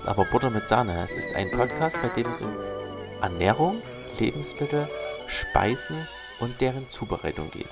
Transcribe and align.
heißt 0.00 0.08
Aber 0.08 0.24
Butter 0.24 0.50
mit 0.50 0.66
Sahne. 0.66 1.02
Es 1.04 1.16
ist 1.16 1.34
ein 1.34 1.50
Podcast, 1.50 1.96
bei 2.00 2.08
dem 2.08 2.30
es 2.30 2.40
um 2.40 2.50
Ernährung, 3.20 3.82
Lebensmittel, 4.18 4.88
Speisen 5.26 5.96
und 6.40 6.60
deren 6.60 6.88
Zubereitung 6.88 7.50
geht. 7.50 7.68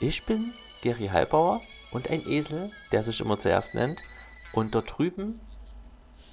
Ich 0.00 0.24
bin 0.24 0.52
Gary 0.82 1.08
Halbauer 1.08 1.60
und 1.90 2.08
ein 2.10 2.26
Esel, 2.26 2.70
der 2.92 3.02
sich 3.04 3.20
immer 3.20 3.38
zuerst 3.38 3.74
nennt. 3.74 3.98
Und 4.52 4.74
dort 4.74 4.98
drüben 4.98 5.38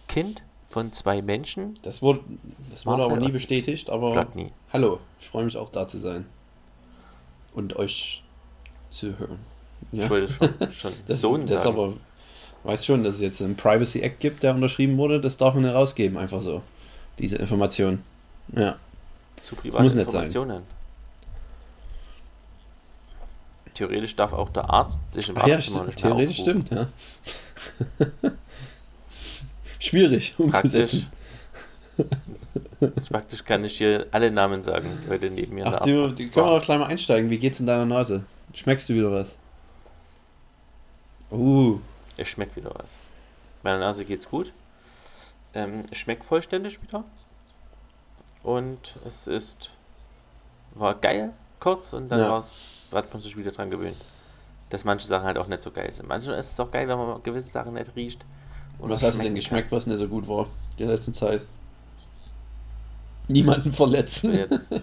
Kind 0.07 0.43
von 0.69 0.93
zwei 0.93 1.21
Menschen. 1.21 1.77
Das 1.81 2.01
wurde, 2.01 2.21
das 2.69 2.85
wurde 2.85 2.99
Marcel 2.99 3.17
aber 3.17 3.25
nie 3.25 3.31
bestätigt, 3.31 3.89
aber 3.89 4.13
Platni. 4.13 4.51
hallo, 4.71 4.99
ich 5.19 5.27
freue 5.27 5.43
mich 5.45 5.57
auch 5.57 5.69
da 5.69 5.87
zu 5.87 5.97
sein 5.97 6.25
und 7.53 7.75
euch 7.75 8.23
zu 8.89 9.19
hören. 9.19 9.39
Ja. 9.91 10.05
Ich 10.05 10.09
wollte 10.09 10.33
schon, 10.33 10.71
schon 10.71 10.93
Das, 11.07 11.21
Sohn 11.21 11.45
das 11.45 11.63
sagen. 11.63 11.77
aber, 11.77 11.93
weiß 12.67 12.85
schon, 12.85 13.03
dass 13.03 13.15
es 13.15 13.21
jetzt 13.21 13.41
einen 13.41 13.55
Privacy 13.55 14.01
Act 14.01 14.19
gibt, 14.19 14.43
der 14.43 14.53
unterschrieben 14.53 14.97
wurde, 14.97 15.21
das 15.21 15.37
darf 15.37 15.53
man 15.53 15.63
nicht 15.63 15.73
rausgeben, 15.73 16.17
einfach 16.17 16.41
so. 16.41 16.61
Diese 17.17 17.37
Information. 17.37 18.03
Ja. 18.53 18.75
zu 19.41 19.55
privaten 19.55 19.83
muss 19.83 19.95
nicht 19.95 20.11
sein. 20.11 20.25
Informationen. 20.25 20.63
Theoretisch 23.73 24.15
darf 24.15 24.33
auch 24.33 24.49
der 24.49 24.69
Arzt 24.69 24.99
dich 25.15 25.29
im 25.29 25.37
Ach 25.37 25.47
ja, 25.47 25.61
stimmt, 25.61 25.85
nicht 25.85 26.03
mehr 26.03 26.11
theoretisch 26.11 26.39
aufrufen. 26.41 26.65
stimmt, 26.67 26.89
ja. 28.19 28.31
Schwierig 29.79 30.35
Praktisch. 30.35 30.53
umzusetzen. 30.63 31.07
Praktisch 33.09 33.45
kann 33.45 33.63
ich 33.63 33.77
hier 33.77 34.07
alle 34.11 34.29
Namen 34.29 34.63
sagen, 34.63 34.89
die 35.05 35.09
heute 35.09 35.29
neben 35.29 35.55
mir 35.55 35.67
Ach, 35.67 35.79
der 35.79 36.09
die, 36.09 36.27
können 36.27 36.47
wir 36.47 36.59
doch 36.59 36.65
gleich 36.65 36.79
mal 36.79 36.87
einsteigen. 36.87 37.29
Wie 37.29 37.37
geht's 37.37 37.59
in 37.59 37.65
deiner 37.65 37.85
Nase? 37.85 38.25
Schmeckst 38.53 38.89
du 38.89 38.93
wieder 38.93 39.11
was? 39.11 39.37
Uh, 41.31 41.79
Es 42.17 42.27
schmeckt 42.27 42.55
wieder 42.55 42.71
was. 42.75 42.97
Meiner 43.63 43.79
Nase 43.79 44.05
geht's 44.05 44.29
gut. 44.29 44.51
Ähm, 45.53 45.83
es 45.91 45.97
schmeckt 45.97 46.23
vollständig 46.23 46.81
wieder. 46.81 47.03
Und 48.43 48.97
es 49.05 49.27
ist. 49.27 49.71
War 50.75 50.95
geil, 50.95 51.33
kurz, 51.59 51.93
und 51.93 52.09
dann 52.09 52.19
Ja. 52.19 52.29
war's, 52.31 52.73
hat 52.91 53.11
man 53.13 53.21
sich 53.21 53.35
wieder 53.37 53.51
dran 53.51 53.71
gewöhnt. 53.71 53.97
Dass 54.69 54.83
manche 54.83 55.07
Sachen 55.07 55.25
halt 55.25 55.37
auch 55.37 55.47
nicht 55.47 55.61
so 55.61 55.71
geil 55.71 55.91
sind. 55.91 56.07
Manchmal 56.07 56.37
ist 56.37 56.51
es 56.51 56.59
auch 56.59 56.69
geil, 56.69 56.87
wenn 56.87 56.97
man 56.97 57.23
gewisse 57.23 57.49
Sachen 57.49 57.73
nicht 57.73 57.95
riecht. 57.95 58.25
und 58.79 58.89
was 58.89 59.01
hast 59.01 59.17
du 59.17 59.23
denn 59.23 59.33
geschmeckt, 59.33 59.71
was 59.71 59.87
nicht 59.87 59.97
so 59.97 60.07
gut 60.07 60.27
war 60.27 60.45
in 60.77 60.85
der 60.85 60.95
letzten 60.95 61.13
Zeit? 61.13 61.43
Niemanden 63.27 63.71
verletzen. 63.71 64.31
kann. 64.33 64.39
Jetzt. 64.39 64.71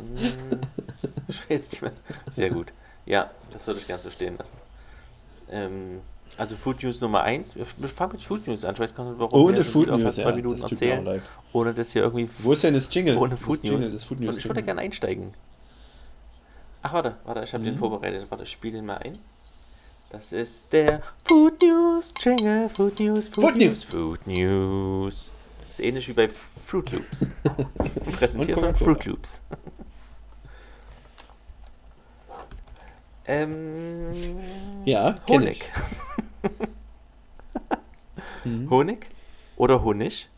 Hm, 0.00 0.60
ich 1.28 1.48
will 1.50 1.56
jetzt 1.58 1.72
nicht 1.72 1.82
mehr. 1.82 1.92
Sehr 2.32 2.48
gut. 2.48 2.72
Ja, 3.04 3.30
das 3.52 3.66
würde 3.66 3.80
ich 3.80 3.86
gerne 3.86 4.02
so 4.02 4.10
stehen 4.10 4.38
lassen. 4.38 4.56
Ähm, 5.50 6.00
also 6.40 6.56
Food 6.56 6.82
News 6.82 7.00
Nummer 7.02 7.22
1. 7.22 7.54
Wir, 7.56 7.66
fangen 7.66 8.12
mit 8.12 8.22
Food 8.22 8.46
News 8.46 8.64
an. 8.64 8.72
Ich 8.74 8.80
weiß 8.80 8.94
gar 8.94 9.04
nicht, 9.04 9.18
warum 9.18 9.38
Ohne 9.38 9.58
wir 9.58 9.64
Food 9.64 9.88
News, 9.88 10.02
fast 10.02 10.16
ja. 10.18 10.24
zwei 10.24 10.32
Minuten 10.32 10.60
Das 10.60 10.70
erzählen, 10.70 11.04
leid. 11.04 11.22
ohne 11.52 11.74
dass 11.74 11.92
hier 11.92 12.02
irgendwie 12.02 12.28
Wo 12.38 12.52
ist 12.52 12.64
denn 12.64 12.72
das 12.72 12.92
Jingle? 12.92 13.18
ohne 13.18 13.36
Food 13.36 13.62
Jingle, 13.62 13.80
News. 13.80 13.92
Das 13.92 14.04
Food 14.04 14.20
News 14.20 14.30
Und 14.34 14.38
ich 14.38 14.44
würde 14.46 14.60
Jingle. 14.60 14.64
gerne 14.66 14.80
einsteigen. 14.80 15.34
Ach, 16.82 16.94
warte, 16.94 17.16
warte, 17.24 17.42
ich 17.44 17.52
habe 17.52 17.62
den 17.62 17.74
Mhm. 17.74 17.78
vorbereitet. 17.78 18.26
Warte, 18.30 18.44
ich 18.44 18.50
spiele 18.50 18.76
den 18.78 18.86
mal 18.86 18.96
ein. 18.98 19.18
Das 20.08 20.32
ist 20.32 20.72
der 20.72 21.02
Food 21.24 21.60
News 21.62 22.14
Jingle. 22.18 22.70
Food 22.70 22.98
News, 23.00 23.28
Food, 23.28 23.44
Food 23.44 23.56
News, 23.58 23.84
Food 23.84 24.26
News. 24.26 25.30
Das 25.68 25.78
ist 25.78 25.84
ähnlich 25.84 26.08
wie 26.08 26.14
bei 26.14 26.28
Fruit 26.28 26.90
Loops. 26.90 27.26
Präsentiert 28.18 28.58
von. 28.58 28.74
Fruit 28.74 29.04
Loops. 29.04 29.42
ähm, 33.26 34.10
Ja, 34.86 35.16
Honig. 35.28 35.60
Mhm. 38.44 38.70
Honig 38.70 39.06
oder 39.56 39.82
Honig? 39.82 40.28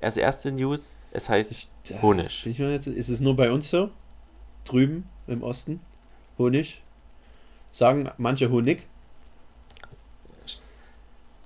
Also 0.00 0.20
erste 0.20 0.52
News, 0.52 0.94
es 1.12 1.28
heißt 1.28 1.50
Ich, 1.50 1.68
Honig. 2.02 2.46
ich 2.46 2.58
jetzt, 2.58 2.86
ist 2.86 3.08
es 3.08 3.20
nur 3.20 3.34
bei 3.36 3.50
uns 3.50 3.70
so? 3.70 3.90
Drüben 4.64 5.08
im 5.26 5.42
Osten? 5.42 5.80
Honig? 6.38 6.82
Sagen 7.70 8.10
manche 8.18 8.50
Honig? 8.50 8.82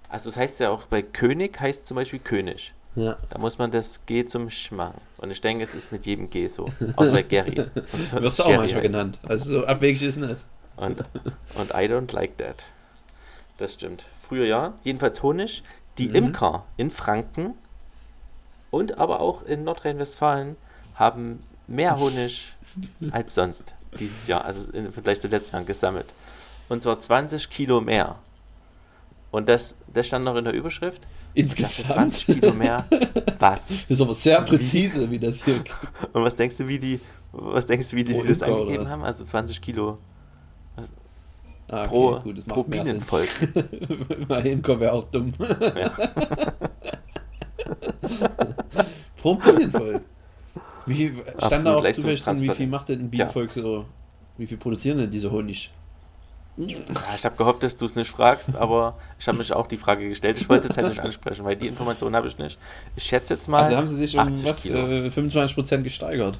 Also 0.08 0.30
es 0.30 0.36
heißt 0.36 0.60
ja 0.60 0.70
auch 0.70 0.86
bei 0.86 1.02
König 1.02 1.60
heißt 1.60 1.86
zum 1.86 1.94
Beispiel 1.96 2.18
König. 2.18 2.72
Ja. 2.94 3.16
Da 3.28 3.38
muss 3.38 3.58
man 3.58 3.70
das 3.70 4.04
G 4.06 4.24
zum 4.24 4.50
Sch 4.50 4.72
machen. 4.72 5.00
Und 5.18 5.30
ich 5.30 5.40
denke, 5.40 5.62
es 5.62 5.74
ist 5.74 5.92
mit 5.92 6.06
jedem 6.06 6.30
G 6.30 6.46
so. 6.48 6.68
Außer 6.96 7.12
bei 7.12 7.22
Gary. 7.22 7.56
Wirst 7.74 8.12
das 8.12 8.36
du 8.38 8.42
auch 8.44 8.48
manchmal 8.48 8.82
heißt. 8.82 8.82
genannt. 8.92 9.20
Also 9.22 9.60
so 9.60 9.66
abwegig 9.66 10.02
ist 10.02 10.16
es 10.16 10.28
nicht. 10.28 10.46
Und, 10.76 11.00
und 11.54 11.70
I 11.70 11.86
don't 11.88 12.12
like 12.14 12.36
that. 12.38 12.64
Das 13.58 13.74
stimmt. 13.74 14.04
Früher 14.20 14.46
ja. 14.46 14.74
Jedenfalls 14.84 15.22
Honig. 15.22 15.62
Die 15.98 16.08
Mhm. 16.08 16.14
Imker 16.14 16.64
in 16.76 16.90
Franken 16.90 17.54
und 18.70 18.98
aber 18.98 19.20
auch 19.20 19.42
in 19.42 19.64
Nordrhein-Westfalen 19.64 20.56
haben 20.94 21.42
mehr 21.66 21.98
Honig 21.98 22.54
als 23.10 23.34
sonst 23.34 23.74
dieses 23.98 24.26
Jahr. 24.28 24.44
Also 24.44 24.70
im 24.72 24.92
Vergleich 24.92 25.20
zu 25.20 25.28
letzten 25.28 25.56
Jahren 25.56 25.66
gesammelt. 25.66 26.14
Und 26.68 26.82
zwar 26.82 27.00
20 27.00 27.50
Kilo 27.50 27.80
mehr. 27.80 28.16
Und 29.30 29.48
das, 29.48 29.74
das 29.92 30.06
stand 30.06 30.24
noch 30.24 30.36
in 30.36 30.44
der 30.44 30.54
Überschrift. 30.54 31.06
Insgesamt. 31.34 32.14
20 32.14 32.26
Kilo 32.26 32.52
mehr. 32.52 32.86
Was? 33.38 33.68
Das 33.68 33.84
ist 33.88 34.00
aber 34.00 34.14
sehr 34.14 34.40
präzise, 34.42 35.10
wie 35.10 35.18
das 35.18 35.44
hier. 35.44 35.62
Und 36.12 36.22
was 36.22 36.36
denkst 36.36 36.56
du, 36.58 36.68
wie 36.68 36.78
die, 36.78 37.00
was 37.32 37.66
denkst 37.66 37.90
du, 37.90 37.96
wie 37.96 38.04
die, 38.04 38.14
Pro 38.14 38.22
das 38.22 38.38
Imker, 38.38 38.46
angegeben 38.54 38.82
oder? 38.82 38.90
haben? 38.90 39.04
Also 39.04 39.24
20 39.24 39.60
Kilo 39.60 39.98
Ah, 41.70 41.80
okay, 41.80 41.88
pro, 41.88 42.20
gut, 42.20 42.38
das 42.38 42.44
pro. 42.44 42.64
Bienenvolk. 42.64 43.28
Mein 44.28 44.46
Imker 44.46 44.80
wäre 44.80 44.92
auch 44.92 45.04
dumm. 45.04 45.34
Ja. 45.76 45.90
pro 49.16 49.34
Bienenvolk. 49.34 50.02
Wie 50.86 50.94
viel, 50.94 51.24
stand 51.36 51.66
da 51.66 51.76
auch 51.76 51.90
zufällig 51.92 52.22
drin, 52.22 52.40
wie 52.40 52.48
viel 52.50 52.66
macht 52.66 52.88
denn 52.88 53.00
ein 53.00 53.10
Bienenvolk 53.10 53.50
so, 53.50 53.84
wie 54.38 54.46
viel 54.46 54.56
produzieren 54.56 54.98
denn 54.98 55.10
diese 55.10 55.30
Honig? 55.30 55.70
Ja, 56.56 56.76
ich 57.14 57.24
habe 57.24 57.36
gehofft, 57.36 57.62
dass 57.62 57.76
du 57.76 57.84
es 57.84 57.94
nicht 57.94 58.10
fragst, 58.10 58.56
aber 58.56 58.96
ich 59.18 59.28
habe 59.28 59.38
mich 59.38 59.52
auch 59.52 59.68
die 59.68 59.76
Frage 59.76 60.08
gestellt. 60.08 60.38
Ich 60.40 60.48
wollte 60.48 60.68
es 60.68 60.76
halt 60.76 60.88
nicht 60.88 60.98
ansprechen, 61.00 61.44
weil 61.44 61.54
die 61.54 61.68
Information 61.68 62.16
habe 62.16 62.26
ich 62.26 62.36
nicht. 62.36 62.58
Ich 62.96 63.04
schätze 63.04 63.34
jetzt 63.34 63.46
mal. 63.48 63.62
Also 63.62 63.76
haben 63.76 63.86
sie 63.86 63.94
sich 63.94 64.14
um 64.14 64.20
80 64.20 64.44
was, 64.48 64.66
äh, 64.66 65.08
25% 65.08 65.82
gesteigert. 65.82 66.38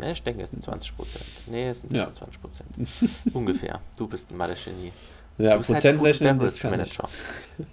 Ne, 0.00 0.12
ich 0.12 0.22
denke, 0.22 0.42
es 0.42 0.50
sind 0.50 0.62
20 0.62 0.96
Prozent. 0.96 1.24
Nee, 1.46 1.68
es 1.68 1.82
sind 1.82 1.92
Ja. 1.92 2.04
25 2.06 2.40
Prozent. 2.40 2.68
Ungefähr. 3.34 3.80
Du 3.96 4.06
bist 4.08 4.30
ein 4.30 4.36
Mathe-Genie. 4.36 4.92
Ja, 5.38 5.56
bist 5.56 5.70
halt 5.70 5.84
das 5.84 5.96
kann 6.58 6.72
ich. 6.74 6.78
Manager. 6.78 7.08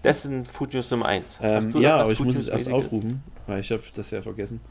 Das 0.01 0.21
sind 0.21 0.47
Food 0.47 0.73
News 0.73 0.89
Nummer 0.91 1.05
1. 1.07 1.39
Ähm, 1.41 1.71
ja, 1.81 1.97
aber 1.97 2.11
ich 2.11 2.19
muss 2.19 2.35
es 2.37 2.47
erst 2.47 2.69
aufrufen, 2.71 3.23
weil 3.45 3.59
ich 3.59 3.71
habe 3.71 3.83
das 3.93 4.11
ja 4.11 4.21
vergessen. 4.21 4.61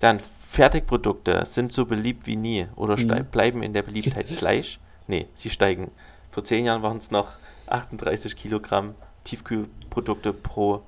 Dann 0.00 0.20
Fertigprodukte 0.20 1.44
sind 1.46 1.72
so 1.72 1.86
beliebt 1.86 2.26
wie 2.26 2.36
nie 2.36 2.66
oder 2.76 2.96
Mhm. 2.98 3.26
bleiben 3.30 3.62
in 3.62 3.72
der 3.72 3.82
Beliebtheit 3.82 4.26
gleich. 4.38 4.78
Nee, 5.08 5.26
sie 5.34 5.50
steigen. 5.50 5.90
Vor 6.30 6.44
zehn 6.44 6.64
Jahren 6.64 6.82
waren 6.82 6.98
es 6.98 7.10
noch 7.10 7.32
38 7.66 8.36
Kilogramm 8.36 8.94
Tiefkühlprodukte 9.24 10.32
pro 10.32 10.82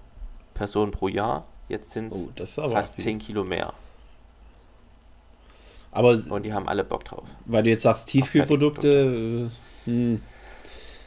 Person 0.54 0.90
pro 0.90 1.08
Jahr. 1.08 1.46
Jetzt 1.68 1.90
sind 1.92 2.12
es 2.12 2.58
Oh, 2.58 2.64
ist 2.66 2.72
fast 2.72 2.94
viel. 2.94 3.04
10 3.04 3.18
Kilo 3.18 3.44
mehr. 3.44 3.72
Aber 5.96 6.10
Und 6.30 6.42
die 6.44 6.52
haben 6.52 6.68
alle 6.68 6.84
Bock 6.84 7.04
drauf. 7.04 7.24
weil 7.46 7.62
du 7.62 7.70
jetzt 7.70 7.82
sagst 7.82 8.08
Tiefkühlprodukte, 8.08 9.48
äh, 9.86 9.90
hm, 9.90 10.20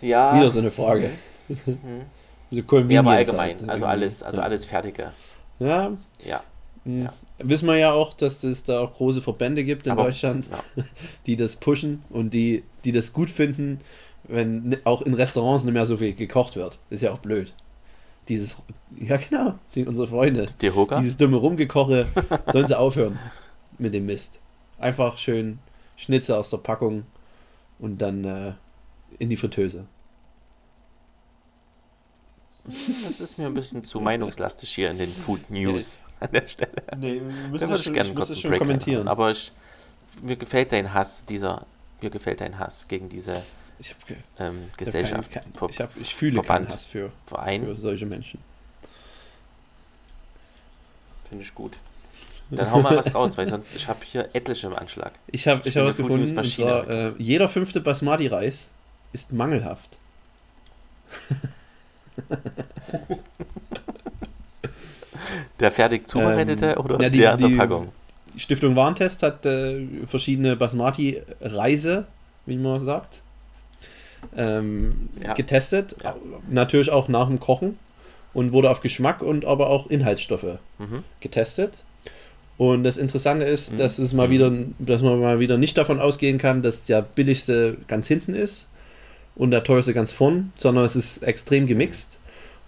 Ja. 0.02 0.36
wieder 0.36 0.52
so 0.52 0.60
eine 0.60 0.72
Frage. 0.72 1.12
Mhm. 1.48 1.58
So 2.52 2.56
Ja, 2.58 3.02
aber 3.02 3.12
halt, 3.12 3.30
allgemein. 3.30 3.58
Also 3.70 3.84
irgendwie. 3.84 3.86
alles, 3.86 4.24
also 4.24 4.38
ja. 4.40 4.44
alles 4.44 4.66
Fertige. 4.66 5.12
Ja, 5.60 5.92
Ja. 6.26 6.42
hm. 6.84 7.04
Ja. 7.04 7.14
wissen 7.38 7.68
wir 7.68 7.78
ja 7.78 7.92
auch, 7.92 8.16
dass 8.16 8.44
es 8.44 8.64
da 8.64 8.80
auch 8.80 8.96
große 8.96 9.22
Verbände 9.22 9.64
gibt 9.64 9.86
in 9.86 9.92
Aber- 9.92 10.06
Deutschland, 10.06 10.50
Ja. 10.76 10.84
die 11.28 11.36
das 11.36 11.56
pushen 11.58 12.02
und 12.10 12.34
die, 12.34 12.64
die 12.86 12.92
das 12.92 13.14
gut 13.14 13.30
finden, 13.30 13.82
wenn 14.24 14.78
auch 14.84 15.04
in 15.04 15.14
Restaurants 15.14 15.64
nicht 15.64 15.74
mehr 15.76 15.86
so 15.86 15.98
viel 15.98 16.16
gekocht 16.16 16.56
wird. 16.56 16.80
Ist 16.90 17.04
ja 17.04 17.12
auch 17.12 17.20
blöd. 17.20 17.54
Dieses, 18.30 18.58
ja 19.00 19.18
genau, 19.18 19.54
die, 19.76 19.86
unsere 19.86 20.08
Freunde, 20.08 20.48
Die 20.62 20.72
dieses 21.00 21.18
dumme 21.18 21.38
Rumgekoche, 21.38 22.08
sollen 22.52 22.66
sie 22.68 22.78
aufhören 22.80 23.20
mit 23.78 23.94
dem 23.94 24.08
Mist. 24.08 24.40
Einfach 24.80 25.18
schön 25.18 25.60
Schnitze 25.98 26.38
aus 26.38 26.50
der 26.50 26.58
Packung 26.58 27.06
und 27.80 27.98
dann 28.00 28.24
äh, 28.24 28.54
in 29.20 29.30
die 29.30 29.36
Fritteuse. 29.38 29.86
Das 33.04 33.20
ist 33.20 33.38
mir 33.38 33.48
ein 33.48 33.54
bisschen 33.54 33.84
zu 33.84 34.00
meinungslastig 34.00 34.70
hier 34.74 34.92
in 34.92 34.98
den 34.98 35.14
Food 35.14 35.50
News 35.50 35.98
an 36.20 36.30
der 36.32 36.48
Stelle. 36.48 36.72
Nee, 36.98 37.22
wir 37.50 37.60
Da 37.60 37.68
würde 37.70 37.82
ich 37.84 37.94
gerne 37.94 38.14
kurz 38.14 38.32
einen 38.32 38.42
Break 38.44 38.60
kommentieren. 38.60 38.98
reinhauen. 39.00 39.08
Aber 39.08 39.32
ich, 39.32 39.52
mir 40.22 40.36
gefällt 40.36 40.72
dein 40.72 40.94
Hass, 40.94 41.26
dieser, 41.26 41.66
mir 42.02 42.10
gefällt 42.10 42.42
dein 42.42 42.60
Hass 42.60 42.88
gegen 42.88 43.10
diese 43.10 43.42
ich 43.80 43.96
habe 43.96 44.18
ähm, 44.40 44.70
Gesellschaft, 44.78 45.36
hab 45.36 45.44
kein, 45.44 45.54
Ver- 45.54 45.70
ich, 45.70 45.80
hab, 45.80 45.98
ich 45.98 46.14
fühle 46.14 46.34
Verband. 46.34 46.68
keinen 46.68 46.74
Hass 46.74 46.86
für, 46.86 47.12
Verein, 47.26 47.66
für 47.66 47.76
solche 47.76 48.06
Menschen. 48.06 48.40
finde 51.30 51.44
ich 51.44 51.56
gut. 51.56 51.78
Dann 52.52 52.72
hau 52.72 52.82
mal 52.82 52.98
was 52.98 53.14
raus, 53.14 53.38
weil 53.38 53.46
sonst, 53.48 53.76
ich 53.76 53.88
habe 53.88 54.00
hier 54.04 54.30
etliche 54.34 54.66
im 54.68 54.76
Anschlag. 54.76 55.12
Ich 55.28 55.48
habe 55.48 55.68
Ich 55.68 55.78
hab 55.78 55.86
was 55.86 55.98
gefunden, 55.98 56.36
und 56.38 56.46
zwar 56.46 56.90
äh, 56.90 57.12
jeder 57.20 57.48
fünfte 57.48 57.80
Basmati-Reis 57.82 58.74
ist 59.14 59.32
mangelhaft. 59.34 60.00
Der 65.60 65.72
fertig 65.72 66.08
zubereitete 66.08 66.72
Ähm, 66.74 66.78
oder 66.80 67.02
ja, 67.02 67.10
die- 67.10 67.20
der 67.20 67.38
die- 67.38 67.56
Packung? 67.56 67.90
Die 68.34 68.40
Stiftung 68.40 68.76
Warentest 68.76 69.24
hat 69.24 69.46
äh, 69.46 69.86
verschiedene 70.06 70.56
Basmati-Reise, 70.56 72.06
wie 72.46 72.58
man 72.58 72.80
sagt, 72.80 73.22
ähm, 74.38 75.10
Ja. 75.24 75.34
getestet. 75.34 75.96
Ja. 76.04 76.16
Natürlich 76.48 76.92
auch 76.92 77.08
nach 77.08 77.28
dem 77.28 77.40
Kochen 77.40 77.78
und 78.34 78.54
wurde 78.54 78.70
auf 78.70 78.82
Geschmack 78.82 79.22
und 79.22 79.46
aber 79.46 79.68
auch 79.70 79.88
Inhaltsstoffe 79.88 80.60
Mhm. 80.78 81.04
getestet. 81.20 81.84
Und 82.60 82.84
das 82.84 82.98
Interessante 82.98 83.46
ist, 83.46 83.72
Mhm. 83.72 83.78
dass 83.78 84.00
es 84.00 84.12
mal 84.12 84.28
Mhm. 84.28 84.32
wieder, 84.32 84.52
dass 84.80 85.02
man 85.02 85.18
mal 85.22 85.40
wieder 85.40 85.58
nicht 85.58 85.78
davon 85.78 85.98
ausgehen 86.02 86.38
kann, 86.38 86.62
dass 86.62 86.84
der 86.84 87.02
billigste 87.02 87.78
ganz 87.88 88.10
hinten 88.10 88.34
ist 88.34 88.68
und 89.38 89.52
der 89.52 89.64
teuerste 89.64 89.94
ganz 89.94 90.12
vorn, 90.12 90.52
sondern 90.60 90.84
es 90.84 90.98
ist 90.98 91.24
extrem 91.24 91.68
gemixt. 91.68 92.20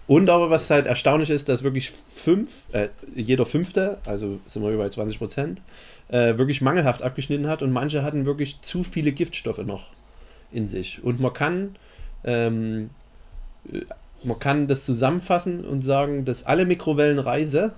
Und 0.07 0.29
aber 0.29 0.49
was 0.49 0.69
halt 0.69 0.85
erstaunlich 0.87 1.29
ist, 1.29 1.49
dass 1.49 1.63
wirklich 1.63 1.91
fünf, 1.91 2.67
äh, 2.71 2.87
jeder 3.15 3.45
fünfte, 3.45 3.97
also 4.05 4.39
sind 4.47 4.63
wir 4.63 4.71
über 4.71 4.89
20 4.89 5.17
Prozent, 5.17 5.61
äh, 6.07 6.37
wirklich 6.37 6.61
mangelhaft 6.61 7.03
abgeschnitten 7.03 7.47
hat 7.47 7.61
und 7.61 7.71
manche 7.73 8.01
hatten 8.01 8.25
wirklich 8.25 8.61
zu 8.61 8.83
viele 8.83 9.11
Giftstoffe 9.11 9.59
noch 9.65 9.87
in 10.53 10.67
sich. 10.67 11.03
Und 11.03 11.19
man 11.19 11.33
kann, 11.33 11.75
ähm, 12.23 12.91
äh, 13.69 13.81
man 14.23 14.39
kann 14.39 14.67
das 14.69 14.85
zusammenfassen 14.85 15.65
und 15.65 15.81
sagen, 15.81 16.23
dass 16.23 16.45
alle 16.45 16.65
Mikrowellenreise 16.65 17.73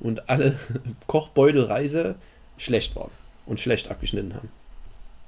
und 0.00 0.28
alle 0.28 0.58
Kochbeutelreise 1.06 2.16
schlecht 2.56 2.96
waren 2.96 3.10
und 3.46 3.60
schlecht 3.60 3.90
abgeschnitten 3.90 4.34
haben. 4.34 4.50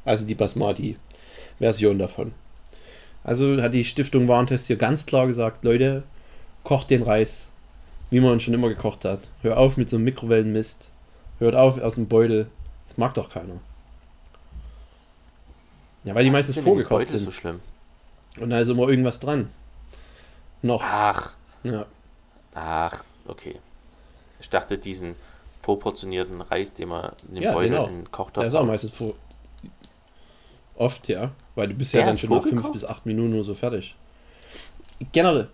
Also 0.05 0.27
die 0.27 0.35
Basmati-Version 0.35 1.99
davon. 1.99 2.33
Also 3.25 3.63
hat 3.63 3.73
die 3.75 3.85
Stiftung 3.85 4.27
Warentest 4.29 4.67
hier 4.67 4.77
ganz 4.77 5.07
klar 5.07 5.27
gesagt, 5.29 5.63
Leute, 5.65 6.03
kocht 6.65 6.91
den 6.91 7.03
Reis, 7.03 7.53
wie 8.11 8.21
man 8.21 8.33
ihn 8.35 8.41
schon 8.41 8.55
immer 8.55 8.69
gekocht 8.69 9.05
hat. 9.05 9.29
Hör 9.43 9.59
auf 9.59 9.77
mit 9.77 9.89
so 9.89 9.97
einem 9.97 10.05
Mikrowellenmist. 10.07 10.91
Hört 11.39 11.55
auf 11.55 11.81
aus 11.81 11.95
dem 11.95 12.09
Beutel. 12.09 12.49
Das 12.87 12.97
mag 12.99 13.15
doch 13.15 13.31
keiner. 13.31 13.61
Ja, 16.05 16.15
weil 16.15 16.25
die 16.25 16.31
Was 16.31 16.39
meistens 16.39 16.57
ist 16.59 16.65
vorgekocht 16.65 17.09
sind. 17.09 17.19
so 17.21 17.31
schlimm? 17.31 17.61
Und 18.41 18.51
da 18.51 18.59
ist 18.59 18.69
immer 18.69 18.89
irgendwas 18.89 19.21
dran. 19.21 19.51
Noch. 20.63 20.83
Ach, 20.85 21.35
Ja. 21.63 21.87
ach, 22.55 23.05
okay. 23.27 23.57
Ich 24.43 24.51
dachte, 24.51 24.77
diesen 24.77 25.15
vorportionierten 25.63 26.41
Reis, 26.43 26.75
den 26.75 26.89
man 26.89 27.13
in 27.29 27.37
den 27.37 27.45
Ja, 27.45 27.53
Beutel 27.55 27.71
genau. 27.71 27.87
in 27.87 27.93
den 27.95 28.05
Der 28.05 28.11
Kochtopf 28.11 28.45
ist 28.45 28.55
auch 28.55 28.67
meistens 28.67 28.93
vor. 28.93 29.15
Oft, 30.77 31.09
ja. 31.09 31.31
Weil 31.55 31.69
du 31.69 31.75
bist 31.75 31.95
Der 31.95 32.01
ja 32.01 32.07
dann 32.09 32.17
schon 32.19 32.31
nach 32.31 32.43
fünf 32.43 32.73
bis 32.73 32.85
acht 32.85 33.07
Minuten 33.07 33.35
oder 33.35 33.45
so 33.45 33.55
fertig. 33.55 33.95
Generell. 35.13 35.49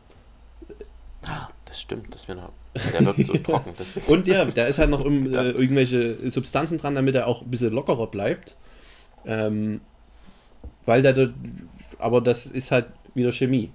Das 1.66 1.80
stimmt, 1.80 2.14
das 2.14 2.26
mir 2.28 2.36
noch. 2.36 2.52
Der 2.92 3.04
wirkt 3.04 3.26
so 3.26 3.34
trocken. 3.36 3.72
Und 4.06 4.26
ja, 4.26 4.44
da 4.46 4.64
ist 4.64 4.78
halt 4.78 4.88
noch 4.90 5.04
um, 5.04 5.26
äh, 5.34 5.50
irgendwelche 5.50 6.30
Substanzen 6.30 6.78
dran, 6.78 6.94
damit 6.94 7.14
er 7.14 7.26
auch 7.26 7.42
ein 7.42 7.50
bisschen 7.50 7.72
lockerer 7.74 8.06
bleibt. 8.06 8.56
Ähm, 9.26 9.80
weil 10.86 11.02
der, 11.02 11.12
dort- 11.12 11.34
aber 11.98 12.20
das 12.22 12.46
ist 12.46 12.70
halt 12.70 12.86
wieder 13.14 13.32
Chemie. 13.32 13.70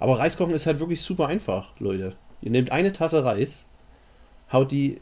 Aber 0.00 0.18
Reiskochen 0.18 0.54
ist 0.54 0.66
halt 0.66 0.80
wirklich 0.80 1.00
super 1.00 1.28
einfach, 1.28 1.78
Leute. 1.78 2.16
Ihr 2.40 2.50
nehmt 2.50 2.72
eine 2.72 2.92
Tasse 2.92 3.24
Reis, 3.24 3.66
haut 4.52 4.70
die 4.70 5.00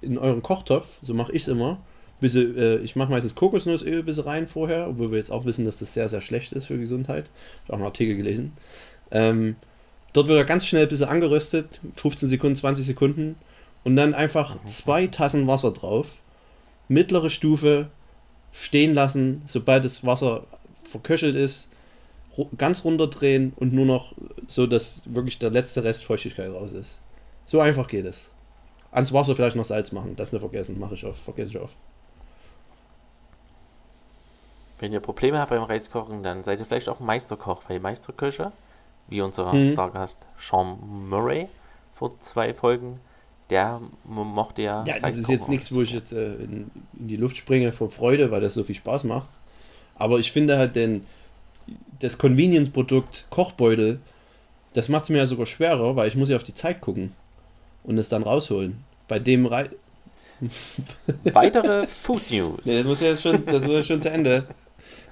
in 0.00 0.18
euren 0.18 0.42
Kochtopf, 0.42 0.98
so 1.02 1.14
mache 1.14 1.32
ich 1.32 1.42
es 1.42 1.48
immer. 1.48 1.78
Bisschen, 2.20 2.56
äh, 2.56 2.76
ich 2.78 2.96
mache 2.96 3.10
meistens 3.10 3.34
Kokosnussöl 3.34 3.98
ein 3.98 4.04
bisschen 4.04 4.24
rein 4.24 4.46
vorher, 4.46 4.88
obwohl 4.88 5.10
wir 5.10 5.18
jetzt 5.18 5.30
auch 5.30 5.44
wissen, 5.44 5.66
dass 5.66 5.78
das 5.78 5.92
sehr, 5.92 6.08
sehr 6.08 6.22
schlecht 6.22 6.52
ist 6.52 6.66
für 6.66 6.78
Gesundheit. 6.78 7.26
Ich 7.26 7.62
habe 7.64 7.74
auch 7.74 7.78
einen 7.78 7.86
Artikel 7.86 8.16
gelesen. 8.16 8.52
Ähm, 9.10 9.56
dort 10.14 10.28
wird 10.28 10.38
er 10.38 10.44
ganz 10.44 10.66
schnell 10.66 10.84
ein 10.84 10.88
bisschen 10.88 11.08
angeröstet, 11.08 11.80
15 11.96 12.28
Sekunden, 12.28 12.56
20 12.56 12.86
Sekunden. 12.86 13.36
Und 13.84 13.96
dann 13.96 14.14
einfach 14.14 14.56
zwei 14.64 15.06
Tassen 15.06 15.46
Wasser 15.46 15.72
drauf, 15.72 16.22
mittlere 16.88 17.30
Stufe, 17.30 17.90
stehen 18.50 18.94
lassen, 18.94 19.42
sobald 19.46 19.84
das 19.84 20.04
Wasser 20.04 20.46
verköchelt 20.84 21.36
ist, 21.36 21.68
ganz 22.56 22.84
runterdrehen 22.84 23.52
und 23.56 23.72
nur 23.72 23.86
noch 23.86 24.14
so, 24.46 24.66
dass 24.66 25.02
wirklich 25.06 25.38
der 25.38 25.50
letzte 25.50 25.84
Rest 25.84 26.04
Feuchtigkeit 26.04 26.50
raus 26.50 26.72
ist. 26.72 27.00
So 27.44 27.60
einfach 27.60 27.88
geht 27.88 28.06
es. 28.06 28.30
Ans 28.90 29.12
Wasser 29.12 29.34
vielleicht 29.36 29.56
noch 29.56 29.64
Salz 29.64 29.92
machen, 29.92 30.16
das 30.16 30.32
nicht 30.32 30.40
vergessen, 30.40 30.78
mache 30.78 30.94
ich 30.94 31.04
oft, 31.04 31.18
vergesse 31.18 31.50
ich 31.50 31.58
oft. 31.60 31.76
Wenn 34.78 34.92
ihr 34.92 35.00
Probleme 35.00 35.38
habt 35.38 35.50
beim 35.50 35.62
Reiskochen, 35.62 36.22
dann 36.22 36.44
seid 36.44 36.60
ihr 36.60 36.66
vielleicht 36.66 36.88
auch 36.88 37.00
Meisterkoch, 37.00 37.62
weil 37.68 37.80
Meisterköche, 37.80 38.52
wie 39.08 39.22
unser 39.22 39.52
Mhm. 39.52 39.72
Stargast 39.72 40.26
Sean 40.36 40.78
Murray 41.08 41.48
vor 41.92 42.18
zwei 42.20 42.52
Folgen, 42.52 43.00
der 43.48 43.80
mochte 44.04 44.62
ja. 44.62 44.84
Ja, 44.86 44.98
das 44.98 45.16
ist 45.16 45.28
jetzt 45.28 45.48
nichts, 45.48 45.74
wo 45.74 45.80
ich 45.80 45.92
jetzt 45.92 46.12
äh, 46.12 46.34
in, 46.34 46.70
in 46.98 47.08
die 47.08 47.16
Luft 47.16 47.36
springe 47.36 47.72
vor 47.72 47.90
Freude, 47.90 48.30
weil 48.30 48.40
das 48.40 48.54
so 48.54 48.64
viel 48.64 48.74
Spaß 48.74 49.04
macht. 49.04 49.28
Aber 49.94 50.18
ich 50.18 50.32
finde 50.32 50.58
halt 50.58 50.76
den, 50.76 51.06
das 52.00 52.18
Convenience-Produkt 52.18 53.26
Kochbeutel, 53.30 54.00
das 54.74 54.88
macht 54.88 55.04
es 55.04 55.10
mir 55.10 55.18
ja 55.18 55.26
sogar 55.26 55.46
schwerer, 55.46 55.96
weil 55.96 56.08
ich 56.08 56.16
muss 56.16 56.28
ja 56.28 56.36
auf 56.36 56.42
die 56.42 56.54
Zeit 56.54 56.80
gucken 56.82 57.12
und 57.86 57.98
es 57.98 58.08
dann 58.08 58.22
rausholen. 58.22 58.84
Bei 59.08 59.18
dem 59.18 59.46
Rei 59.46 59.70
Weitere 61.32 61.86
Food 61.86 62.30
News. 62.30 62.60
Nee, 62.64 62.76
das 62.78 62.86
muss 62.86 63.00
ja 63.00 63.08
jetzt 63.08 63.22
schon, 63.22 63.44
das 63.46 63.62
muss 63.64 63.72
ja 63.72 63.82
schon 63.82 64.00
zu 64.02 64.10
Ende 64.10 64.44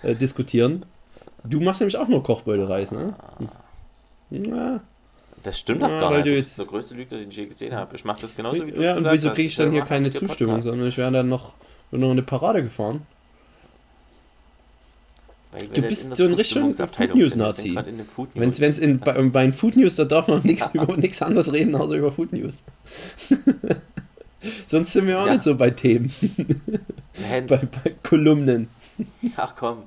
äh, 0.02 0.14
diskutieren. 0.14 0.84
Du 1.44 1.60
machst 1.60 1.80
nämlich 1.80 1.96
auch 1.96 2.08
nur 2.08 2.22
Kochbeutelreis, 2.22 2.92
ne? 2.92 3.14
Ja, 4.30 4.80
Das 5.42 5.58
stimmt 5.58 5.82
doch 5.82 5.90
Ja, 5.90 6.00
gar 6.00 6.10
nicht. 6.18 6.26
jetzt- 6.26 6.36
bist 6.36 6.58
der 6.58 6.66
größte 6.66 6.94
Lügner, 6.94 7.18
den 7.18 7.28
ich 7.30 7.36
je 7.36 7.46
gesehen 7.46 7.74
habe. 7.74 7.96
Ich 7.96 8.04
mache 8.04 8.20
das 8.22 8.34
genauso 8.34 8.66
wie 8.66 8.72
du 8.72 8.82
ja 8.82 8.96
und 8.96 9.10
wieso 9.10 9.30
kriege 9.30 9.48
ich 9.48 9.56
dann 9.56 9.72
hier 9.72 9.82
keine 9.82 10.10
Zustimmung, 10.10 10.60
sondern 10.62 10.88
ich 10.88 10.98
werde 10.98 11.18
dann 11.18 11.28
noch, 11.28 11.52
noch 11.90 12.10
eine 12.10 12.22
Parade 12.22 12.62
gefahren. 12.62 13.06
Du 15.58 15.82
bist 15.82 16.06
in 16.06 16.14
so 16.14 16.24
ein 16.24 16.34
richtiger 16.34 16.88
Food 16.88 17.14
News 17.14 17.34
Nazi. 17.36 17.68
in 17.70 18.04
Wenn 18.34 18.50
es 18.50 18.78
in, 18.78 19.00
Das 19.00 19.14
bei, 19.14 19.22
bei 19.22 19.42
den 19.44 19.52
Food 19.52 19.76
News, 19.76 19.96
da 19.96 20.04
darf 20.04 20.28
man 20.28 20.42
nichts 20.42 20.68
über 20.72 20.96
nichts 20.96 21.22
anderes 21.22 21.52
reden, 21.52 21.74
außer 21.76 21.94
über 21.96 22.12
Food 22.12 22.32
News. 22.32 22.62
Sonst 24.66 24.92
sind 24.92 25.06
wir 25.06 25.20
auch 25.20 25.26
Ja. 25.26 25.32
nicht 25.32 25.42
so 25.42 25.54
bei 25.56 25.70
Themen, 25.70 26.12
bei, 27.30 27.42
bei 27.46 27.94
Kolumnen. 28.02 28.68
Ach 29.36 29.54
komm. 29.56 29.84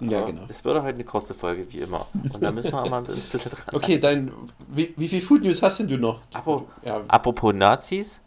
Ja, 0.00 0.18
Aber 0.18 0.26
genau. 0.32 0.42
Es 0.48 0.64
wird 0.64 0.76
heute 0.82 0.94
eine 0.94 1.04
kurze 1.04 1.32
Folge, 1.34 1.66
wie 1.72 1.78
immer. 1.80 2.06
Und 2.32 2.42
da 2.42 2.52
müssen 2.52 2.72
wir 2.72 2.82
auch 2.82 2.90
mal 2.90 2.98
ein 2.98 3.04
bisschen 3.06 3.40
dran. 3.50 3.60
Okay, 3.72 3.98
dein, 3.98 4.30
wie, 4.68 4.92
wie 4.96 5.08
viel 5.08 5.20
Food 5.22 5.42
News 5.42 5.62
hast 5.62 5.80
denn 5.80 5.88
du 5.88 5.96
noch? 5.96 6.20
Apro- 6.34 6.64
Ja, 6.84 7.02
Apropos 7.08 7.54
Nazis, 7.54 8.20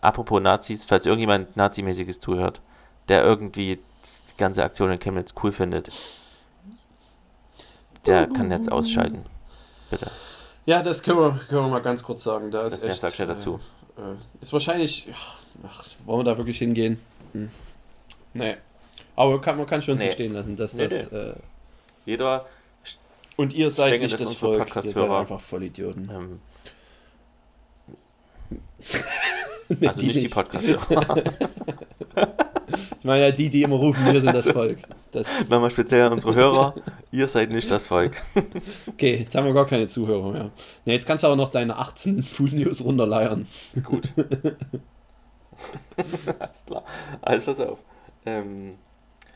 apropos 0.00 0.40
Nazis, 0.40 0.84
falls 0.84 1.04
irgendjemand 1.06 1.54
Nazimäßiges 1.56 2.18
zuhört, 2.20 2.60
der 3.08 3.24
irgendwie 3.24 3.78
die 4.30 4.36
ganze 4.36 4.62
Aktion 4.64 4.90
in 4.90 4.98
Chemnitz 4.98 5.34
cool 5.42 5.52
findet, 5.52 5.90
der 8.06 8.26
kann 8.28 8.50
jetzt 8.50 8.70
ausschalten. 8.70 9.24
Bitte. 9.90 10.10
ja 10.66 10.82
das 10.82 11.02
können 11.02 11.18
wir, 11.18 11.40
können 11.48 11.62
wir 11.64 11.68
mal 11.68 11.82
ganz 11.82 12.02
kurz 12.02 12.22
sagen. 12.24 12.50
Da 12.50 12.66
ist 12.66 12.82
Das 12.82 12.90
echt, 12.90 13.00
sag 13.00 13.12
schnell 13.14 13.28
dazu. 13.28 13.60
Äh, 13.98 14.00
äh, 14.12 14.14
ist 14.40 14.52
wahrscheinlich. 14.52 15.08
Ach, 15.66 15.84
wollen 16.06 16.20
wir 16.20 16.24
da 16.32 16.36
wirklich 16.38 16.58
hingehen? 16.58 16.98
Hm. 17.32 17.50
Nee. 18.34 18.56
Aber 19.14 19.40
kann, 19.40 19.58
man 19.58 19.66
kann 19.66 19.82
schon 19.82 19.98
so 19.98 20.04
Nee. 20.04 20.10
stehen 20.10 20.32
lassen, 20.32 20.56
dass 20.56 20.72
Nee, 20.74 20.88
das. 20.88 21.08
Äh, 21.08 21.34
Jeder, 22.06 22.46
und 23.36 23.52
ihr 23.52 23.70
seid 23.70 23.92
denke, 23.92 24.06
nicht 24.06 24.14
das 24.18 24.26
unsere 24.26 24.56
Volk, 24.56 24.74
ihr 24.74 24.82
seid 24.82 24.94
Podcast-Hörer- 24.94 25.20
einfach 25.20 25.40
Vollidioten. 25.40 26.10
ähm, 26.10 26.40
Nee, 29.68 29.86
also 29.86 30.04
nicht 30.04 30.22
die 30.22 30.28
Podcast. 30.28 30.66
Ich 33.02 33.04
meine 33.04 33.24
ja 33.24 33.32
die, 33.32 33.50
die 33.50 33.64
immer 33.64 33.74
rufen, 33.74 34.04
wir 34.12 34.20
sind 34.20 34.32
das 34.32 34.48
Volk. 34.48 34.78
Das, 35.10 35.48
Nochmal 35.50 35.72
speziell 35.72 36.06
an 36.06 36.12
unsere 36.12 36.36
Hörer, 36.36 36.72
ihr 37.10 37.26
seid 37.26 37.50
nicht 37.50 37.68
das 37.68 37.88
Volk. 37.88 38.22
okay, 38.86 39.16
jetzt 39.24 39.34
haben 39.34 39.44
wir 39.44 39.52
gar 39.52 39.66
keine 39.66 39.88
Zuhörer 39.88 40.30
mehr. 40.30 40.50
Nee, 40.84 40.92
jetzt 40.92 41.04
kannst 41.08 41.24
du 41.24 41.28
auch 41.28 41.34
noch 41.34 41.48
deine 41.48 41.78
18 41.78 42.22
Food 42.22 42.52
News 42.52 42.84
runterleiern. 42.84 43.48
Gut. 43.82 44.08
Alles 46.38 46.64
klar. 46.64 46.84
Alles 47.22 47.44
pass 47.44 47.58
auf. 47.58 47.80
Ähm, 48.24 48.74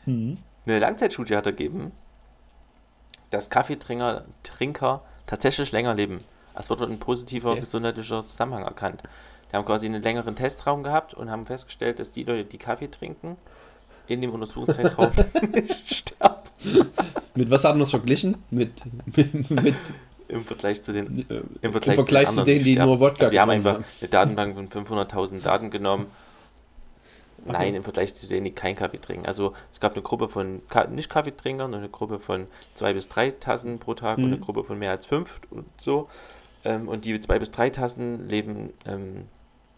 Mhm. 0.05 0.37
eine 0.65 0.79
Langzeitstudie 0.79 1.35
hat 1.35 1.45
ergeben, 1.45 1.91
dass 3.31 3.49
Kaffeetrinker 3.49 4.23
Trinker 4.43 5.01
tatsächlich 5.25 5.73
länger 5.73 5.93
leben. 5.93 6.23
Es 6.55 6.69
wird 6.69 6.81
ein 6.83 6.99
positiver 6.99 7.51
Okay. 7.51 7.59
gesundheitlicher 7.59 8.25
Zusammenhang 8.25 8.63
erkannt. 8.63 9.03
Die 9.51 9.55
haben 9.55 9.65
quasi 9.65 9.85
einen 9.85 10.03
längeren 10.03 10.35
Testraum 10.35 10.83
gehabt 10.83 11.13
und 11.13 11.29
haben 11.31 11.45
festgestellt, 11.45 11.99
dass 11.99 12.11
die 12.11 12.23
Leute, 12.23 12.45
die 12.45 12.57
Kaffee 12.57 12.89
trinken, 12.89 13.37
in 14.07 14.21
dem 14.21 14.31
Untersuchungszeitraum 14.31 15.11
nicht 15.51 15.89
sterben. 15.93 16.35
Mit 17.35 17.49
was 17.49 17.63
haben 17.63 17.79
wir 17.79 17.83
es 17.83 17.91
verglichen? 17.91 18.37
Mit, 18.49 18.71
mit, 19.15 19.51
mit 19.51 19.75
Im 20.27 20.43
Vergleich 20.43 20.81
zu 20.83 20.91
den 20.91 21.19
äh, 21.29 21.41
Im 21.61 21.71
Vergleich, 21.71 21.97
Im 21.97 22.05
Vergleich 22.05 22.25
zu 22.25 22.29
anderen 22.31 22.45
denen, 22.45 22.63
die 22.65 22.71
sterben. 22.73 22.89
nur 22.89 22.99
Wodka 22.99 23.19
also 23.25 23.31
Wir 23.31 23.41
haben 23.41 23.49
einfach 23.51 23.79
eine 24.01 24.09
Datenbank 24.09 24.55
von 24.55 24.85
500.000 24.85 25.41
Daten 25.41 25.69
genommen 25.69 26.07
Nein, 27.45 27.75
im 27.75 27.83
Vergleich 27.83 28.13
zu 28.13 28.27
denen, 28.27 28.43
die 28.45 28.51
keinen 28.51 28.75
Kaffee 28.75 28.97
trinken. 28.97 29.25
Also 29.25 29.53
es 29.71 29.79
gab 29.79 29.93
eine 29.93 30.01
Gruppe 30.01 30.27
von 30.27 30.61
Ka 30.67 30.85
nicht 30.87 31.09
Kaffeetrinkern 31.09 31.71
und 31.73 31.77
eine 31.79 31.87
Gruppe 31.87 32.19
von 32.19 32.47
zwei 32.73 32.91
bis 32.93 33.07
drei 33.07 33.31
Tassen 33.31 33.79
pro 33.79 33.93
Tag 33.93 34.17
und 34.17 34.25
eine 34.25 34.35
Mhm. 34.37 34.41
Gruppe 34.41 34.63
von 34.65 34.77
mehr 34.77 34.91
als 34.91 35.05
fünf 35.05 35.39
und 35.49 35.65
so. 35.79 36.09
Ähm, 36.65 36.89
und 36.89 37.05
die 37.05 37.17
zwei 37.21 37.39
bis 37.39 37.51
drei 37.51 37.69
Tassen 37.69 38.27
leben, 38.27 38.73
ähm, 38.85 39.27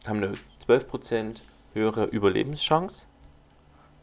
haben 0.07 0.23
eine 0.23 0.33
12% 0.65 1.41
höhere 1.73 2.05
Überlebenschance. 2.05 3.05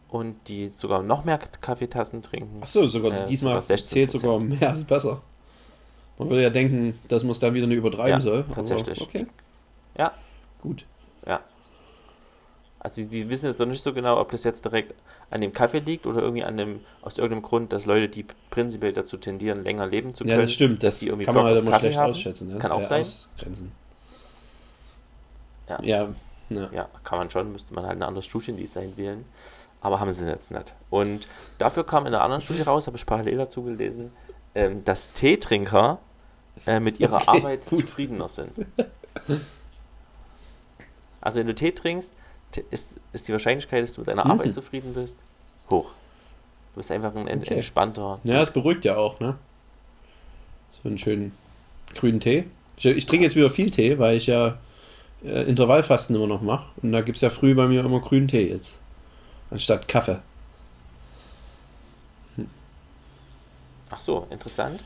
Und 0.09 0.37
die 0.49 0.71
sogar 0.73 1.03
noch 1.03 1.25
mehr 1.25 1.37
Kaffeetassen 1.38 2.23
trinken. 2.23 2.62
Achso, 2.62 2.87
sogar 2.87 3.12
Äh, 3.12 3.26
diesmal 3.26 3.61
sogar 3.61 3.76
16%. 3.76 3.87
zählt 3.88 4.11
sogar 4.12 4.38
mehr 4.38 4.71
als 4.71 4.85
besser. 4.85 5.21
Man 6.19 6.31
würde 6.31 6.45
ja 6.45 6.50
denken, 6.50 6.99
dass 7.09 7.25
man 7.25 7.33
es 7.33 7.41
dann 7.41 7.55
wieder 7.55 7.67
nicht 7.67 7.76
übertreiben 7.79 8.12
Ja, 8.12 8.21
soll. 8.21 8.45
tatsächlich. 8.55 9.00
Okay, 9.03 9.26
Ja, 9.99 10.12
gut. 10.62 10.87
ja. 11.26 11.41
Also 12.79 13.03
die, 13.03 13.09
die 13.09 13.29
wissen 13.31 13.47
jetzt 13.47 13.59
noch 13.59 13.67
nicht 13.67 13.83
so 13.83 13.93
genau, 13.93 14.21
ob 14.21 14.31
das 14.31 14.45
jetzt 14.45 14.65
direkt 14.65 14.95
an 15.29 15.41
dem 15.41 15.53
Kaffee 15.53 15.81
liegt 15.81 16.07
oder 16.07 16.23
irgendwie 16.23 16.45
an 16.45 16.57
dem, 16.57 16.81
aus 17.03 17.19
irgendeinem 17.19 17.43
Grund, 17.43 17.73
dass 17.73 17.85
Leute, 17.85 18.09
die 18.09 18.25
prinzipiell 18.50 18.93
dazu 18.93 19.17
tendieren, 19.17 19.65
länger 19.65 19.88
leben 19.88 20.15
zu 20.15 20.23
können. 20.23 20.37
Ja, 20.37 20.41
das 20.43 20.53
stimmt. 20.53 20.85
Das 20.85 21.00
die 21.00 21.09
irgendwie 21.09 21.25
kann 21.26 21.35
man 21.35 21.43
Bock 21.45 21.49
halt 21.49 21.62
auf 21.62 21.67
immer 21.69 21.79
schlecht 21.81 21.99
haben. 21.99 22.11
ausschätzen. 22.11 22.49
Ne? 22.53 22.59
Kann 22.59 22.71
auch 22.71 22.81
äh, 22.83 22.85
sein. 22.85 23.00
Ausgrenzen. 23.00 23.73
Ja. 25.69 25.79
Ja, 25.83 26.09
ja. 26.51 26.69
Ja, 26.73 26.89
kann 27.05 27.19
man 27.19 27.31
schon, 27.31 27.53
müsste 27.53 27.75
man 27.75 27.85
halt 27.87 27.99
ein 27.99 28.03
anderes 28.03 28.27
Studiendesign 28.27 28.97
wählen. 28.97 29.25
Aber 29.81 30.01
haben 30.01 30.13
sie 30.13 30.27
jetzt 30.27 30.51
nicht. 30.51 30.75
Und 30.91 31.29
dafür 31.59 31.85
kam 31.85 32.07
in 32.07 32.15
einer 32.15 32.23
anderen 32.23 32.41
Studie 32.43 32.63
raus, 32.63 32.87
habe 32.87 32.97
ich 32.97 33.07
parallel 33.07 33.37
dazu 33.37 33.63
gelesen, 33.63 34.13
ähm, 34.55 34.85
dass 34.85 35.13
Teetrinker 35.13 35.99
äh, 36.67 36.81
mit 36.81 36.99
ihrer 36.99 37.17
Okay, 37.23 37.39
Arbeit 37.39 37.67
gut. 37.67 37.81
zufriedener 37.81 38.29
sind. 38.29 38.53
Also 41.21 41.41
wenn 41.41 41.47
du 41.47 41.55
Tee 41.55 41.73
trinkst, 41.73 42.11
ist, 42.71 42.99
ist 43.13 43.29
die 43.29 43.33
Wahrscheinlichkeit, 43.33 43.83
dass 43.83 43.93
du 43.93 44.01
mit 44.01 44.09
deiner 44.09 44.25
Mhm. 44.25 44.31
Arbeit 44.33 44.55
zufrieden 44.55 44.95
bist, 44.95 45.17
hoch. 45.69 45.91
Du 46.75 46.79
bist 46.79 46.91
einfach 46.91 47.15
ein 47.15 47.29
Okay. 47.29 47.55
entspannter. 47.55 48.19
Ja, 48.25 48.39
das 48.41 48.53
beruhigt 48.53 48.85
ja 48.85 48.97
auch, 48.97 49.21
ne? 49.21 49.37
So 50.83 50.89
einen 50.89 50.99
schönen 50.99 51.33
grünen 51.95 52.21
Tee. 52.21 52.45
Ich, 52.77 52.85
ich 52.87 53.07
trinke 53.07 53.25
jetzt 53.25 53.37
wieder 53.37 53.51
viel 53.51 53.71
Tee, 53.71 53.99
weil 53.99 54.17
ich 54.17 54.27
ja 54.27 54.59
äh, 55.26 55.42
Intervallfasten 55.45 56.16
immer 56.16 56.26
noch 56.26 56.42
mache. 56.42 56.66
Und 56.83 56.92
da 56.92 57.00
gibt 57.02 57.16
es 57.16 57.23
ja 57.23 57.30
früh 57.30 57.54
bei 57.54 57.66
mir 57.66 57.85
immer 57.85 58.00
grünen 58.00 58.28
Tee 58.28 58.49
jetzt. 58.50 58.76
Anstatt 59.50 59.88
Kaffee. 59.88 60.18
Ach 63.90 64.00
so, 64.00 64.26
interessant. 64.30 64.85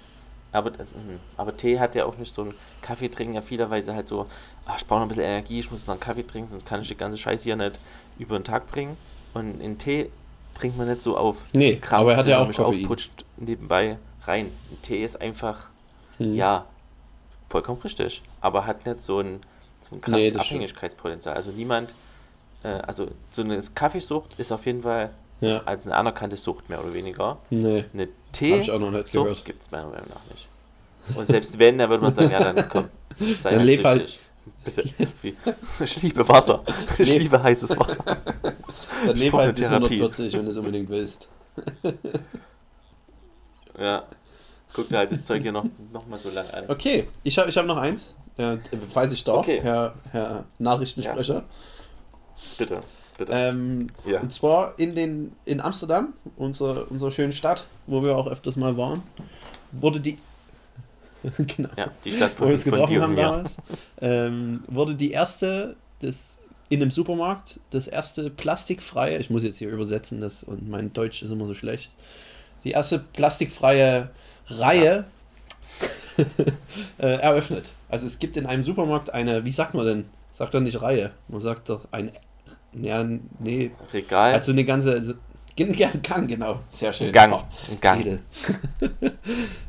Aber, 0.53 0.71
äh, 0.71 0.83
mhm. 0.83 1.21
aber 1.37 1.57
Tee 1.57 1.79
hat 1.79 1.95
ja 1.95 2.05
auch 2.05 2.17
nicht 2.19 2.33
so 2.35 2.43
ein 2.43 2.55
Kaffee 2.83 3.09
trinken 3.09 3.35
ja 3.35 3.41
vielerweise 3.43 3.95
halt 3.95 4.09
so, 4.09 4.27
ach, 4.67 4.79
ich 4.79 4.87
brauche 4.87 4.99
noch 5.01 5.07
ein 5.07 5.09
bisschen 5.09 5.25
Energie, 5.25 5.61
ich 5.61 5.71
muss 5.71 5.87
noch 5.87 5.95
einen 5.95 6.01
Kaffee 6.01 6.25
trinken, 6.27 6.51
sonst 6.51 6.67
kann 6.67 6.81
ich 6.83 6.89
die 6.89 6.97
ganze 6.97 7.19
Scheiße 7.19 7.45
hier 7.45 7.57
nicht 7.57 7.79
über 8.19 8.39
den 8.39 8.45
Tag 8.45 8.67
bringen. 8.67 8.97
Und 9.33 9.61
in 9.61 9.79
Tee 9.79 10.11
trinkt 10.55 10.77
man 10.77 10.89
nicht 10.89 11.03
so 11.03 11.17
auf 11.17 11.47
Nee, 11.55 11.77
Krampf, 11.77 12.01
aber 12.03 12.13
er 12.13 12.17
hat 12.19 12.27
ja 12.27 12.39
auch 12.41 12.47
Koffein. 12.53 12.65
aufputscht 12.65 13.25
nebenbei 13.37 13.99
rein. 14.25 14.47
Ein 14.71 14.83
Tee 14.83 15.05
ist 15.05 15.21
einfach, 15.21 15.69
Hm. 16.19 16.35
ja, 16.35 16.67
vollkommen 17.49 17.81
richtig, 17.83 18.23
aber 18.41 18.67
hat 18.67 18.85
nicht 18.87 19.03
so 19.03 19.21
ein, 19.21 19.41
so 19.81 19.95
ein 19.97 20.01
krasses 20.01 20.19
Nee. 20.33 20.39
Abhängigkeitspotenzial. 20.39 21.35
Also 21.35 21.51
niemand, 21.51 21.95
äh, 22.63 22.69
also 22.69 23.09
so 23.31 23.43
eine 23.43 23.61
Kaffeesucht 23.75 24.31
ist 24.39 24.53
auf 24.53 24.67
jeden 24.67 24.83
Fall 24.83 25.11
Ja. 25.41 25.63
als 25.65 25.87
eine 25.87 25.97
anerkannte 25.97 26.37
Sucht 26.37 26.69
mehr 26.69 26.81
oder 26.83 26.93
weniger. 26.93 27.39
Nee, 27.51 27.85
Eine 27.95 28.09
Tee-Sucht 28.33 29.45
gibt 29.45 29.63
es 29.63 29.71
meiner 29.71 29.89
Meinung 29.89 30.09
nach 30.09 30.25
nicht. 30.31 30.49
Und 31.17 31.27
selbst 31.29 31.59
wenn, 31.59 31.79
dann 31.79 31.89
würde 31.91 32.03
man 32.05 32.15
sagen, 32.15 32.31
ja, 32.31 32.53
dann 32.53 32.69
komm, 32.69 32.89
sei 33.19 33.51
Dann 33.51 33.59
halt 33.61 33.65
leb 33.67 33.85
halt-. 33.85 34.19
Bitte. 34.65 34.83
Ich 35.81 36.03
liebe 36.03 36.29
Wasser. 36.29 36.63
Ich 36.99 37.19
liebe 37.19 37.43
heißes 37.43 37.71
Wasser. 37.79 38.05
dann 39.07 39.17
leb 39.17 39.33
halt 39.33 39.57
bis 39.57 39.67
Therapie. 39.67 39.95
140, 39.97 40.33
wenn 40.35 40.45
du 40.45 40.51
es 40.51 40.57
unbedingt 40.57 40.89
willst. 40.91 41.29
Ja. 43.79 44.05
Guck 44.73 44.89
dir 44.89 44.99
halt 44.99 45.13
das 45.13 45.23
Zeug 45.25 45.43
hier 45.43 45.53
noch, 45.53 45.65
noch 45.93 46.07
mal 46.07 46.19
so 46.19 46.31
lang 46.31 46.49
an. 46.51 46.65
Okay, 46.69 47.09
ich 47.25 47.39
habe 47.39 47.49
ich 47.49 47.57
hab 47.57 47.67
noch 47.67 47.77
eins. 47.77 48.15
Äh, 48.37 48.59
falls 48.89 49.13
ich 49.13 49.25
darf, 49.25 49.39
Okay. 49.39 49.61
Herr, 49.63 49.95
Herr 50.13 50.45
Nachrichtensprecher. 50.59 51.45
Bitte, 52.57 52.81
bitte. 53.19 53.33
Ähm, 53.33 53.89
ja. 54.07 54.21
Und 54.21 54.33
zwar 54.33 54.79
in, 54.79 54.95
den, 54.95 55.33
in 55.45 55.61
Amsterdam, 55.61 56.15
unserer, 56.37 56.91
unserer 56.91 57.11
schönen 57.11 57.33
Stadt, 57.33 57.67
wo 57.87 58.03
wir 58.03 58.17
auch 58.17 58.27
öfters 58.27 58.57
mal 58.57 58.77
waren, 58.77 59.03
wurde 59.73 60.01
die. 60.01 60.19
genau. 61.37 61.69
ja, 61.77 61.91
die 62.05 62.13
Stadt 62.13 62.33
Wo 62.39 62.47
wir 62.47 62.55
uns 62.55 62.65
getroffen 62.65 63.03
haben 63.03 63.17
damals, 63.17 63.57
ähm, 64.01 64.65
wurde 64.69 64.95
die 64.95 65.11
erste 65.11 65.77
des, 66.01 66.39
in 66.71 66.81
einem 66.81 66.91
Supermarkt, 66.91 67.61
das 67.71 67.89
erste 67.89 68.31
plastikfreie, 68.31 69.19
ich 69.19 69.29
muss 69.29 69.43
jetzt 69.43 69.59
hier 69.59 69.69
übersetzen, 69.69 70.23
das, 70.23 70.45
und 70.45 70.71
mein 70.71 70.95
Deutsch 70.95 71.23
ist 71.23 71.31
immer 71.31 71.45
so 71.47 71.53
schlecht, 71.53 71.91
die 72.65 72.71
erste 72.71 72.99
plastikfreie 72.99 74.09
Reihe 74.51 75.05
äh, 76.99 77.07
eröffnet. 77.07 77.75
Also 77.89 78.07
es 78.07 78.19
gibt 78.19 78.37
in 78.37 78.47
einem 78.47 78.65
Supermarkt 78.65 79.13
eine, 79.13 79.45
wie 79.45 79.53
sagt 79.53 79.75
man 79.75 79.87
denn? 79.87 80.05
Sagt 80.33 80.55
doch 80.55 80.61
nicht 80.61 80.81
Reihe, 80.81 81.13
man 81.29 81.41
sagt 81.41 81.69
doch 81.69 81.89
ein, 81.91 82.13
ja, 82.73 83.05
nee, 83.39 83.73
Regal, 83.93 84.33
also 84.33 84.53
eine 84.53 84.65
ganze, 84.65 84.93
also, 84.93 85.15
Gang, 85.57 86.27
genau, 86.27 86.61
sehr 86.69 86.93
schön. 86.93 87.13
Gang, 87.13 87.33
Oh, 87.33 87.45
Gang. 87.81 88.03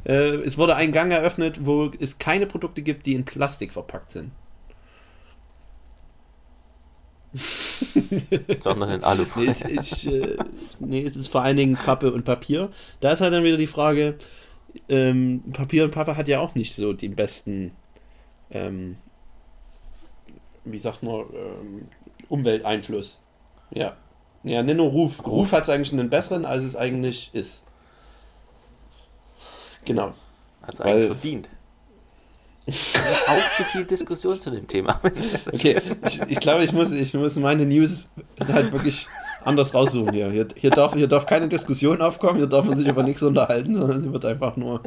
äh, 0.05 0.11
es 0.11 0.57
wurde 0.57 0.75
ein 0.75 0.93
Gang 0.93 1.11
eröffnet, 1.11 1.65
wo 1.65 1.91
es 1.99 2.17
keine 2.17 2.45
Produkte 2.45 2.81
gibt, 2.81 3.05
die 3.05 3.13
in 3.13 3.25
Plastik 3.25 3.73
verpackt 3.73 4.11
sind. 4.11 4.31
sondern 8.59 8.91
in 8.91 9.03
Alufolie. 9.03 9.53
Nee, 9.65 9.75
es, 9.77 10.03
ich, 10.03 10.07
äh, 10.07 10.37
nee, 10.79 11.03
es 11.03 11.15
ist 11.15 11.29
vor 11.29 11.41
allen 11.41 11.57
Dingen 11.57 11.75
Pappe 11.75 12.11
und 12.11 12.25
Papier. 12.25 12.69
Da 12.99 13.11
ist 13.11 13.21
halt 13.21 13.33
dann 13.33 13.43
wieder 13.43 13.57
die 13.57 13.67
Frage, 13.67 14.15
ähm, 14.89 15.43
Papier 15.53 15.85
und 15.85 15.91
Pappe 15.91 16.17
hat 16.17 16.27
ja 16.27 16.39
auch 16.39 16.55
nicht 16.55 16.75
so 16.75 16.93
den 16.93 17.15
besten, 17.15 17.71
ähm, 18.51 18.97
wie 20.65 20.77
sagt 20.77 21.03
man, 21.03 21.25
ähm, 21.33 21.87
Umwelteinfluss. 22.29 23.21
Ja. 23.71 23.95
Ja, 24.43 24.63
nicht 24.63 24.77
nur 24.77 24.89
Ruf. 24.89 25.25
Ruf 25.25 25.51
hat 25.51 25.63
es 25.63 25.69
eigentlich 25.69 25.93
einen 25.93 26.09
besseren, 26.09 26.45
als 26.45 26.63
es 26.63 26.75
eigentlich 26.75 27.29
ist. 27.33 27.63
Genau. 29.85 30.13
Hat 30.63 30.75
es 30.75 30.81
eigentlich 30.81 31.07
verdient. 31.07 31.49
auch 32.67 33.55
zu 33.57 33.63
viel 33.63 33.85
Diskussion 33.85 34.39
zu 34.39 34.51
dem 34.51 34.67
Thema. 34.67 35.01
Okay, 35.51 35.81
ich, 36.05 36.21
ich 36.21 36.39
glaube, 36.39 36.63
ich 36.63 36.71
muss, 36.71 36.91
ich 36.91 37.13
muss 37.13 37.35
meine 37.37 37.65
News 37.65 38.09
halt 38.39 38.71
wirklich 38.71 39.07
anders 39.43 39.73
raussuchen 39.73 40.13
hier. 40.13 40.29
Hier, 40.31 40.47
hier, 40.55 40.69
darf, 40.69 40.93
hier 40.93 41.07
darf 41.07 41.25
keine 41.25 41.47
Diskussion 41.47 42.01
aufkommen, 42.01 42.37
hier 42.37 42.47
darf 42.47 42.65
man 42.65 42.77
sich 42.77 42.87
über 42.87 43.03
nichts 43.03 43.23
unterhalten, 43.23 43.75
sondern 43.75 43.99
es 43.99 44.11
wird 44.11 44.25
einfach 44.25 44.55
nur. 44.57 44.81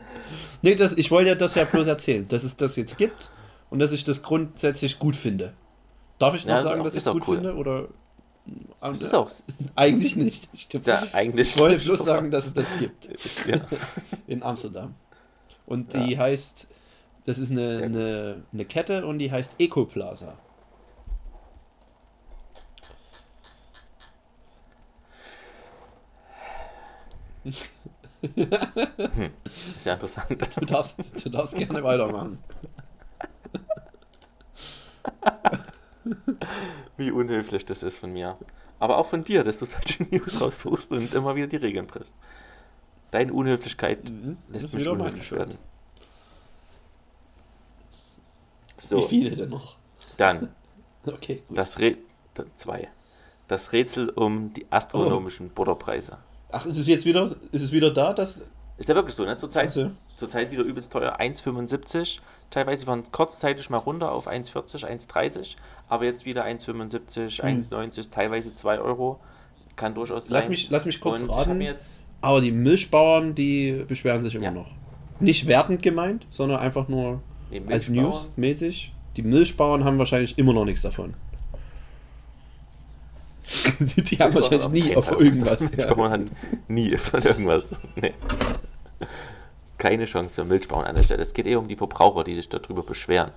Nee, 0.63 0.75
das, 0.75 0.93
ich 0.95 1.11
wollte 1.11 1.31
ja 1.31 1.35
das 1.35 1.55
ja 1.55 1.65
bloß 1.65 1.87
erzählen, 1.87 2.27
dass 2.29 2.45
es 2.45 2.57
das 2.57 2.77
jetzt 2.77 2.97
gibt 2.99 3.31
und 3.71 3.79
dass 3.79 3.93
ich 3.93 4.05
das 4.05 4.23
grundsätzlich 4.23 4.99
gut 4.99 5.17
finde. 5.17 5.53
Darf 6.19 6.35
ich 6.35 6.47
noch 6.47 6.55
Ja, 6.55 6.61
sagen, 6.61 6.81
auch- 6.81 6.85
dass 6.85 6.95
ich 6.95 7.05
es 7.05 7.13
gut 7.13 7.27
cool. 7.29 7.37
finde? 7.37 7.55
Oder. 7.55 7.89
Das 8.83 9.01
ist 9.01 9.15
auch 9.15 9.31
Eigentlich 9.75 10.17
nicht. 10.17 10.49
Stimmt. 10.55 10.87
ja, 10.87 11.03
eigentlich. 11.13 11.55
Ich 11.55 11.59
wollte 11.59 11.83
bloß 11.85 12.05
sagen, 12.05 12.31
dass 12.31 12.47
es 12.47 12.53
das 12.53 12.79
gibt 12.79 13.09
Ja. 13.49 13.61
in 14.27 14.43
Amsterdam. 14.43 14.95
Und 15.67 15.95
die 15.95 16.19
heißt, 16.19 16.69
das 17.25 17.39
ist 17.39 17.51
eine, 17.51 17.79
eine, 17.83 18.43
eine 18.53 18.65
Kette 18.67 19.07
und 19.07 19.19
die 19.19 19.33
heißt 19.33 19.55
Ecoplaza. 19.59 20.35
Ist 27.45 27.69
ja 29.85 29.93
interessant. 29.95 30.57
Du 30.57 30.65
darfst, 30.65 31.25
du 31.25 31.29
darfst 31.29 31.57
gerne 31.57 31.85
weitermachen. 31.85 32.39
Wie 36.97 37.11
unhöflich 37.11 37.65
das 37.65 37.83
ist 37.83 37.99
von 37.99 38.13
mir. 38.13 38.39
Aber 38.79 38.99
auch 38.99 39.07
von 39.07 39.25
dir, 39.25 39.45
dass 39.45 39.59
du 39.59 39.67
solche 39.67 40.05
News 40.05 40.41
raussuchst 40.41 40.91
und 40.93 41.15
immer 41.15 41.35
wieder 41.37 41.47
die 41.47 41.57
Regeln 41.57 41.87
brichst. 41.87 42.15
Deine 43.11 43.33
Unhöflichkeit 43.33 44.11
Mhm. 44.11 44.39
Lässt 44.49 44.75
mich 44.75 44.89
unhöflich 44.89 45.31
werden. 45.33 45.57
So, 48.77 48.99
Wie 48.99 49.07
viele 49.07 49.37
denn 49.37 49.51
noch? 49.51 49.77
dann 50.17 50.55
Okay, 51.07 51.43
gut. 51.47 51.59
das 51.59 51.79
Re 51.79 51.97
zwei. 52.57 52.89
Das 53.47 53.73
Rätsel 53.73 54.09
um 54.09 54.53
die 54.53 54.67
astronomischen 54.71 55.51
Butterpreise. 55.51 56.19
Ach, 56.55 56.65
ist 56.67 56.79
es 56.79 56.87
jetzt 56.87 57.05
wieder, 57.05 57.35
ist 57.53 57.63
es 57.63 57.73
wieder 57.73 57.91
da? 57.91 58.13
Das, 58.13 58.43
Ist 58.77 58.89
ja 58.89 58.95
wirklich 58.95 59.15
so, 59.15 59.25
ne? 59.25 59.37
Zurzeit, 59.37 59.67
Also, 59.67 59.91
zurzeit 60.17 60.51
wieder 60.51 60.63
übelst 60.63 60.93
teuer, 60.93 61.19
1,75. 61.21 62.21
Teilweise 62.51 62.87
waren 62.87 63.03
kurzzeitig 63.13 63.71
mal 63.71 63.79
runter 63.79 64.13
auf 64.13 64.29
1,40, 64.29 64.85
1,30, 64.85 65.57
aber 65.89 66.05
jetzt 66.05 66.25
wieder 66.25 66.45
1,75, 66.45 67.43
Hm. 67.43 67.61
1,90, 67.61 68.11
teilweise 68.11 68.55
2 68.55 68.79
Euro. 68.81 69.19
Kann 69.77 69.95
durchaus 69.95 70.27
sein. 70.29 70.35
lass, 70.37 70.49
mich, 70.49 70.71
lass 70.71 70.85
mich 70.87 71.01
kurz 71.01 71.23
Und 71.23 71.31
raten. 71.31 71.61
jetzt 71.61 72.05
Aber 72.21 72.41
die 72.41 72.53
Milchbauern, 72.53 73.35
die 73.35 73.85
beschweren 73.89 74.23
sich 74.23 74.35
immer 74.37 74.45
Ja. 74.45 74.51
noch. 74.53 74.71
Nicht 75.21 75.47
wertend 75.47 75.83
gemeint, 75.83 76.27
sondern 76.31 76.59
einfach 76.61 76.87
nur 76.89 77.21
den 77.51 77.71
als 77.73 77.89
Milchbauern- 77.89 78.05
News 78.11 78.29
mäßig. 78.37 78.93
Die 79.17 79.23
Milchbauern 79.23 79.85
haben 79.85 79.99
wahrscheinlich 79.99 80.39
immer 80.39 80.53
noch 80.53 80.65
nichts 80.65 80.83
davon. 80.83 81.15
Die 83.97 84.17
haben 84.19 84.35
wahrscheinlich 84.35 84.69
nie 84.71 84.97
auf 84.97 85.11
irgendwas. 85.11 85.61
Milchbauern 85.61 86.13
haben 86.13 86.31
nie 86.69 86.97
von 86.97 87.23
irgendwas. 87.23 87.79
Nee. 87.97 88.15
Keine 89.79 90.07
Chance 90.07 90.37
für 90.37 90.45
Milchbauern 90.45 90.87
an 90.87 90.97
der 90.97 91.03
Stelle. 91.03 91.23
Es 91.23 91.35
geht 91.35 91.47
eher 91.47 91.59
um 91.59 91.69
die 91.69 91.77
Verbraucher, 91.77 92.25
die 92.25 92.35
sich 92.35 92.49
darüber 92.49 92.83
beschweren. 92.83 93.33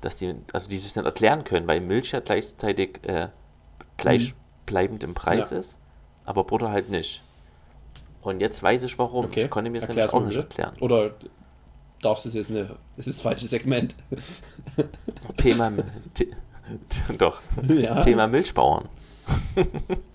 Dass 0.00 0.16
die, 0.16 0.34
also 0.52 0.68
die 0.68 0.76
sich 0.76 0.94
nicht 0.94 1.04
erklären 1.06 1.44
können, 1.44 1.66
weil 1.66 1.80
Milch 1.80 2.12
ja 2.12 2.20
gleichzeitig 2.20 3.00
äh, 3.06 3.28
gleichbleibend 3.96 5.02
im 5.04 5.14
Preis 5.14 5.50
Ja. 5.50 5.58
ist, 5.58 5.78
aber 6.26 6.44
Butter 6.44 6.70
halt 6.70 6.90
nicht. 6.90 7.22
Und 8.20 8.40
jetzt 8.40 8.62
weiß 8.62 8.82
ich 8.82 8.98
warum. 8.98 9.26
Okay. 9.26 9.44
Ich 9.44 9.50
konnte 9.50 9.70
mir 9.70 9.78
es 9.78 9.88
nämlich 9.88 10.12
auch 10.12 10.22
nicht 10.22 10.36
erklären. 10.36 10.74
Oder 10.80 11.14
darfst 12.02 12.24
du 12.24 12.28
es 12.28 12.34
jetzt 12.34 12.50
nicht? 12.50 12.68
Das 12.96 13.06
ist 13.06 13.18
das 13.18 13.22
falsche 13.22 13.48
Segment. 13.48 13.94
Thema, 15.38 15.72
The 16.16 16.32
doch, 17.18 17.40
ja. 17.68 18.02
Thema 18.02 18.26
Milchbauern. 18.26 18.88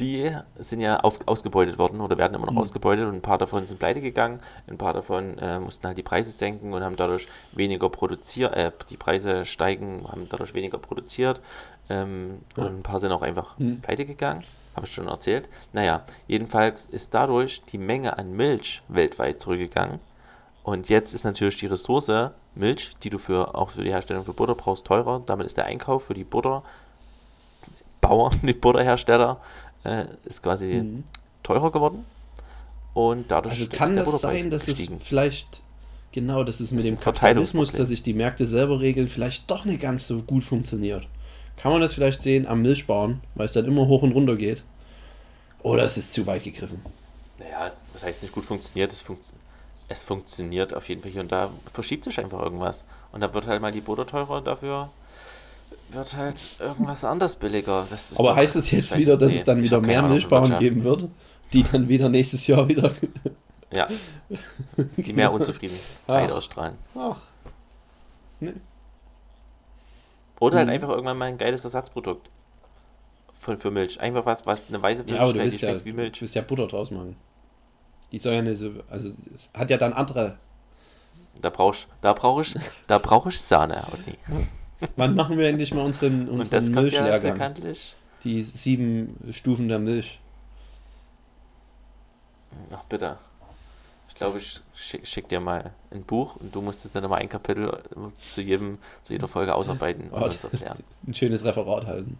Die 0.00 0.30
sind 0.56 0.80
ja 0.80 1.00
auf, 1.00 1.18
ausgebeutet 1.26 1.76
worden 1.76 2.00
oder 2.00 2.16
werden 2.18 2.34
immer 2.34 2.46
noch 2.46 2.52
Mhm. 2.52 2.58
ausgebeutet 2.58 3.06
und 3.08 3.16
ein 3.16 3.20
paar 3.20 3.36
davon 3.38 3.66
sind 3.66 3.80
pleite 3.80 4.00
gegangen, 4.00 4.38
ein 4.68 4.78
paar 4.78 4.92
davon 4.92 5.36
äh, 5.38 5.58
mussten 5.58 5.88
halt 5.88 5.98
die 5.98 6.04
Preise 6.04 6.30
senken 6.30 6.72
und 6.72 6.84
haben 6.84 6.94
dadurch 6.94 7.26
weniger 7.50 7.88
produziert, 7.88 8.54
äh, 8.54 8.70
die 8.90 8.96
Preise 8.96 9.44
steigen, 9.44 10.06
haben 10.08 10.28
dadurch 10.28 10.54
weniger 10.54 10.78
produziert 10.78 11.40
ähm, 11.90 12.42
Ja. 12.56 12.64
und 12.66 12.78
ein 12.78 12.82
paar 12.84 13.00
sind 13.00 13.10
auch 13.10 13.22
einfach 13.22 13.58
Mhm. 13.58 13.80
pleite 13.80 14.04
gegangen, 14.06 14.44
habe 14.76 14.86
ich 14.86 14.92
schon 14.92 15.08
erzählt. 15.08 15.48
Naja, 15.72 16.02
jedenfalls 16.28 16.86
ist 16.86 17.12
dadurch 17.12 17.62
die 17.64 17.78
Menge 17.78 18.18
an 18.18 18.30
Milch 18.36 18.82
weltweit 18.86 19.40
zurückgegangen 19.40 19.98
und 20.62 20.88
jetzt 20.90 21.12
ist 21.12 21.24
natürlich 21.24 21.58
die 21.58 21.66
Ressource 21.66 22.30
Milch, 22.54 22.92
die 23.02 23.10
du 23.10 23.18
für 23.18 23.56
auch 23.56 23.70
für 23.70 23.82
die 23.82 23.90
Herstellung 23.90 24.24
für 24.24 24.32
Butter 24.32 24.54
brauchst, 24.54 24.86
teurer. 24.86 25.22
Damit 25.26 25.46
ist 25.46 25.56
der 25.56 25.64
Einkauf 25.64 26.04
für 26.04 26.14
die 26.14 26.24
Butterbauern, 28.00 28.38
die 28.42 28.52
Butterhersteller, 28.52 29.40
äh, 29.84 30.04
ist 30.24 30.42
quasi 30.42 30.66
Mhm. 30.66 31.04
teurer 31.42 31.70
geworden. 31.70 32.04
Und 32.94 33.30
dadurch 33.30 33.52
Also 33.54 33.64
ist 33.64 33.72
kann 33.72 33.94
der 33.94 34.04
das 34.04 34.20
sein, 34.20 34.50
dass 34.50 34.66
gestiegen. 34.66 34.96
es 34.96 35.06
vielleicht 35.06 35.62
genau, 36.12 36.42
dass 36.42 36.60
es 36.60 36.72
mit 36.72 36.80
Ist 36.80 36.88
dem 36.88 36.98
Kapitalismus, 36.98 37.72
dass 37.72 37.88
sich 37.88 38.02
die 38.02 38.14
Märkte 38.14 38.46
selber 38.46 38.80
regeln, 38.80 39.08
vielleicht 39.08 39.50
doch 39.50 39.64
nicht 39.64 39.80
ganz 39.80 40.06
so 40.06 40.22
gut 40.22 40.42
funktioniert. 40.42 41.06
Kann 41.56 41.72
man 41.72 41.80
das 41.80 41.94
vielleicht 41.94 42.22
sehen 42.22 42.46
am 42.46 42.62
Milchbauern, 42.62 43.20
weil 43.34 43.46
es 43.46 43.52
dann 43.52 43.64
immer 43.66 43.86
hoch 43.86 44.02
und 44.02 44.12
runter 44.12 44.36
geht? 44.36 44.64
Oder 45.62 45.84
es 45.84 45.96
ist 45.96 46.12
zu 46.12 46.26
weit 46.26 46.44
gegriffen? 46.44 46.80
Naja, 47.38 47.70
was 47.92 48.02
heißt 48.02 48.22
nicht 48.22 48.32
gut 48.32 48.44
funktioniert? 48.44 48.92
Es, 48.92 49.00
funkt, 49.00 49.32
es 49.88 50.04
funktioniert 50.04 50.74
auf 50.74 50.88
jeden 50.88 51.02
Fall 51.02 51.10
hier 51.10 51.20
und 51.20 51.32
da, 51.32 51.50
verschiebt 51.72 52.04
sich 52.04 52.18
einfach 52.20 52.40
irgendwas. 52.40 52.84
Und 53.12 53.20
dann 53.20 53.34
wird 53.34 53.46
halt 53.46 53.60
mal 53.60 53.72
die 53.72 53.80
Butter 53.80 54.06
teurer 54.06 54.40
dafür 54.40 54.90
wird 55.90 56.16
halt 56.16 56.50
irgendwas 56.58 57.04
anders 57.04 57.36
billiger. 57.36 57.86
Aber 58.16 58.36
heißt 58.36 58.56
es 58.56 58.70
jetzt 58.70 58.96
wieder, 58.96 59.16
dass 59.16 59.32
nee, 59.32 59.38
es 59.38 59.44
dann 59.44 59.62
wieder 59.62 59.80
mehr 59.80 60.00
von 60.00 60.10
Milchbauern 60.10 60.58
geben 60.58 60.84
wird, 60.84 61.08
die 61.52 61.62
dann 61.62 61.88
wieder 61.88 62.08
nächstes 62.08 62.46
Jahr 62.46 62.68
wieder. 62.68 62.92
Ja, 63.70 63.86
die 64.96 65.12
mehr 65.12 65.30
Unzufriedenheit 65.30 66.32
ausstrahlen. 66.32 66.78
Ach. 66.94 67.18
Nee. 68.40 68.54
Oder 70.40 70.56
halt 70.56 70.68
Mhm. 70.68 70.72
einfach 70.72 70.88
irgendwann 70.88 71.18
mal 71.18 71.26
ein 71.26 71.36
geiles 71.36 71.64
Ersatzprodukt 71.64 72.30
für, 73.38 73.58
für 73.58 73.70
Milch. 73.70 74.00
Einfach 74.00 74.24
was, 74.24 74.46
was 74.46 74.68
eine 74.68 74.80
weiße 74.80 75.04
Ja, 75.08 75.20
aber 75.20 75.34
du 75.34 75.40
willst 75.40 75.60
ja, 75.60 75.84
wie 75.84 75.90
du 75.90 75.96
Milch. 75.96 76.18
willst 76.18 76.34
ja 76.34 76.40
Butter 76.40 76.66
draus 76.66 76.90
machen. 76.90 77.16
Die 78.10 78.18
soll 78.20 78.32
ja 78.32 78.40
nicht 78.40 78.58
so, 78.58 78.70
also 78.88 79.10
es 79.34 79.50
hat 79.52 79.68
ja 79.68 79.76
dann 79.76 79.92
andere. 79.92 80.38
Da 81.42 81.50
brauchst 81.50 81.88
da 82.00 82.14
brauch 82.14 82.40
ich, 82.40 82.54
da 82.86 82.96
brauch 82.96 83.26
ich 83.26 83.38
Sahne, 83.38 83.84
Otni. 83.92 84.16
Wann 84.96 85.14
machen 85.14 85.38
wir 85.38 85.48
endlich 85.48 85.72
mal 85.74 85.84
unseren, 85.84 86.28
Und 86.28 86.40
unseren 86.40 86.64
ja 86.74 86.80
Milchlehrgang? 86.80 87.32
bekanntlich. 87.32 87.96
Die 88.24 88.42
sieben 88.42 89.16
Stufen 89.30 89.68
der 89.68 89.78
Milch. 89.78 90.20
Ach 92.72 92.84
bitte. 92.88 93.18
Ich 94.08 94.14
glaube, 94.14 94.38
ich 94.38 94.60
schick, 94.74 95.06
schick 95.06 95.28
dir 95.28 95.38
mal 95.40 95.72
ein 95.92 96.02
Buch 96.02 96.36
und 96.36 96.54
du 96.54 96.60
musst 96.60 96.84
es 96.84 96.90
dann 96.92 97.04
immer 97.04 97.16
ein 97.16 97.28
Kapitel 97.28 97.80
zu 98.32 98.40
jedem, 98.40 98.78
zu 99.02 99.12
jeder 99.12 99.28
Folge 99.28 99.54
ausarbeiten 99.54 100.08
und 100.10 100.20
Oh, 100.20 100.24
uns 100.24 100.42
erklären. 100.42 100.78
Ein 101.06 101.14
schönes 101.14 101.44
Referat 101.44 101.86
halten. 101.86 102.18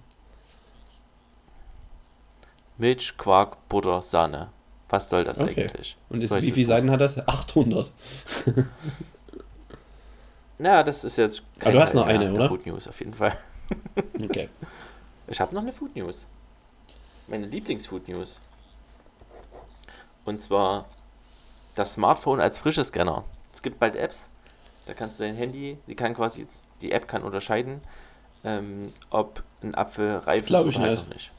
Milch, 2.76 3.16
Quark, 3.18 3.68
Butter, 3.68 4.00
Sahne. 4.00 4.48
Was 4.88 5.10
soll 5.10 5.24
das 5.24 5.40
Okay. 5.40 5.64
eigentlich? 5.64 5.96
Und 6.08 6.22
ist, 6.22 6.34
wie 6.40 6.50
viele. 6.52 6.66
Seiten 6.66 6.90
hat 6.90 7.00
das? 7.00 7.26
800. 7.26 7.90
Na, 10.58 10.82
das 10.82 11.04
ist 11.04 11.16
jetzt 11.16 11.42
Aber 11.60 11.72
du 11.72 11.80
hast 11.80 11.94
noch 11.94 12.06
eine, 12.06 12.26
der 12.26 12.32
oder? 12.34 12.48
Food 12.48 12.66
News 12.66 12.88
auf 12.88 12.98
jeden 13.00 13.14
Fall. 13.14 13.36
Okay. 14.24 14.48
Ich 15.26 15.40
habe 15.42 15.54
noch 15.54 15.60
eine 15.60 15.72
Food 15.74 15.94
News. 15.94 16.24
Meine 17.26 17.46
Lieblings-Food 17.46 18.08
News. 18.08 18.40
Und 20.24 20.40
zwar 20.40 20.86
das 21.74 21.92
Smartphone 21.94 22.40
als 22.40 22.58
Frischescanner. 22.60 23.24
Es 23.52 23.60
gibt 23.62 23.78
bald 23.78 23.94
Apps, 23.96 24.30
da 24.86 24.94
kannst 24.94 25.20
du 25.20 25.24
dein 25.24 25.34
Handy, 25.36 25.76
die 25.86 25.94
kann 25.94 26.14
quasi, 26.14 26.46
die 26.80 26.92
App 26.92 27.08
kann 27.08 27.22
unterscheiden, 27.22 27.82
ähm, 28.42 28.92
ob 29.10 29.42
ein 29.62 29.74
Apfel 29.74 30.16
reif 30.16 30.48
ist 30.48 30.54
oder 30.64 30.78
halt 30.80 31.08
nicht. 31.10 31.30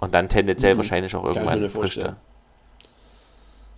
Und 0.00 0.12
dann 0.14 0.28
tendenziell 0.28 0.74
Mhm. 0.74 0.78
wahrscheinlich 0.78 1.16
auch 1.16 1.24
irgendwann 1.24 1.60
frischte. 1.60 1.74
vorstellen. 1.80 2.16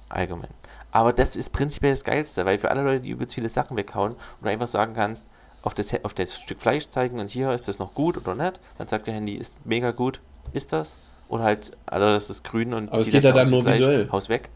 Allgemein. 0.08 0.50
Aber 0.90 1.12
das 1.12 1.36
ist 1.36 1.50
prinzipiell 1.52 1.92
das 1.92 2.04
Geilste, 2.04 2.44
weil 2.46 2.58
für 2.58 2.70
alle 2.70 2.82
Leute, 2.82 3.00
die 3.02 3.10
übelst 3.10 3.34
viele 3.34 3.48
Sachen 3.48 3.76
weghauen 3.76 4.12
und 4.12 4.18
du 4.42 4.48
einfach 4.48 4.68
sagen 4.68 4.94
kannst, 4.94 5.24
auf 5.62 5.74
das, 5.74 5.92
auf 6.04 6.14
das 6.14 6.40
Stück 6.40 6.60
Fleisch 6.60 6.88
zeigen 6.88 7.18
und 7.20 7.28
hier 7.28 7.52
ist 7.52 7.68
das 7.68 7.78
noch 7.78 7.92
gut 7.94 8.16
oder 8.16 8.34
nicht, 8.34 8.58
dann 8.78 8.88
sagt 8.88 9.06
der 9.06 9.14
Handy, 9.14 9.34
ist 9.34 9.56
mega 9.66 9.90
gut, 9.90 10.20
ist 10.52 10.72
das? 10.72 10.96
Oder 11.28 11.44
halt, 11.44 11.76
also 11.84 12.06
das 12.06 12.30
ist 12.30 12.42
grün 12.44 12.72
und 12.72 12.88
Aber 12.90 13.00
es 13.00 13.10
geht 13.10 13.24
ja 13.24 13.32
dann 13.32 13.50
nur 13.50 13.60
Fleisch, 13.62 13.78
visuell. 13.80 14.08
Haus 14.10 14.28
weg. 14.30 14.48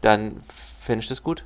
Dann 0.00 0.40
fände 0.42 1.02
ich 1.02 1.08
das 1.08 1.22
gut. 1.22 1.44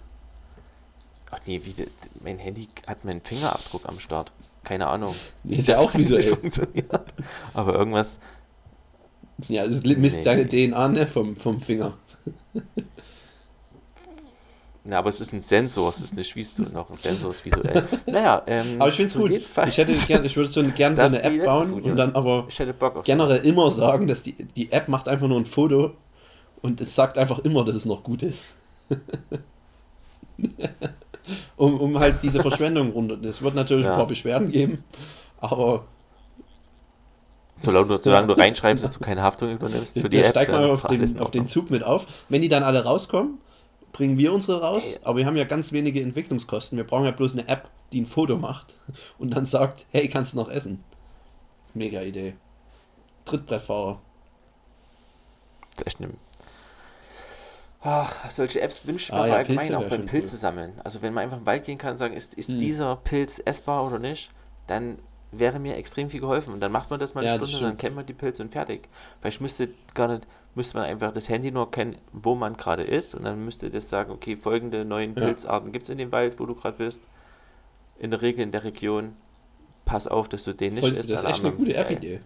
Ach 1.33 1.41
nee, 1.47 1.61
wie, 1.65 1.75
mein 2.23 2.39
Handy 2.39 2.69
hat 2.87 3.05
meinen 3.05 3.21
Fingerabdruck 3.21 3.89
am 3.89 3.99
Start. 3.99 4.31
Keine 4.63 4.87
Ahnung. 4.87 5.15
Nee, 5.43 5.57
ist 5.57 5.67
ja 5.69 5.79
auch 5.79 5.93
visuell. 5.93 6.23
funktioniert. 6.23 7.13
Aber 7.53 7.75
irgendwas, 7.75 8.21
Ja, 9.49 9.65
es 9.65 9.83
misst 9.83 10.19
Nee. 10.19 10.23
deine 10.23 10.49
DNA 10.49 10.89
ne, 10.89 11.07
vom, 11.09 11.35
vom 11.35 11.61
Finger. 11.61 11.95
Na, 14.87 14.99
aber 14.99 15.09
es 15.09 15.19
ist 15.19 15.33
ein 15.33 15.41
Sensor, 15.41 15.89
es 15.89 16.03
ist 16.03 16.15
nicht 16.15 16.37
visuell 16.37 16.71
noch, 16.71 16.91
ein 16.91 16.97
Sensor 16.97 17.31
ist 17.31 17.43
visuell. 17.43 17.85
Naja, 18.07 18.43
ähm, 18.47 18.77
Aber 18.79 18.91
ich 18.91 18.97
finde 18.97 19.13
es 19.13 19.17
gut. 19.19 19.31
Ich, 19.31 19.79
hätte 19.79 19.93
gern, 20.07 20.25
ich 20.27 20.37
würde 20.37 20.51
so 20.53 20.63
gern 20.63 20.95
so 20.95 21.01
Das 21.03 21.15
eine 21.15 21.23
App 21.23 21.45
bauen 21.45 21.71
Food 21.71 21.85
und 21.85 21.97
dann 21.97 22.15
aber 22.15 22.47
generell 23.05 23.45
immer 23.47 23.71
sagen, 23.71 24.07
dass 24.07 24.23
die, 24.23 24.33
die 24.33 24.71
App 24.73 24.89
macht 24.89 25.09
einfach 25.09 25.27
nur 25.27 25.41
ein 25.41 25.47
Foto 25.47 25.93
und 26.61 26.83
es 26.83 26.95
sagt 26.95 27.17
einfach 27.17 27.39
immer, 27.39 27.65
dass 27.65 27.77
es 27.77 27.87
noch 27.87 28.03
gut 28.03 28.23
ist. 28.23 28.57
um, 31.57 31.81
um 31.81 31.99
halt 31.99 32.17
diese 32.23 32.43
Verschwendung 32.43 32.91
runter. 32.91 33.17
Es 33.27 33.41
wird 33.41 33.55
natürlich 33.55 33.87
Ja. 33.87 33.93
ein 33.93 33.97
paar 33.99 34.07
Beschwerden 34.07 34.51
geben, 34.51 34.85
aber 35.39 35.85
Solange 37.57 37.87
du, 37.87 37.99
solange 38.03 38.27
du 38.27 38.33
reinschreibst, 38.37 38.83
dass 38.83 38.93
du 38.93 38.99
keine 38.99 39.23
Haftung 39.23 39.53
übernimmst 39.53 39.99
für 39.99 40.09
die 40.09 40.17
der 40.17 40.27
App, 40.27 40.31
steigt 40.33 40.53
dann 40.53 40.63
mal 40.63 40.71
auf 40.71 40.83
den, 40.89 41.19
auf 41.21 41.31
den. 41.31 41.47
Zug 41.47 41.71
mit 41.71 41.85
auf. 41.85 42.07
Wenn 42.29 42.43
die 42.43 42.49
dann 42.49 42.65
alle 42.65 42.83
rauskommen, 42.85 43.39
bringen 43.95 44.19
wir 44.19 44.35
unsere 44.35 44.61
raus, 44.61 44.99
aber 45.05 45.19
wir 45.19 45.27
haben 45.27 45.37
ja 45.37 45.45
ganz 45.45 45.73
wenige 45.73 46.03
Entwicklungskosten. 46.03 46.77
Wir 46.77 46.85
brauchen 46.85 47.07
ja 47.07 47.13
bloß 47.13 47.33
eine 47.33 47.49
App, 47.49 47.71
die 47.93 48.03
ein 48.03 48.07
Foto 48.07 48.37
macht 48.37 48.75
und 49.19 49.31
dann 49.31 49.47
sagt, 49.47 49.87
hey, 49.93 50.09
kannst 50.09 50.35
du 50.35 50.39
noch 50.39 50.51
essen? 50.51 50.85
Mega 51.73 52.03
Idee. 52.03 52.35
Trittbrettfahrer. 53.25 54.01
Das 55.71 55.81
ist 55.81 55.87
echt 55.87 55.97
schlimm. 55.97 56.15
Ach, 57.87 58.31
solche 58.31 58.61
Apps 58.61 58.87
wünscht 58.87 59.13
man 59.13 59.21
Ah 59.23 59.27
ja, 59.27 59.35
allgemein 59.37 59.59
Pilze 59.69 59.79
auch 59.79 59.89
beim 59.89 60.07
Pilze 60.07 60.35
cool. 60.35 60.41
sammeln. 60.41 60.73
Also 60.83 61.03
wenn 61.03 61.13
man 61.13 61.25
einfach 61.25 61.39
im 61.39 61.47
Wald 61.47 61.65
gehen 61.65 61.79
kann 61.79 61.93
und 61.93 61.97
sagen, 61.99 62.15
ist, 62.15 62.35
ist 62.35 62.49
Hm. 62.49 62.59
dieser 62.59 62.97
Pilz 62.97 63.41
essbar 63.45 63.87
oder 63.87 63.99
nicht, 63.99 64.31
dann 64.67 64.99
wäre 65.39 65.59
mir 65.59 65.77
extrem 65.77 66.11
viel 66.11 66.21
geholfen. 66.21 66.53
Und 66.55 66.61
dann 66.61 66.73
macht 66.73 66.91
man 66.91 66.99
das 67.01 67.15
mal 67.15 67.21
eine 67.25 67.31
Ja, 67.41 67.47
Stunde, 67.47 67.67
dann 67.67 67.77
kennt 67.77 67.97
man 67.97 68.07
die 68.07 68.13
Pilze 68.15 68.43
und 68.43 68.53
fertig. 68.53 68.89
Vielleicht 69.21 69.41
müsste 69.41 69.69
gar 69.95 70.09
nicht, 70.09 70.27
müsste 70.55 70.77
man 70.79 70.87
einfach 70.87 71.13
das 71.13 71.29
Handy 71.29 71.51
nur 71.51 71.71
kennen, 71.71 71.97
wo 72.13 72.35
man 72.35 72.57
gerade 72.57 72.83
ist 72.83 73.15
und 73.15 73.25
dann 73.25 73.45
müsste 73.45 73.71
das 73.71 73.89
sagen, 73.91 74.11
okay, 74.11 74.37
folgende 74.37 74.85
neuen 74.85 75.15
Ja. 75.17 75.25
Pilzarten 75.27 75.73
gibt 75.73 75.85
es 75.85 75.89
in 75.91 75.99
dem 75.99 76.13
Wald, 76.13 76.39
wo 76.41 76.47
du 76.47 76.55
gerade 76.55 76.77
bist. 76.79 77.01
In 77.99 78.11
der 78.11 78.23
Regel 78.23 78.43
in 78.43 78.53
der 78.53 78.65
Region. 78.65 79.17
Pass 79.85 80.07
auf, 80.09 80.29
dass 80.29 80.45
du 80.45 80.55
den 80.55 80.75
nicht 80.75 80.87
Voll, 80.87 80.97
isst. 80.97 81.11
das 81.11 81.23
ist 81.23 81.29
echt 81.29 81.45
eine 81.45 81.53
gute. 81.55 81.75
App-Idee. 81.75 82.21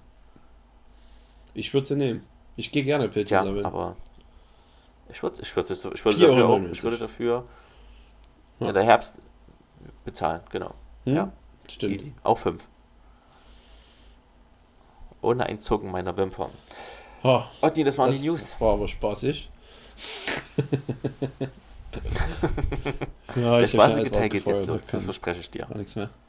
Ich 1.55 1.75
würde 1.75 1.87
sie 1.87 1.97
nehmen. 1.97 2.23
Ich 2.57 2.71
gehe 2.71 2.85
gerne 2.85 3.09
Pilze 3.09 3.35
Ja, 3.35 3.43
sammeln. 3.45 3.65
aber 3.65 3.97
ich 5.11 5.23
würde 5.23 5.41
ich 5.43 5.57
würd, 5.57 5.69
ich 5.71 6.05
würde 6.05 6.19
4,99 6.19 6.27
dafür 6.29 6.49
auch, 6.49 6.61
ich 6.71 6.83
würde 6.85 6.99
dafür 6.99 7.45
Ja. 8.61 8.67
ja. 8.67 8.73
der 8.73 8.83
Herbst 8.85 9.19
bezahlen, 10.05 10.41
genau. 10.51 10.75
Hm? 11.05 11.15
ja. 11.17 11.33
Stimmt. 11.69 11.95
Easy. 11.95 12.15
Auch 12.23 12.39
fünf. 12.39 12.68
Ohne 15.23 15.47
ein 15.47 15.59
Zucken 15.61 15.91
meiner 15.91 16.17
Wimpern. 16.17 16.51
Oh, 17.23 17.43
nee, 17.75 17.85
das 17.85 17.99
waren 17.99 18.11
das 18.11 18.21
die 18.21 18.29
News. 18.29 18.61
war 18.61 18.75
aber 18.75 18.87
spaßig. 18.89 19.51
ja, 23.37 23.61
Das 23.61 23.75
hab 23.75 23.81
schon 23.81 23.81
spaßige 23.81 24.11
Teil 24.11 24.29
geht 24.29 24.47
jetzt 24.47 24.67
los, 24.67 24.87
das 24.87 25.05
verspreche 25.05 25.41
ich 25.41 25.51
dir. 25.51 25.67
Gar 25.67 25.79
nichts 25.79 25.97
mehr. 25.97 26.11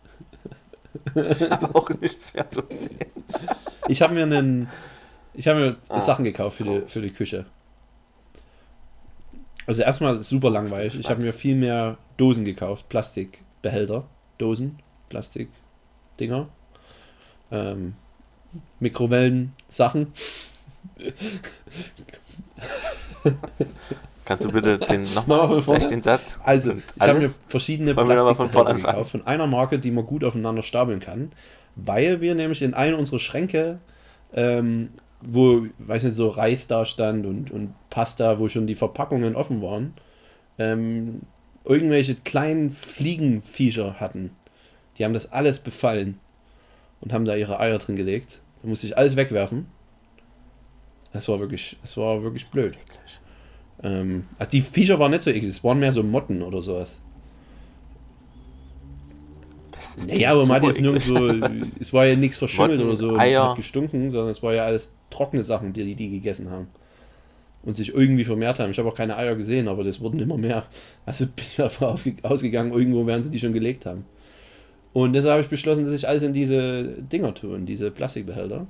Ich 1.15 1.49
habe 1.51 1.75
auch 1.75 1.87
nichts 2.01 2.33
mehr 2.33 2.49
zu 2.49 2.61
erzählen. 2.67 3.11
Ich 3.87 4.01
habe 4.01 4.13
mir 4.15 4.23
einen. 4.23 4.67
Ich 5.35 5.47
habe 5.47 5.59
mir 5.59 5.77
Ah, 5.87 6.01
Sachen 6.01 6.25
das 6.25 6.33
gekauft 6.33 6.57
für 6.57 6.63
die, 6.63 6.81
für 6.87 7.01
die 7.01 7.11
Küche. 7.11 7.45
Also 9.67 9.83
erstmal 9.83 10.17
super 10.17 10.49
langweilig. 10.49 10.99
Ich 10.99 11.09
habe 11.09 11.21
mir 11.21 11.31
viel 11.31 11.55
mehr 11.55 11.97
Dosen 12.17 12.43
gekauft. 12.43 12.89
Plastikbehälter. 12.89 14.07
Dosen. 14.39 14.79
Plastikdinger. 15.09 16.47
Ähm, 17.51 17.95
Mikrowellen, 18.79 19.53
Sachen. 19.67 20.13
Kannst 24.25 24.45
du 24.45 24.51
bitte 24.51 24.77
den 24.77 25.11
Nochmal 25.13 25.61
vielleicht 25.61 25.89
den 25.91 26.01
Satz? 26.01 26.39
Also, 26.43 26.73
ich 26.95 27.01
habe 27.01 27.19
mir 27.19 27.31
verschiedene 27.47 27.95
anfangen? 27.97 28.77
gekauft 28.77 29.11
von 29.11 29.25
einer 29.25 29.47
Marke, 29.47 29.79
die 29.79 29.91
man 29.91 30.05
gut 30.05 30.23
aufeinander 30.23 30.61
stapeln 30.61 30.99
kann, 30.99 31.31
weil 31.75 32.21
wir 32.21 32.35
nämlich 32.35 32.61
in 32.61 32.73
einem 32.73 32.99
unserer 32.99 33.19
Schränke, 33.19 33.79
ähm, 34.33 34.89
wo, 35.21 35.65
weiß 35.79 36.03
nicht, 36.03 36.15
so 36.15 36.27
Reis 36.27 36.67
da 36.67 36.85
stand 36.85 37.25
und, 37.25 37.51
und 37.51 37.73
Pasta, 37.89 38.39
wo 38.39 38.47
schon 38.47 38.67
die 38.67 38.75
Verpackungen 38.75 39.35
offen 39.35 39.61
waren, 39.61 39.93
ähm, 40.59 41.21
irgendwelche 41.65 42.15
kleinen 42.15 42.69
Fliegenviecher 42.69 43.99
hatten. 43.99 44.31
Die 44.97 45.05
haben 45.05 45.13
das 45.13 45.31
alles 45.31 45.59
befallen 45.59 46.19
und 47.01 47.13
haben 47.13 47.25
da 47.25 47.35
ihre 47.35 47.59
Eier 47.59 47.77
drin 47.77 47.95
gelegt. 47.95 48.41
Da 48.61 48.67
musste 48.67 48.87
ich 48.87 48.97
alles 48.97 49.15
wegwerfen. 49.15 49.67
Das 51.13 51.27
war 51.27 51.39
wirklich, 51.39 51.77
das 51.81 51.97
war 51.97 52.21
wirklich 52.23 52.45
blöd. 52.49 52.73
Eklig. 52.73 53.19
Ähm, 53.81 54.25
also 54.37 54.51
die 54.51 54.61
Viecher 54.61 54.99
waren 54.99 55.11
nicht 55.11 55.23
so 55.23 55.29
eklig, 55.29 55.49
es 55.49 55.63
waren 55.63 55.79
mehr 55.79 55.91
so 55.91 56.03
Motten 56.03 56.41
oder 56.41 56.61
sowas. 56.61 56.99
Das 59.71 59.95
ist 59.95 60.09
Naja, 60.09 60.31
aber 60.31 60.45
man 60.45 60.61
hat 60.61 60.67
jetzt 60.67 60.81
nirgendwo, 60.81 61.47
es 61.79 61.93
war 61.93 62.05
ja 62.05 62.15
nichts 62.15 62.37
verschimmelt 62.37 62.79
Motten, 62.79 62.87
oder 62.87 62.95
so, 62.95 63.17
Eier. 63.17 63.49
hat 63.49 63.55
gestunken, 63.55 64.11
sondern 64.11 64.29
es 64.29 64.43
war 64.43 64.53
ja 64.53 64.65
alles 64.65 64.93
trockene 65.09 65.43
Sachen, 65.43 65.73
die 65.73 65.95
die 65.95 66.09
gegessen 66.09 66.49
haben. 66.51 66.67
Und 67.63 67.75
sich 67.75 67.93
irgendwie 67.93 68.23
vermehrt 68.23 68.59
haben. 68.59 68.71
Ich 68.71 68.79
habe 68.79 68.87
auch 68.87 68.95
keine 68.95 69.17
Eier 69.17 69.35
gesehen, 69.35 69.67
aber 69.67 69.83
das 69.83 69.99
wurden 69.99 70.19
immer 70.19 70.37
mehr. 70.37 70.65
Also 71.05 71.25
bin 71.35 71.45
ich 71.49 71.55
davon 71.55 71.99
ausgegangen, 72.23 72.71
irgendwo 72.71 73.05
werden 73.05 73.23
sie 73.23 73.31
die 73.31 73.39
schon 73.39 73.53
gelegt 73.53 73.85
haben. 73.85 74.05
Und 74.93 75.13
deshalb 75.13 75.33
habe 75.33 75.41
ich 75.41 75.49
beschlossen, 75.49 75.85
dass 75.85 75.93
ich 75.93 76.07
alles 76.07 76.23
in 76.23 76.33
diese 76.33 76.83
Dinger 76.83 77.33
tue, 77.33 77.55
in 77.55 77.65
diese 77.65 77.91
Plastikbehälter. 77.91 78.65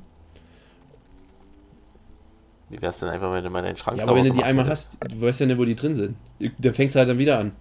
Wie 2.70 2.82
wär's 2.82 3.00
denn 3.00 3.10
einfach, 3.10 3.34
wenn 3.34 3.44
du 3.44 3.50
mal 3.50 3.64
deinen 3.64 3.78
Schrank 3.78 3.98
Ja, 3.98 4.04
aber 4.04 4.16
wenn 4.16 4.26
du 4.26 4.34
die 4.34 4.44
einmal 4.44 4.68
hast, 4.68 4.98
du 5.04 5.22
weißt 5.22 5.40
ja 5.40 5.46
nicht, 5.46 5.58
wo 5.58 5.66
die 5.66 5.76
drin 5.76 5.96
sind. 5.96 6.16
Dann 6.60 6.74
fängst 6.74 6.96
du 6.96 7.00
halt 7.00 7.10
dann 7.10 7.18
wieder 7.18 7.40
an. 7.40 7.54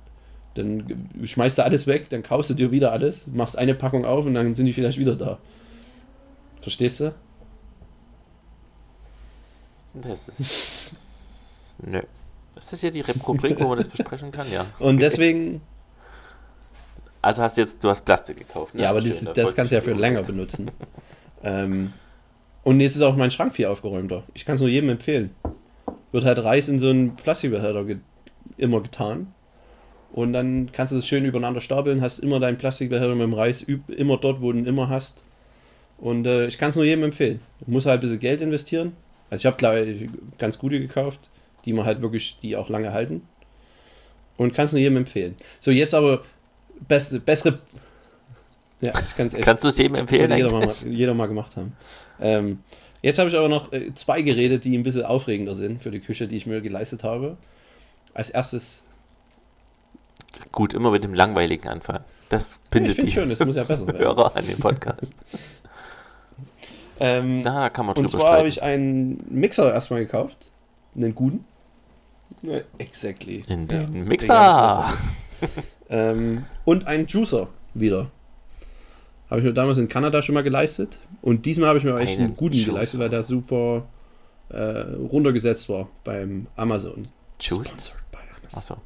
Dann 0.54 1.08
schmeißt 1.22 1.58
du 1.58 1.64
alles 1.64 1.86
weg, 1.86 2.10
dann 2.10 2.22
kaufst 2.22 2.50
du 2.50 2.54
dir 2.54 2.72
wieder 2.72 2.92
alles, 2.92 3.26
machst 3.28 3.56
eine 3.56 3.74
Packung 3.74 4.04
auf 4.04 4.26
und 4.26 4.34
dann 4.34 4.54
sind 4.54 4.66
die 4.66 4.72
vielleicht 4.72 4.98
wieder 4.98 5.14
da. 5.14 5.38
Verstehst 6.60 7.00
du? 7.00 7.14
Das 9.94 10.28
ist. 10.28 11.74
Nö. 11.86 12.02
Ist 12.56 12.72
das 12.72 12.80
hier 12.80 12.90
die 12.90 13.02
Rubrik, 13.02 13.60
wo 13.60 13.68
man 13.68 13.78
das 13.78 13.88
besprechen 13.88 14.32
kann? 14.32 14.50
Ja. 14.50 14.66
Und 14.80 15.00
deswegen, 15.00 15.60
Also 17.20 17.42
hast 17.42 17.56
du 17.56 17.62
jetzt, 17.62 17.82
du 17.82 17.88
hast 17.88 18.04
Plastik 18.04 18.36
gekauft. 18.36 18.74
ne? 18.74 18.82
ja, 18.82 18.90
aber 18.90 19.00
das, 19.00 19.24
das 19.24 19.36
freut 19.36 19.56
kannst 19.56 19.72
du 19.72 19.76
ja 19.76 19.80
für 19.80 19.92
länger 19.92 20.22
benutzen. 20.22 20.70
ähm, 21.42 21.92
und 22.62 22.80
jetzt 22.80 22.96
ist 22.96 23.02
auch 23.02 23.16
mein 23.16 23.30
Schrank 23.30 23.54
viel 23.54 23.66
aufgeräumter. 23.66 24.24
Ich 24.34 24.44
kann 24.44 24.56
es 24.56 24.60
nur 24.60 24.70
jedem 24.70 24.90
empfehlen. 24.90 25.30
Wird 26.12 26.24
halt 26.24 26.42
Reis 26.42 26.68
in 26.68 26.78
so 26.78 26.90
einen 26.90 27.16
Plastikbehälter 27.16 27.84
ge 27.84 27.98
immer 28.56 28.80
getan. 28.80 29.32
Und 30.12 30.32
dann 30.32 30.70
kannst 30.72 30.92
du 30.92 30.98
es 30.98 31.06
schön 31.06 31.24
übereinander 31.24 31.60
stapeln, 31.60 32.00
hast 32.00 32.18
immer 32.18 32.40
deinen 32.40 32.58
Plastikbehälter 32.58 33.14
mit 33.14 33.22
dem 33.22 33.34
Reis 33.34 33.62
immer 33.88 34.16
dort, 34.16 34.40
wo 34.40 34.52
du 34.52 34.58
ihn 34.58 34.66
immer 34.66 34.88
hast. 34.88 35.22
Und 35.98 36.26
äh, 36.26 36.46
ich 36.46 36.58
kann 36.58 36.70
es 36.70 36.76
nur 36.76 36.84
jedem 36.84 37.04
empfehlen. 37.04 37.40
Du 37.60 37.70
musst 37.70 37.86
halt 37.86 37.98
ein 37.98 38.00
bisschen 38.00 38.18
Geld 38.18 38.40
investieren. 38.40 38.94
Also 39.30 39.42
ich 39.42 39.46
habe 39.46 39.56
glaube 39.56 39.80
ich 39.80 40.10
ganz 40.38 40.58
gute 40.58 40.80
gekauft, 40.80 41.20
die 41.64 41.72
man 41.72 41.84
halt 41.84 42.00
wirklich, 42.00 42.38
die 42.40 42.56
auch 42.56 42.68
lange 42.68 42.92
halten. 42.92 43.22
Und 44.36 44.54
kannst 44.54 44.72
nur 44.72 44.80
jedem 44.80 44.98
empfehlen. 44.98 45.34
So, 45.58 45.70
jetzt 45.70 45.94
aber 45.94 46.22
beste, 46.86 47.20
bessere. 47.20 47.58
Ja, 48.80 48.92
ich 49.04 49.16
kann 49.16 49.26
es 49.26 49.34
echt. 49.34 49.44
Kannst 49.44 49.64
du 49.64 49.68
es 49.68 49.78
jedem 49.78 49.96
empfehlen? 49.96 50.30
jeder 50.30 50.52
mal, 50.52 50.74
jeder 50.86 51.14
mal 51.14 51.26
gemacht 51.26 51.56
haben. 51.56 51.76
Ähm, 52.20 52.60
jetzt 53.02 53.18
habe 53.18 53.28
ich 53.28 53.36
aber 53.36 53.48
noch 53.48 53.72
äh, 53.72 53.94
zwei 53.94 54.22
Geräte, 54.22 54.58
die 54.58 54.76
ein 54.76 54.82
bisschen 54.84 55.04
aufregender 55.04 55.54
sind 55.54 55.82
für 55.82 55.90
die 55.90 56.00
Küche, 56.00 56.28
die 56.28 56.36
ich 56.36 56.46
mir 56.46 56.60
geleistet 56.60 57.02
habe. 57.04 57.36
Als 58.14 58.30
erstes, 58.30 58.84
Gut, 60.52 60.74
immer 60.74 60.90
mit 60.90 61.04
dem 61.04 61.14
Langweiligen 61.14 61.68
anfangen. 61.68 62.04
Das 62.28 62.60
ich 62.64 62.70
bindet 62.70 62.94
finde 62.94 63.06
die 63.06 63.12
schön, 63.12 63.30
das 63.30 63.38
muss 63.40 63.56
ja 63.56 63.64
besser 63.64 63.86
werden. 63.86 63.98
Hörer 63.98 64.36
an 64.36 64.46
den 64.46 64.58
Podcast. 64.58 65.14
Ähm, 67.00 67.44
da 67.44 67.70
kann 67.70 67.86
man 67.86 67.94
und 67.96 68.12
drüber 68.12 68.22
zwar 68.24 68.38
habe 68.38 68.48
ich 68.48 68.60
einen 68.60 69.22
Mixer 69.30 69.72
erstmal 69.72 70.00
gekauft. 70.00 70.50
Einen 70.96 71.14
guten. 71.14 71.44
Ja, 72.42 72.58
exactly. 72.78 73.44
In 73.46 73.68
Ja, 73.68 73.84
den 73.84 73.92
der 73.92 74.04
Mixer. 74.04 74.92
ist. 75.88 75.94
ähm, 75.94 76.44
und 76.64 76.86
einen 76.86 77.06
Juicer 77.06 77.48
wieder. 77.74 78.10
Habe 79.30 79.40
ich 79.40 79.46
mir 79.46 79.52
damals 79.52 79.76
in 79.78 79.88
Kanada 79.88 80.22
schon 80.22 80.34
mal 80.34 80.42
geleistet. 80.42 80.98
Und 81.20 81.44
diesmal 81.44 81.68
habe 81.68 81.78
ich 81.78 81.84
mir 81.84 81.96
echt 81.98 82.18
Einen 82.18 82.34
guten 82.36 82.54
Juicer. 82.54 82.72
geleistet, 82.72 83.00
weil 83.00 83.10
der 83.10 83.22
super 83.22 83.84
äh, 84.48 84.80
runtergesetzt 85.10 85.68
war 85.68 85.88
beim 86.04 86.46
Amazon. 86.56 87.02
Juiced? 87.40 87.68
Sponsored 87.68 88.10
by 88.10 88.18
Amazon. 88.40 88.58
Achso. 88.58 88.76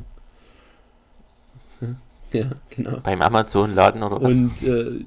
Ja, 2.33 2.47
genau. 2.71 2.99
Beim 3.01 3.21
Amazon-Laden 3.21 4.03
oder 4.03 4.23
was? 4.23 4.35
Und 4.35 4.63
äh, 4.63 5.05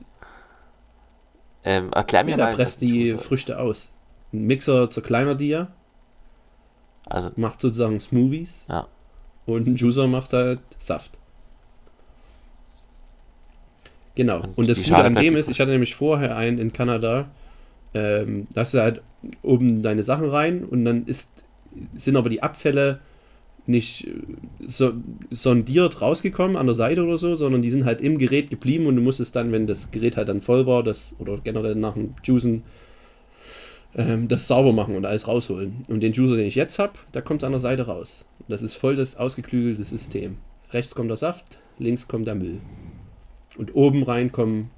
ähm, 1.63 1.91
erklär 1.91 2.23
mir 2.23 2.31
ja, 2.31 2.37
mal. 2.37 2.45
der 2.51 2.55
presst 2.55 2.81
ein 2.83 2.87
die 2.87 2.99
Juicer 3.07 3.15
ist. 3.19 3.25
Früchte 3.25 3.59
aus. 3.59 3.91
Ein 4.31 4.45
Mixer 4.45 4.89
zerkleinert 4.91 5.41
die 5.41 5.47
ja, 5.49 5.69
Also, 7.07 7.31
macht 7.35 7.61
sozusagen 7.61 7.99
Smoothies. 7.99 8.65
Ja. 8.69 8.85
Und 9.47 9.65
ein 9.67 9.75
Juicer 9.75 10.05
macht 10.07 10.33
halt 10.33 10.59
Saft. 10.77 11.17
Genau. 14.15 14.47
Und 14.55 14.67
Und, 14.67 14.67
das 14.67 14.81
Gute 14.81 15.03
an 15.03 15.15
dem 15.15 15.33
übrig. 15.33 15.39
ist, 15.39 15.49
ich 15.49 15.59
hatte 15.59 15.71
nämlich 15.71 15.95
vorher 15.95 16.37
einen 16.37 16.57
in 16.57 16.73
Kanada, 16.73 17.29
ähm, 17.93 18.47
da 18.53 18.61
hast 18.61 18.73
du 18.73 18.81
halt 18.81 19.01
oben 19.41 19.81
deine 19.81 20.03
Sachen 20.03 20.29
rein 20.29 20.63
und 20.63 20.85
dann 20.85 21.05
ist, 21.05 21.31
sind 21.95 22.15
aber 22.15 22.29
die 22.29 22.43
Abfälle 22.43 22.99
nicht 23.67 24.07
äh, 24.07 24.11
so, 24.65 24.93
sondiert 25.31 26.01
rausgekommen 26.01 26.55
an 26.55 26.65
der 26.67 26.75
Seite 26.75 27.03
oder 27.03 27.17
so, 27.17 27.35
sondern 27.35 27.61
die 27.61 27.71
sind 27.71 27.85
halt 27.85 28.01
im 28.01 28.17
Gerät 28.17 28.49
geblieben 28.49 28.85
und 28.85 28.95
du 28.95 29.01
musstest 29.01 29.35
dann, 29.35 29.51
wenn 29.51 29.67
das 29.67 29.91
Gerät 29.91 30.17
halt 30.17 30.29
dann 30.29 30.41
voll 30.41 30.65
war, 30.65 30.83
das 30.83 31.15
oder 31.19 31.37
generell 31.43 31.75
nach 31.75 31.93
dem 31.93 32.13
Juicen 32.23 32.63
ähm, 33.95 34.27
das 34.27 34.47
sauber 34.47 34.73
machen 34.73 34.95
und 34.95 35.05
alles 35.05 35.27
rausholen. 35.27 35.83
Und 35.87 36.01
den 36.01 36.13
Juicer, 36.13 36.35
den 36.35 36.47
ich 36.47 36.55
jetzt 36.55 36.79
habe, 36.79 36.93
da 37.11 37.21
kommt 37.21 37.41
es 37.41 37.45
an 37.45 37.53
der 37.53 37.61
Seite 37.61 37.83
raus. 37.87 38.27
Das 38.47 38.61
ist 38.61 38.75
voll 38.75 38.95
das 38.95 39.15
ausgeklügelte 39.17 39.83
System. 39.83 40.37
Rechts 40.71 40.93
kommt 40.93 41.09
der 41.09 41.17
Saft, 41.17 41.45
links 41.79 42.07
kommt 42.07 42.27
der 42.27 42.35
Müll. 42.35 42.59
Und 43.57 43.73
oben 43.75 44.03
rein 44.03 44.31
kommen, 44.31 44.71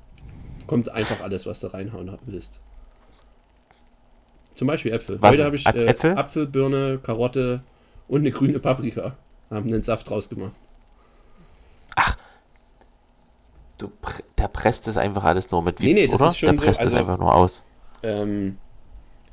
kommt 0.67 0.89
einfach 0.89 1.21
alles, 1.21 1.45
was 1.45 1.59
du 1.59 1.67
reinhauen 1.67 2.11
willst. 2.25 2.59
Zum 4.53 4.67
Beispiel 4.67 4.91
Äpfel. 4.91 5.21
Was 5.21 5.31
Heute 5.31 5.45
habe 5.45 5.55
ich 5.55 5.65
äh, 5.65 5.85
Äpfel? 5.85 6.17
Apfel, 6.17 6.47
Birne, 6.47 6.99
Karotte 7.01 7.61
und 8.07 8.21
eine 8.21 8.31
grüne 8.31 8.59
Paprika. 8.59 9.15
Haben 9.49 9.67
einen 9.67 9.83
Saft 9.83 10.09
rausgemacht. 10.11 10.53
du, 13.77 13.87
pr- 14.01 14.23
der 14.37 14.47
presst 14.47 14.87
das 14.87 14.97
einfach 14.97 15.23
alles 15.23 15.51
nur 15.51 15.61
mit 15.63 15.79
Nee, 15.79 15.93
nee, 15.93 16.07
das 16.07 16.19
oder? 16.19 16.29
ist 16.31 16.37
schon 16.37 16.49
der 16.49 16.59
so, 16.59 16.65
presst 16.65 16.79
also- 16.79 16.91
das 16.91 16.99
einfach 16.99 17.17
nur 17.17 17.33
aus. 17.33 17.63
Ähm, 18.03 18.57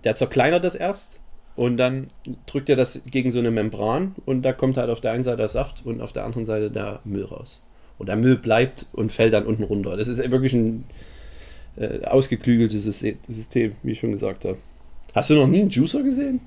der 0.04 0.16
zerkleinert 0.16 0.64
das 0.64 0.74
erst 0.74 1.20
und 1.56 1.76
dann 1.76 2.08
drückt 2.46 2.68
er 2.68 2.76
das 2.76 3.00
gegen 3.06 3.30
so 3.30 3.38
eine 3.38 3.50
Membran 3.50 4.14
und 4.26 4.42
da 4.42 4.52
kommt 4.52 4.76
halt 4.76 4.90
auf 4.90 5.00
der 5.00 5.12
einen 5.12 5.22
Seite 5.22 5.38
der 5.38 5.48
Saft 5.48 5.84
und 5.84 6.00
auf 6.00 6.12
der 6.12 6.24
anderen 6.24 6.44
Seite 6.46 6.70
der 6.70 7.00
Müll 7.04 7.24
raus. 7.24 7.62
Und 7.98 8.06
der 8.06 8.16
Müll 8.16 8.36
bleibt 8.36 8.86
und 8.92 9.12
fällt 9.12 9.32
dann 9.34 9.46
unten 9.46 9.62
runter. 9.62 9.96
Das 9.96 10.08
ist 10.08 10.18
wirklich 10.30 10.52
ein 10.54 10.84
äh, 11.76 12.04
ausgeklügeltes 12.04 12.84
Syste- 12.86 13.16
System, 13.28 13.76
wie 13.82 13.92
ich 13.92 14.00
schon 14.00 14.10
gesagt 14.10 14.44
habe. 14.44 14.58
Hast 15.14 15.30
du 15.30 15.34
noch 15.34 15.46
nie 15.46 15.60
einen 15.60 15.70
Juicer 15.70 16.02
gesehen? 16.02 16.40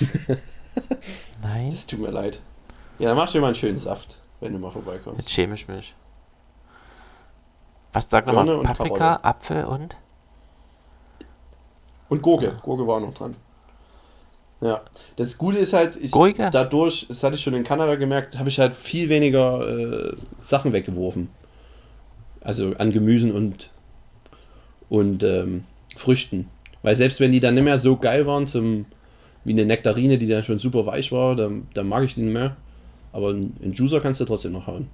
Nein, 1.42 1.70
Das 1.70 1.86
tut 1.86 2.00
mir 2.00 2.10
leid. 2.10 2.40
Ja, 2.98 3.08
dann 3.08 3.16
machst 3.16 3.34
du 3.34 3.38
dir 3.38 3.42
mal 3.42 3.48
einen 3.48 3.54
schönen 3.54 3.78
Saft, 3.78 4.18
wenn 4.40 4.52
du 4.52 4.58
mal 4.58 4.70
vorbeikommst. 4.70 5.18
jetzt 5.20 5.30
schäme 5.30 5.54
ich 5.54 5.68
mich. 5.68 5.94
Was 7.92 8.08
sagt 8.10 8.26
nochmal? 8.26 8.62
Paprika, 8.62 8.96
Karotte. 8.96 9.24
Apfel 9.24 9.64
und? 9.64 9.96
Und 12.08 12.22
Gurke. 12.22 12.58
Gurke 12.62 12.86
war 12.86 12.98
noch 13.00 13.14
dran. 13.14 13.36
Ja. 14.64 14.80
Das 15.16 15.36
Gute 15.36 15.58
ist 15.58 15.74
halt, 15.74 15.94
ich, 15.96 16.10
dadurch, 16.50 17.04
das 17.06 17.22
hatte 17.22 17.34
ich 17.34 17.42
schon 17.42 17.52
in 17.52 17.64
Kanada 17.64 17.96
gemerkt, 17.96 18.38
habe 18.38 18.48
ich 18.48 18.58
halt 18.58 18.74
viel 18.74 19.10
weniger 19.10 19.68
äh, 19.68 20.16
Sachen 20.40 20.72
weggeworfen. 20.72 21.28
Also 22.40 22.74
an 22.78 22.90
Gemüsen 22.90 23.30
und, 23.30 23.68
und 24.88 25.22
ähm, 25.22 25.64
Früchten. 25.96 26.48
Weil 26.82 26.96
selbst 26.96 27.20
wenn 27.20 27.30
die 27.30 27.40
dann 27.40 27.54
nicht 27.54 27.64
mehr 27.64 27.78
so 27.78 27.96
geil 27.96 28.24
waren, 28.24 28.46
zum, 28.46 28.86
wie 29.44 29.52
eine 29.52 29.66
Nektarine, 29.66 30.16
die 30.16 30.26
dann 30.26 30.44
schon 30.44 30.58
super 30.58 30.86
weich 30.86 31.12
war, 31.12 31.36
dann, 31.36 31.68
dann 31.74 31.86
mag 31.86 32.04
ich 32.04 32.14
die 32.14 32.22
nicht 32.22 32.32
mehr. 32.32 32.56
Aber 33.12 33.28
einen 33.28 33.58
einen 33.62 33.74
Juicer 33.74 34.00
kannst 34.00 34.20
du 34.20 34.24
trotzdem 34.24 34.52
noch 34.52 34.66
hauen. 34.66 34.88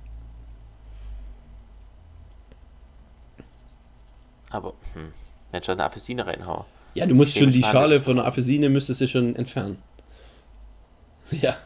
Aber, 4.51 4.73
hm, 4.95 5.13
wenn 5.53 5.61
ich 5.61 5.67
da 5.67 5.75
eine 5.75 5.85
Apfelsine 5.85 6.27
reinhaue. 6.27 6.65
Ja, 6.95 7.07
du 7.07 7.15
musst 7.15 7.37
schon 7.39 7.51
die. 7.51 7.63
Schale 7.63 8.01
von 8.01 8.17
der 8.17 8.27
Apfelsine 8.27 8.69
müsstest 8.69 9.01
du 9.01 9.09
schon 9.09 9.37
entfernen. 9.37 9.79
Ja. 11.31 11.57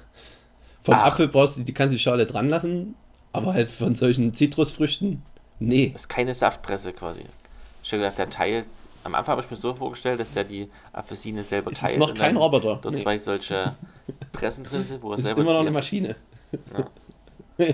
Vom 0.82 0.94
Ach. 0.94 1.06
Apfel 1.06 1.28
brauchst 1.28 1.56
du, 1.56 1.62
die 1.62 1.72
kannst 1.72 1.92
du 1.92 1.96
die 1.96 2.02
Schale 2.02 2.26
dran 2.26 2.48
lassen, 2.48 2.94
aber 3.32 3.54
halt 3.54 3.68
von 3.70 3.94
solchen 3.94 4.34
Zitrusfrüchten, 4.34 5.22
nee. 5.58 5.88
Das 5.92 6.02
ist 6.02 6.08
keine 6.08 6.34
Saftpresse 6.34 6.92
quasi. 6.92 7.20
Ich 7.82 7.90
habe 7.92 8.02
gedacht, 8.02 8.18
der 8.18 8.28
Teil, 8.28 8.66
am 9.04 9.14
Anfang 9.14 9.32
habe 9.32 9.40
ich 9.42 9.50
mir 9.50 9.56
so 9.56 9.72
vorgestellt, 9.72 10.20
dass 10.20 10.32
der 10.32 10.44
die 10.44 10.68
Apfelsine 10.92 11.42
selber 11.44 11.72
Es 11.72 11.80
teilt. 11.80 11.92
ist 11.94 11.98
noch 11.98 12.12
kein 12.12 12.34
dann 12.34 12.42
Roboter. 12.42 12.78
Dort 12.82 12.94
Nee. 12.94 13.00
zwei 13.02 13.16
solche 13.16 13.74
Pressen 14.32 14.64
drin 14.64 14.84
sind, 14.84 15.02
wo 15.02 15.08
er 15.12 15.16
Das 15.16 15.20
ist 15.20 15.24
selber 15.24 15.40
immer 15.40 15.52
noch 15.54 15.60
eine. 15.60 15.70
Maschine. 15.70 16.16
und 17.56 17.70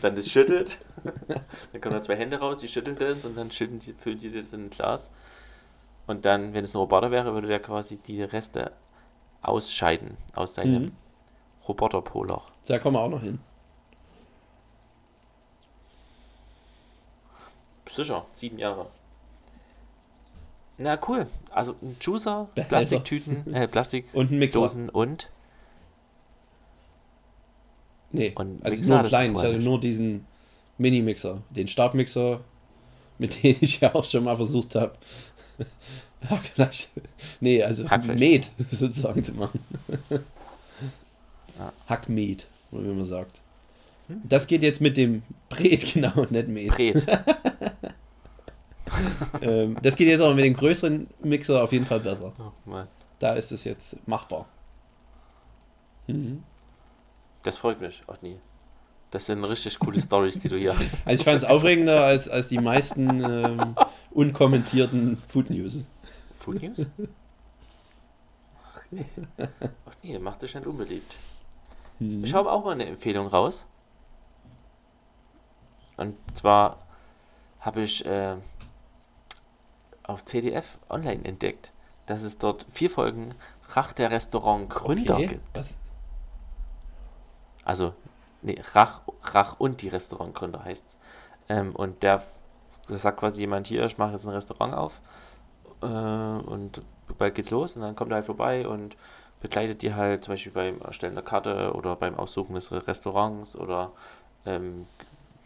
dann 0.00 0.16
das 0.16 0.28
schüttelt. 0.30 0.78
dann 1.72 1.80
kommen 1.82 1.94
da 1.94 2.02
zwei 2.02 2.16
Hände 2.16 2.38
raus, 2.38 2.58
die 2.58 2.68
schüttelt 2.68 3.00
das 3.00 3.24
und 3.26 3.36
dann 3.36 3.50
die, 3.50 3.92
füllen 3.98 4.18
die 4.20 4.30
das 4.30 4.52
in 4.54 4.64
ein 4.66 4.70
Glas. 4.70 5.10
Und 6.06 6.24
dann, 6.24 6.54
wenn 6.54 6.64
es 6.64 6.74
ein 6.74 6.78
Roboter 6.78 7.10
wäre, 7.10 7.34
würde 7.34 7.48
der 7.48 7.60
quasi 7.60 7.96
die 7.98 8.22
Reste 8.22 8.72
ausscheiden 9.42 10.16
aus 10.34 10.54
seinem 10.54 10.82
Mhm. 10.84 10.92
Roboterpoloch. 11.68 12.50
Da 12.66 12.78
kommen 12.78 12.96
wir 12.96 13.00
auch 13.00 13.08
noch 13.10 13.22
hin. 13.22 13.40
Sicher, 17.90 18.26
sieben 18.34 18.58
Jahre. 18.58 18.86
Na 20.78 20.98
cool. 21.08 21.26
Also 21.50 21.74
ein 21.80 21.96
Juicer, 22.00 22.48
Behälter. 22.54 22.68
Plastiktüten, 22.76 23.54
äh, 23.54 23.66
Plastikdosen 23.66 24.12
Und 24.20 24.30
ein 24.32 24.38
Mixer. 24.38 24.60
und 24.94 25.30
Nee, 28.12 28.32
Und 28.36 28.64
also 28.64 28.76
Mixer 28.76 28.94
nur 29.00 29.08
klein. 29.08 29.32
Ich 29.34 29.38
hatte 29.42 29.54
nicht. 29.54 29.64
nur 29.64 29.80
diesen 29.80 30.26
Mini-Mixer. 30.78 31.42
Den 31.50 31.66
Stabmixer, 31.68 32.40
mit 33.18 33.34
dem 33.42 33.56
ich 33.60 33.80
ja 33.80 33.94
auch 33.94 34.04
schon 34.04 34.24
mal 34.24 34.36
versucht 34.36 34.74
habe. 34.74 34.92
Hackfleisch. 36.30 36.88
Nee, 37.40 37.62
also 37.62 37.88
Hackfleisch. 37.88 38.20
Met 38.20 38.50
sozusagen 38.70 39.22
zu 39.22 39.32
machen. 39.32 39.60
Ja. 41.58 41.72
Hackmet, 41.86 42.46
wie 42.70 42.78
man 42.78 43.04
sagt. 43.04 43.40
Das 44.08 44.46
geht 44.46 44.62
jetzt 44.62 44.80
mit 44.80 44.96
dem 44.96 45.22
Bret, 45.48 45.92
genau, 45.94 46.26
nicht 46.30 46.48
Met. 46.48 46.68
Bret. 46.68 47.06
Ähm, 49.42 49.76
das 49.82 49.96
geht 49.96 50.08
jetzt 50.08 50.20
aber 50.20 50.34
mit 50.34 50.44
dem 50.44 50.54
größeren 50.54 51.08
Mixer 51.22 51.62
auf 51.62 51.72
jeden 51.72 51.86
Fall 51.86 52.00
besser. 52.00 52.32
Oh. 52.38 52.82
Da 53.18 53.34
ist 53.34 53.52
es 53.52 53.64
jetzt 53.64 53.96
machbar. 54.06 54.46
Mhm. 56.06 56.42
Das 57.42 57.58
freut 57.58 57.80
mich 57.80 58.02
auch 58.06 58.20
nie. 58.22 58.38
Das 59.10 59.26
sind 59.26 59.44
richtig 59.44 59.78
coole 59.78 60.00
Stories, 60.00 60.38
die 60.40 60.48
du 60.48 60.56
hier. 60.56 60.74
Also 61.04 61.20
ich 61.20 61.24
fand 61.24 61.38
es 61.38 61.44
aufregender 61.44 62.04
als, 62.04 62.28
als 62.28 62.48
die 62.48 62.58
meisten 62.58 63.22
ähm, 63.24 63.76
unkommentierten 64.16 65.16
Food 65.28 65.50
News. 65.50 65.86
Food 66.38 66.62
News? 66.62 66.86
Ach 68.74 68.82
nee. 68.90 69.04
Ach 69.38 69.94
nee, 70.02 70.18
macht 70.18 70.42
dich 70.42 70.54
nicht 70.54 70.66
unbeliebt. 70.66 71.14
Mhm. 71.98 72.24
Ich 72.24 72.34
habe 72.34 72.50
auch 72.50 72.64
mal 72.64 72.72
eine 72.72 72.86
Empfehlung 72.86 73.26
raus. 73.26 73.64
Und 75.96 76.16
zwar 76.34 76.78
habe 77.60 77.82
ich 77.82 78.04
äh, 78.04 78.36
auf 80.02 80.24
CDF 80.24 80.78
online 80.88 81.24
entdeckt, 81.24 81.72
dass 82.06 82.22
es 82.22 82.38
dort 82.38 82.66
vier 82.70 82.90
Folgen 82.90 83.34
Rach 83.70 83.92
der 83.92 84.10
Restaurant 84.10 84.70
Gründer 84.70 85.14
Okay, 85.16 85.26
gibt. 85.28 85.56
was? 85.56 85.78
Also, 87.64 87.94
nee, 88.42 88.60
Rach, 88.74 89.00
Rach 89.22 89.58
und 89.58 89.82
die 89.82 89.88
Restaurantgründer 89.88 90.64
heißt 90.64 90.96
ähm, 91.48 91.74
Und 91.74 92.02
der, 92.02 92.22
da 92.88 92.98
sagt 92.98 93.20
quasi 93.20 93.40
jemand 93.40 93.66
hier, 93.66 93.84
ich 93.86 93.98
mache 93.98 94.12
jetzt 94.12 94.26
ein 94.26 94.32
Restaurant 94.34 94.74
auf 94.74 95.00
äh, 95.82 95.86
und 95.86 96.82
bald 97.18 97.34
geht's 97.34 97.50
los 97.50 97.76
und 97.76 97.82
dann 97.82 97.96
kommt 97.96 98.12
er 98.12 98.16
halt 98.16 98.26
vorbei 98.26 98.66
und 98.66 98.96
begleitet 99.40 99.82
die 99.82 99.94
halt 99.94 100.24
zum 100.24 100.32
Beispiel 100.32 100.52
beim 100.52 100.80
Erstellen 100.82 101.14
der 101.14 101.24
Karte 101.24 101.72
oder 101.74 101.96
beim 101.96 102.16
Aussuchen 102.16 102.54
des 102.54 102.72
Re- 102.72 102.86
Restaurants 102.86 103.54
oder 103.56 103.92
ähm, 104.44 104.86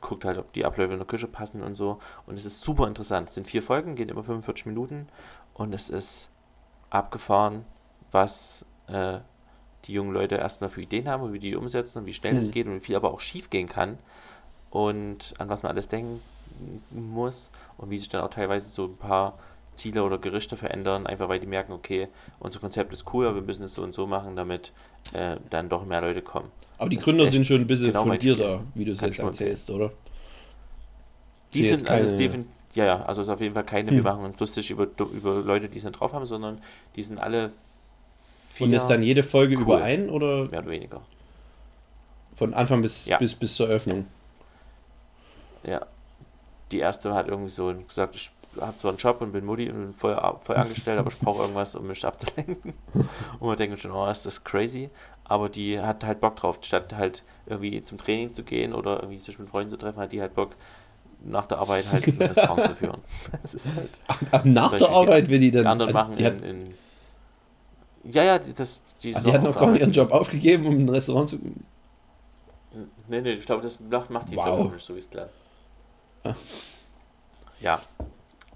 guckt 0.01 0.25
halt, 0.25 0.39
ob 0.39 0.53
die 0.53 0.65
Abläufe 0.65 0.93
in 0.93 0.99
der 0.99 1.07
Küche 1.07 1.27
passen 1.27 1.63
und 1.63 1.75
so. 1.75 1.99
Und 2.27 2.39
es 2.39 2.45
ist 2.47 2.63
super 2.63 2.87
interessant. 2.87 3.29
Es 3.29 3.35
sind 3.35 3.47
vier 3.47 3.63
Folgen, 3.63 3.97
gehen 3.97 4.09
immer 4.09 4.23
45 4.23 4.67
Minuten 4.67 5.09
und 5.55 5.75
es 5.75 5.91
ist 5.91 6.31
abgefahren, 6.89 7.65
was 8.11 8.65
äh, 8.87 9.19
die 9.85 9.93
jungen 9.93 10.13
Leute 10.13 10.37
erstmal 10.37 10.71
für 10.71 10.83
Ideen 10.83 11.09
haben 11.09 11.23
und 11.23 11.33
wie 11.33 11.39
die 11.39 11.57
umsetzen 11.57 11.99
und 11.99 12.07
wie 12.07 12.15
schnell 12.15 12.37
es 12.37 12.47
Hm. 12.47 12.53
geht 12.53 12.67
und 12.67 12.75
wie 12.77 12.81
viel 12.81 12.97
aber 12.97 13.13
auch 13.13 13.21
schief 13.21 13.51
gehen 13.51 13.69
kann 13.69 13.99
und 14.71 15.35
an 15.39 15.49
was 15.49 15.63
man 15.63 15.73
alles 15.73 15.89
denken 15.89 16.23
muss 16.91 17.51
und 17.79 17.91
wie 17.91 17.99
sich 17.99 18.09
dann 18.09 18.23
auch 18.23 18.31
teilweise 18.31 18.69
so 18.69 18.85
ein 18.87 18.97
paar 18.97 19.39
Ziele 19.75 20.03
oder 20.03 20.19
Gerichte 20.19 20.57
verändern, 20.57 21.07
einfach 21.07 21.29
weil 21.29 21.41
die 21.41 21.47
merken, 21.47 21.73
okay, 21.73 22.09
unser 22.39 22.61
Konzept 22.61 22.93
ist 22.93 23.13
cool, 23.15 23.27
aber 23.27 23.37
wir 23.37 23.43
müssen 23.43 23.63
es 23.63 23.75
so 23.75 23.83
und 23.83 23.95
so 23.95 24.07
machen, 24.07 24.37
damit 24.37 24.73
äh, 25.13 25.37
dann 25.49 25.69
doch 25.69 25.87
mehr 25.87 26.01
Leute 26.01 26.21
kommen. 26.23 26.51
Aber 26.79 26.91
die 26.91 26.97
Das 26.97 27.05
Gründer 27.05 27.27
sind 27.29 27.47
schon 27.47 27.61
ein 27.63 27.67
bisschen 27.67 27.89
genau 27.89 28.03
fundierter, 28.05 28.63
wie 28.75 28.85
du 28.85 28.93
es 28.93 29.01
jetzt 29.01 29.09
empfehlen. 29.21 29.29
erzählst, 29.29 29.71
oder? 29.71 29.91
Die 31.55 31.65
sind, 31.65 31.89
also 31.89 32.17
keine- 32.17 32.29
defin- 32.29 32.45
ja, 32.75 32.85
ja, 32.85 33.03
also 33.05 33.23
es 33.23 33.29
ist 33.29 33.33
auf 33.35 33.41
jeden 33.41 33.55
Fall 33.55 33.65
keine, 33.65 33.91
Hm. 33.91 33.97
wir 33.97 34.03
machen 34.05 34.25
uns 34.25 34.39
lustig 34.39 34.71
über, 34.71 34.87
über 35.13 35.41
Leute, 35.41 35.69
die 35.69 35.79
es 35.79 35.85
nicht 35.85 35.99
drauf 35.99 36.13
haben, 36.13 36.27
sondern 36.27 36.61
die 36.97 37.03
sind 37.03 37.21
alle 37.21 37.51
vier, 38.51 38.67
Und 38.67 38.73
ist 38.75 38.87
dann 38.87 39.03
jede 39.03 39.23
Folge 39.23 39.57
cool. 39.57 39.63
über 39.63 39.83
ein 39.83 40.11
oder 40.11 40.45
mehr 40.47 40.61
oder 40.61 40.71
weniger. 40.71 41.01
von 42.37 42.55
Anfang 42.55 42.81
bis, 42.81 43.05
Ja. 43.07 43.19
bis, 43.19 43.35
bis 43.35 43.55
zur 43.57 43.67
Öffnung? 43.69 44.07
Ja. 45.63 45.85
Die 46.73 46.79
erste 46.79 47.15
hat 47.15 47.29
irgendwie 47.29 47.51
so 47.51 47.75
gesagt, 47.87 48.15
ich 48.17 48.31
habe 48.61 48.77
zwar 48.79 48.91
einen 48.91 48.99
Job 48.99 49.21
und 49.21 49.33
bin 49.33 49.45
Mutti 49.45 49.69
und 49.71 49.77
bin 49.87 49.95
voll, 49.95 50.21
voll 50.41 50.57
angestellt, 50.57 50.99
aber 50.99 51.11
ich 51.11 51.19
brauche 51.19 51.43
irgendwas, 51.43 51.75
um 51.77 51.87
mich 51.87 52.05
abzulenken. 52.05 52.75
Und 53.39 53.47
man 53.49 53.57
denkt 53.57 53.79
schon, 53.81 53.93
oh, 53.93 54.09
ist 54.09 54.27
das 54.27 54.43
crazy. 54.43 54.91
Aber 55.25 55.49
die 55.49 55.79
hat 55.81 56.03
halt 56.05 56.21
Bock 56.21 56.35
drauf, 56.37 56.59
statt 56.63 56.93
halt 56.97 57.23
irgendwie 57.47 57.83
zum 57.85 57.97
Training 57.99 58.33
zu 58.35 58.43
gehen 58.43 58.75
oder 58.75 58.97
irgendwie 59.03 59.19
sich 59.19 59.39
mit 59.39 59.49
Freunden 59.49 59.71
zu 59.71 59.77
treffen, 59.79 60.01
hat 60.01 60.11
die 60.13 60.21
halt 60.21 60.35
Bock, 60.35 60.51
nach 61.23 61.47
der 61.47 61.59
Arbeit 61.59 61.87
halt 61.93 62.07
ein 62.09 62.19
Restaurant 62.21 62.65
zu 62.67 62.75
führen. 62.75 63.01
Das 63.43 63.55
ist 63.55 63.67
halt, 63.77 63.91
Ach, 64.09 64.19
ach, 64.33 64.45
nach 64.45 64.71
der 64.71 64.89
die- 64.89 64.95
Arbeit 64.95 65.29
will 65.29 65.39
die 65.39 65.51
die 65.53 65.59
dann. 65.59 65.67
anderen 65.69 65.93
machen 65.93 66.15
die, 66.17 66.25
in, 66.25 66.43
in 66.43 66.75
ja, 68.05 68.25
ja, 68.25 68.39
die, 68.39 68.53
das, 68.55 68.83
die, 69.03 69.13
so 69.13 69.29
die 69.29 69.33
hat 69.33 69.43
noch 69.45 69.55
gar 69.55 69.71
nicht 69.71 69.81
ihren 69.83 69.93
Job 69.93 70.11
aufgegeben, 70.11 70.67
um 70.67 70.77
ein 70.79 70.89
Restaurant 70.89 71.29
zu. 71.29 71.39
Nee, 73.09 73.21
nee, 73.21 73.33
ich 73.33 73.45
glaube, 73.47 73.63
das 73.63 73.79
macht, 74.09 74.31
die 74.31 74.37
Wow. 74.37 74.67
ich 74.67 74.73
nicht, 74.73 74.85
so 74.87 74.95
wie 74.95 74.99
es 75.01 75.11
klar. 75.11 75.29
Ja. 77.61 77.83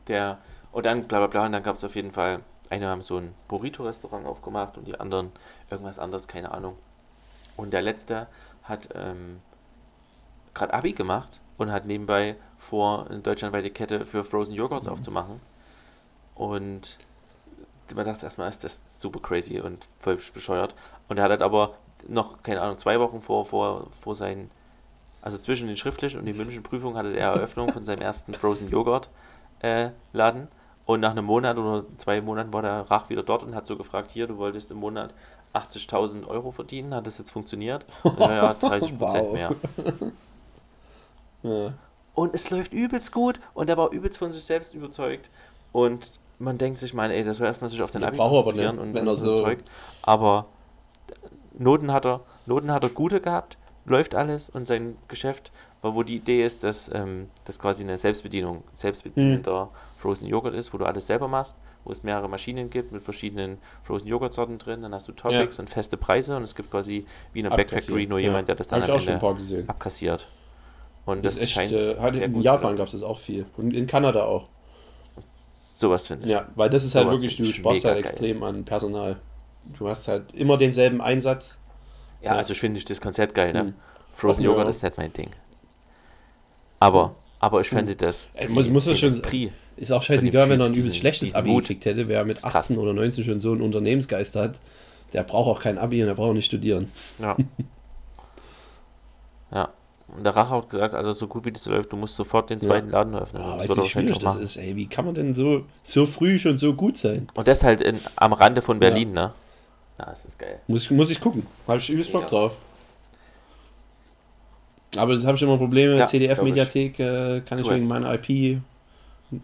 Der, 0.08 0.38
und 0.72 0.86
dann 0.86 1.04
bla 1.06 1.18
bla 1.18 1.26
bla, 1.26 1.46
und 1.46 1.52
dann 1.52 1.62
gab 1.62 1.76
es 1.76 1.84
auf 1.84 1.94
jeden 1.94 2.12
Fall, 2.12 2.40
eine 2.70 2.88
haben 2.88 3.02
so 3.02 3.18
ein 3.18 3.34
Burrito-Restaurant 3.48 4.26
aufgemacht 4.26 4.76
und 4.78 4.86
die 4.86 4.98
anderen 4.98 5.32
irgendwas 5.70 5.98
anderes, 5.98 6.28
keine 6.28 6.52
Ahnung. 6.52 6.76
Und 7.56 7.72
der 7.72 7.82
letzte 7.82 8.26
hat 8.64 8.88
ähm, 8.94 9.40
gerade 10.54 10.74
Abi 10.74 10.92
gemacht 10.92 11.40
und 11.58 11.70
hat 11.70 11.86
nebenbei 11.86 12.36
vor, 12.58 13.06
eine 13.08 13.20
deutschlandweite 13.20 13.70
Kette 13.70 14.04
für 14.04 14.24
Frozen 14.24 14.54
Joghurts 14.54 14.88
aufzumachen. 14.88 15.40
Und 16.34 16.98
man 17.94 18.04
dachte 18.04 18.24
erstmal, 18.24 18.48
ist 18.48 18.64
das 18.64 19.00
super 19.00 19.20
crazy 19.20 19.60
und 19.60 19.86
voll 20.00 20.16
bescheuert. 20.16 20.74
Und 21.08 21.18
er 21.18 21.24
hat 21.24 21.30
halt 21.30 21.42
aber 21.42 21.74
noch, 22.08 22.42
keine 22.42 22.60
Ahnung, 22.60 22.78
zwei 22.78 22.98
Wochen 22.98 23.20
vor, 23.20 23.46
vor, 23.46 23.88
vor 24.00 24.14
seinen, 24.14 24.50
also 25.24 25.38
zwischen 25.38 25.68
den 25.68 25.76
schriftlichen 25.78 26.20
und 26.20 26.26
den 26.26 26.36
mündlichen 26.36 26.62
Prüfungen 26.62 26.96
hatte 26.98 27.16
er 27.16 27.30
Eröffnung 27.32 27.72
von 27.72 27.82
seinem 27.82 28.02
ersten 28.02 28.34
Frozen 28.34 28.68
Joghurt 28.68 29.08
äh, 29.60 29.88
Laden. 30.12 30.48
Und 30.86 31.00
nach 31.00 31.12
einem 31.12 31.24
Monat 31.24 31.56
oder 31.56 31.84
zwei 31.96 32.20
Monaten 32.20 32.52
war 32.52 32.60
der 32.60 32.90
Rach 32.90 33.08
wieder 33.08 33.22
dort 33.22 33.42
und 33.42 33.54
hat 33.54 33.64
so 33.64 33.74
gefragt, 33.76 34.10
hier, 34.10 34.26
du 34.26 34.36
wolltest 34.36 34.70
im 34.70 34.76
Monat 34.76 35.14
80.000 35.54 36.26
Euro 36.26 36.50
verdienen, 36.50 36.92
hat 36.94 37.06
das 37.06 37.16
jetzt 37.16 37.30
funktioniert? 37.30 37.86
Ja, 38.18 38.34
ja, 38.34 38.54
30 38.54 38.98
Prozent 38.98 39.24
Wow. 39.28 39.32
mehr. 39.32 39.50
Ja. 41.42 41.74
Und 42.14 42.34
es 42.34 42.50
läuft 42.50 42.72
übelst 42.72 43.12
gut 43.12 43.40
und 43.54 43.68
er 43.68 43.76
war 43.76 43.90
übelst 43.92 44.18
von 44.18 44.32
sich 44.32 44.44
selbst 44.44 44.72
überzeugt. 44.74 45.30
Und 45.72 46.18
man 46.38 46.58
denkt 46.58 46.78
sich, 46.78 46.94
man, 46.94 47.10
ey, 47.10 47.24
das 47.24 47.38
soll 47.38 47.46
erstmal 47.46 47.68
sich 47.70 47.82
auf 47.82 47.90
sein 47.90 48.02
Ja, 48.02 48.08
Abi 48.08 48.18
er 48.18 48.24
aber 48.24 48.42
konzentrieren 48.42 48.76
nicht, 48.76 48.82
und, 48.86 48.94
wenn 48.94 49.08
und 49.08 49.16
so- 49.16 49.34
Zeug. 49.42 49.58
Aber 50.02 50.46
Noten 51.58 51.92
hat 51.92 52.06
er, 52.06 52.20
Noten 52.46 52.70
hat 52.72 52.82
er 52.84 52.90
gute 52.90 53.20
gehabt, 53.20 53.58
läuft 53.86 54.14
alles 54.14 54.48
und 54.50 54.66
sein 54.66 54.96
Geschäft, 55.08 55.52
war, 55.82 55.94
wo 55.94 56.02
die 56.02 56.16
Idee 56.16 56.44
ist, 56.44 56.64
dass 56.64 56.90
ähm, 56.94 57.28
das 57.44 57.58
quasi 57.58 57.82
eine 57.82 57.98
Selbstbedienung, 57.98 58.64
selbstbedienender 58.72 59.68
Frozen 59.96 60.26
Joghurt 60.26 60.54
ist, 60.54 60.72
wo 60.72 60.78
du 60.78 60.86
alles 60.86 61.06
selber 61.06 61.28
machst, 61.28 61.56
wo 61.84 61.92
es 61.92 62.02
mehrere 62.02 62.28
Maschinen 62.28 62.70
gibt 62.70 62.92
mit 62.92 63.02
verschiedenen 63.02 63.58
Frozen 63.82 64.08
Joghurt-Sorten 64.08 64.56
drin, 64.58 64.80
dann 64.82 64.94
hast 64.94 65.08
du 65.08 65.12
Topics 65.12 65.58
und 65.58 65.68
feste 65.68 65.96
Preise 65.98 66.36
und 66.36 66.42
es 66.42 66.54
gibt 66.54 66.70
quasi 66.70 67.04
wie 67.34 67.40
in 67.40 67.46
einer 67.46 67.56
Back 67.56 67.70
Factory 67.70 68.06
nur 68.06 68.18
Ja. 68.18 68.28
jemand, 68.28 68.48
der 68.48 68.54
das 68.54 68.68
dann 68.68 68.82
am 68.82 68.90
Ende 68.98 69.20
abkassiert. 69.68 70.30
Und 71.04 71.24
das, 71.26 71.34
Das 71.34 71.36
ist 71.36 71.42
echt, 71.42 71.52
scheint 71.52 71.72
äh, 71.72 71.96
halt 72.00 72.14
in 72.18 72.40
Japan 72.40 72.62
laufen. 72.62 72.76
gab 72.78 72.86
es 72.86 72.92
das 72.92 73.02
auch 73.02 73.18
viel. 73.18 73.44
Und 73.58 73.74
in 73.74 73.86
Kanada 73.86 74.24
auch. 74.24 74.48
Sowas 75.72 76.06
finde 76.06 76.24
ich. 76.24 76.32
Ja, 76.32 76.48
weil 76.54 76.70
das 76.70 76.84
ist 76.84 76.94
halt 76.94 77.06
Sowas 77.08 77.20
wirklich, 77.20 77.36
du 77.36 77.44
sparst 77.44 77.84
halt 77.84 77.94
geil. 77.96 78.00
extrem 78.04 78.42
an 78.42 78.64
Personal. 78.64 79.16
Du 79.76 79.88
hast 79.88 80.08
halt 80.08 80.32
immer 80.32 80.56
denselben 80.56 81.02
Einsatz. 81.02 81.60
Ja, 82.24 82.32
Ja. 82.32 82.36
also 82.38 82.52
ich 82.52 82.60
finde 82.60 82.78
ich 82.78 82.84
das 82.84 83.00
Konzept 83.00 83.34
geil, 83.34 83.52
ne? 83.52 83.60
Hm. 83.60 83.74
Frozen 84.12 84.44
Joghurt 84.44 84.64
ja. 84.64 84.70
ist 84.70 84.82
nicht 84.82 84.96
mein 84.96 85.12
Ding. 85.12 85.30
Aber, 86.80 87.14
aber 87.40 87.60
ich 87.60 87.68
fände 87.68 87.94
das. 87.96 88.30
Ey, 88.34 88.48
muss- 88.50 88.68
muss 88.68 88.84
das 88.84 88.98
schon- 88.98 89.22
Ist 89.76 89.90
auch 89.92 90.02
scheißegal, 90.02 90.48
wenn 90.48 90.60
er 90.60 90.66
ein 90.66 90.74
übelst 90.74 90.96
schlechtes 90.98 91.34
Abi 91.34 91.50
Mut. 91.50 91.64
gekriegt 91.64 91.84
hätte. 91.86 92.08
Wer 92.08 92.24
mit 92.24 92.36
Ist 92.38 92.42
krass. 92.44 92.66
18 92.70 92.78
oder 92.78 92.92
19 92.92 93.24
schon 93.24 93.40
so 93.40 93.52
einen 93.52 93.60
Unternehmensgeist 93.62 94.36
hat, 94.36 94.60
der 95.12 95.22
braucht 95.24 95.48
auch 95.48 95.60
kein 95.62 95.78
Abi 95.78 96.00
und 96.02 96.06
der 96.08 96.14
braucht 96.14 96.30
auch 96.30 96.34
nicht 96.34 96.46
studieren. 96.46 96.92
Ja. 97.18 97.36
ja. 99.52 99.68
Und 100.16 100.24
der 100.24 100.36
Rache 100.36 100.50
hat 100.54 100.70
gesagt, 100.70 100.94
also 100.94 101.12
so 101.12 101.26
gut 101.26 101.44
wie 101.44 101.50
das 101.52 101.66
läuft, 101.66 101.92
du 101.92 101.96
musst 101.96 102.14
sofort 102.14 102.50
den 102.50 102.60
zweiten 102.60 102.90
Laden 102.90 103.14
öffnen. 103.14 103.42
Und 103.42 103.58
weißt 103.58 103.68
wird 103.68 103.78
du, 103.78 103.82
wie 103.82 103.88
schwierig 103.88 104.10
wahrscheinlich 104.10 104.18
das 104.18 104.36
ist? 104.36 104.56
Ey, 104.58 104.76
wie 104.76 104.86
kann 104.86 105.06
man 105.06 105.14
denn 105.14 105.34
so, 105.34 105.64
so 105.82 106.06
früh 106.06 106.38
schon 106.38 106.56
so 106.58 106.74
gut 106.74 106.96
sein? 106.98 107.28
Und 107.34 107.48
das 107.48 107.64
halt 107.64 107.80
in, 107.80 107.98
am 108.16 108.32
Rande 108.32 108.62
von 108.62 108.78
Berlin, 108.78 109.12
ne? 109.12 109.32
Na, 109.98 110.06
das 110.06 110.24
ist 110.24 110.38
geil. 110.38 110.60
Muss 110.66 110.84
ich, 110.84 110.90
muss 110.90 111.10
ich 111.10 111.20
gucken. 111.20 111.46
Habe 111.66 111.78
ich 111.78 111.88
übelst 111.88 112.12
Bock 112.12 112.26
drauf. 112.26 112.56
Aber 114.96 115.14
das 115.14 115.24
habe 115.24 115.36
ich 115.36 115.42
immer 115.42 115.58
Probleme. 115.58 115.96
Ja, 115.96 116.06
CDF-Mediathek 116.06 116.98
äh, 116.98 117.40
kann 117.40 117.58
ich 117.58 117.66
es. 117.66 117.72
wegen 117.72 117.88
meiner 117.88 118.12
IP 118.14 118.60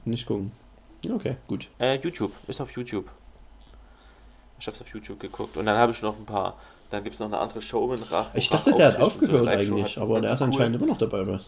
nicht 0.04 0.26
gucken. 0.26 0.52
Okay, 1.08 1.36
gut. 1.48 1.68
Äh, 1.78 1.96
YouTube, 1.96 2.32
ist 2.46 2.60
auf 2.60 2.72
YouTube. 2.72 3.10
Ich 4.58 4.66
hab's 4.66 4.80
auf 4.80 4.88
YouTube 4.88 5.18
geguckt. 5.18 5.56
Und 5.56 5.66
dann 5.66 5.78
habe 5.78 5.92
ich 5.92 6.02
noch 6.02 6.16
ein 6.18 6.26
paar, 6.26 6.56
dann 6.90 7.02
gibt's 7.02 7.18
noch 7.18 7.26
eine 7.28 7.38
andere 7.38 7.62
Show 7.62 7.86
mit 7.86 8.10
Rach. 8.10 8.34
Ich 8.34 8.50
dachte, 8.50 8.70
Rach 8.70 8.76
der 8.76 8.86
hat 8.88 8.96
so 8.96 9.00
aufgehört 9.00 9.44
Live-Show 9.44 9.74
eigentlich, 9.74 9.98
aber 9.98 10.20
der 10.20 10.32
ist 10.32 10.38
so 10.38 10.44
cool. 10.44 10.50
anscheinend 10.52 10.76
immer 10.76 10.86
noch 10.86 10.98
dabei, 10.98 11.22
oder? 11.22 11.40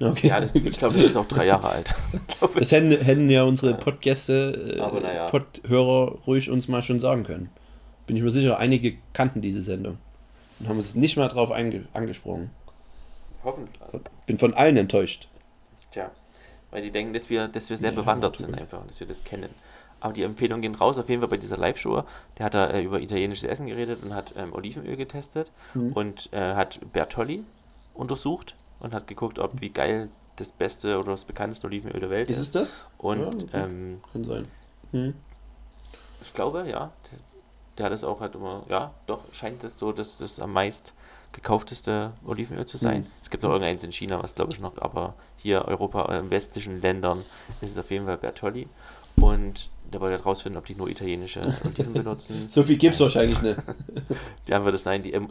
Okay. 0.00 0.28
Ja, 0.28 0.40
das, 0.40 0.54
ich 0.54 0.78
glaube, 0.78 0.96
das 0.96 1.04
ist 1.04 1.16
auch 1.16 1.26
drei 1.26 1.46
Jahre 1.46 1.68
alt. 1.68 1.94
Das 2.56 2.72
hätten, 2.72 2.90
hätten 2.90 3.30
ja 3.30 3.44
unsere 3.44 3.74
Podgäste, 3.74 4.74
äh, 4.76 4.80
Aber 4.80 5.00
naja. 5.00 5.28
Podhörer 5.28 6.18
ruhig 6.26 6.50
uns 6.50 6.66
mal 6.66 6.82
schon 6.82 6.98
sagen 6.98 7.22
können. 7.22 7.50
Bin 8.06 8.16
ich 8.16 8.22
mir 8.22 8.30
sicher, 8.30 8.58
einige 8.58 8.96
kannten 9.12 9.40
diese 9.40 9.62
Sendung 9.62 9.98
und 10.60 10.68
haben 10.68 10.76
uns 10.78 10.94
nicht 10.94 11.16
mal 11.16 11.28
drauf 11.28 11.50
angesprochen. 11.50 12.50
Hoffentlich. 13.44 13.80
Bin 14.26 14.38
von 14.38 14.54
allen 14.54 14.76
enttäuscht. 14.76 15.28
Tja, 15.90 16.10
weil 16.70 16.82
die 16.82 16.90
denken, 16.90 17.12
dass 17.12 17.28
wir, 17.30 17.48
dass 17.48 17.70
wir 17.70 17.76
sehr 17.76 17.90
Ja, 17.90 17.96
bewandert 17.96 18.36
sind 18.36 18.56
einfach 18.58 18.80
und 18.80 18.90
dass 18.90 19.00
wir 19.00 19.06
das 19.06 19.24
kennen. 19.24 19.50
Aber 20.00 20.12
die 20.12 20.22
Empfehlungen 20.24 20.62
gehen 20.62 20.74
raus, 20.74 20.98
auf 20.98 21.08
jeden 21.08 21.20
Fall 21.20 21.28
bei 21.28 21.36
dieser 21.36 21.56
Live-Show. 21.56 22.02
Der 22.38 22.46
hat 22.46 22.54
da 22.54 22.70
äh, 22.70 22.82
über 22.82 23.00
italienisches 23.00 23.44
Essen 23.44 23.66
geredet 23.68 24.02
und 24.02 24.14
hat 24.14 24.34
ähm, 24.36 24.52
Olivenöl 24.52 24.96
getestet 24.96 25.52
Mhm. 25.74 25.92
und 25.92 26.28
äh, 26.32 26.54
hat 26.54 26.80
Bertolli 26.92 27.44
untersucht 27.94 28.56
und 28.80 28.94
hat 28.94 29.06
geguckt, 29.06 29.38
ob 29.38 29.60
wie 29.60 29.70
geil 29.70 30.08
das 30.36 30.50
beste 30.50 30.98
oder 30.98 31.12
das 31.12 31.24
bekannteste 31.24 31.66
Olivenöl 31.68 32.00
der 32.00 32.10
Welt 32.10 32.30
Ist 32.30 32.38
ist. 32.38 32.46
es 32.46 32.50
das? 32.52 32.84
Und 32.98 33.52
Ja, 33.52 33.64
ähm, 33.64 34.00
Kann 34.12 34.24
sein. 34.24 34.48
Hm. 34.92 35.14
ich 36.20 36.32
glaube, 36.32 36.68
ja, 36.68 36.90
der, 37.78 37.86
hat 37.86 37.92
es 37.92 38.04
auch 38.04 38.20
halt 38.20 38.34
immer, 38.34 38.64
ja, 38.68 38.92
doch, 39.06 39.20
scheint 39.32 39.64
es 39.64 39.78
so, 39.78 39.92
dass 39.92 40.18
das 40.18 40.40
am 40.40 40.52
meist 40.52 40.94
gekaufteste 41.32 42.12
Olivenöl 42.26 42.66
zu 42.66 42.76
sein. 42.76 43.02
Mhm. 43.02 43.06
Es 43.22 43.30
gibt 43.30 43.42
noch 43.42 43.50
irgendeins 43.50 43.82
in 43.84 43.92
China, 43.92 44.22
was 44.22 44.34
glaube 44.34 44.52
ich 44.52 44.60
noch, 44.60 44.76
aber 44.78 45.14
hier 45.36 45.64
Europa, 45.64 46.12
äh, 46.12 46.18
in 46.18 46.30
westlichen 46.30 46.80
Ländern 46.80 47.24
ist 47.60 47.72
es 47.72 47.78
auf 47.78 47.90
jeden 47.90 48.06
Fall 48.06 48.18
Bertolli. 48.18 48.68
Und 49.16 49.70
der 49.92 50.00
wollte 50.00 50.16
halt 50.16 50.26
rausfinden, 50.26 50.58
ob 50.58 50.66
die 50.66 50.74
nur 50.74 50.88
italienische 50.88 51.40
Oliven 51.64 51.92
benutzen. 51.92 52.46
So 52.50 52.62
viel 52.62 52.76
gibt's 52.76 53.00
wahrscheinlich 53.00 53.40
nicht. 53.42 53.58
Die 54.48 54.54
haben 54.54 54.64
wir 54.64 54.72
das, 54.72 54.84
nein, 54.84 55.02
die, 55.02 55.12
ähm, 55.12 55.28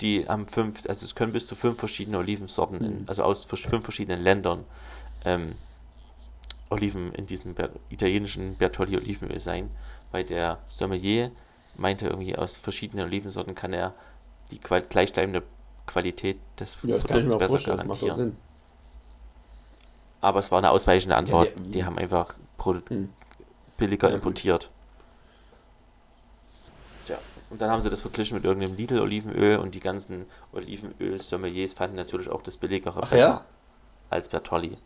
die 0.00 0.26
haben 0.26 0.46
fünf, 0.48 0.86
also 0.88 1.04
es 1.04 1.14
können 1.14 1.32
bis 1.32 1.46
zu 1.46 1.54
fünf 1.54 1.78
verschiedene 1.78 2.18
Olivensorten, 2.18 2.80
in, 2.80 2.92
Mhm. 3.00 3.04
also 3.06 3.22
aus 3.22 3.44
fünf 3.44 3.84
verschiedenen 3.84 4.22
Ländern 4.22 4.64
ähm, 5.24 5.52
Oliven 6.70 7.12
in 7.14 7.26
diesem 7.26 7.54
Ber 7.54 7.70
italienischen 7.90 8.56
Bertolli 8.56 8.96
Olivenöl 8.96 9.38
sein. 9.38 9.70
Bei 10.10 10.22
der 10.22 10.58
Sommelier 10.68 11.30
meinte 11.74 12.06
irgendwie, 12.06 12.36
aus 12.36 12.56
verschiedenen 12.56 13.06
Olivensorten 13.06 13.54
kann 13.54 13.72
er 13.72 13.94
die 14.50 14.60
gleichbleibende 14.60 15.42
Qualität 15.86 16.38
des 16.58 16.76
Ja, 16.82 16.98
Produkts 16.98 17.38
besser 17.38 17.58
garantieren. 17.60 18.36
Aber 20.20 20.38
es 20.38 20.50
war 20.50 20.58
eine 20.58 20.70
ausweichende 20.70 21.16
Antwort. 21.16 21.48
der- 21.56 21.64
die 21.64 21.84
haben 21.84 21.98
einfach 21.98 22.34
Produ 22.56 22.80
Hm. 22.88 23.12
billiger 23.76 24.08
Ja, 24.10 24.14
importiert. 24.14 24.70
Tja, 27.06 27.18
und 27.50 27.60
dann 27.60 27.70
haben 27.70 27.80
sie 27.80 27.90
das 27.90 28.02
verglichen 28.02 28.36
mit 28.36 28.44
irgendeinem 28.44 28.76
Lidl-Olivenöl 28.76 29.58
und 29.58 29.74
die 29.74 29.80
ganzen 29.80 30.26
Olivenöl-Sommeliers 30.52 31.72
fanden 31.74 31.96
natürlich 31.96 32.28
auch 32.28 32.42
das 32.42 32.56
billigere 32.56 33.00
Ach 33.02 33.10
besser 33.10 33.26
ja? 33.26 33.44
als 34.10 34.28
Bertolli. 34.28 34.78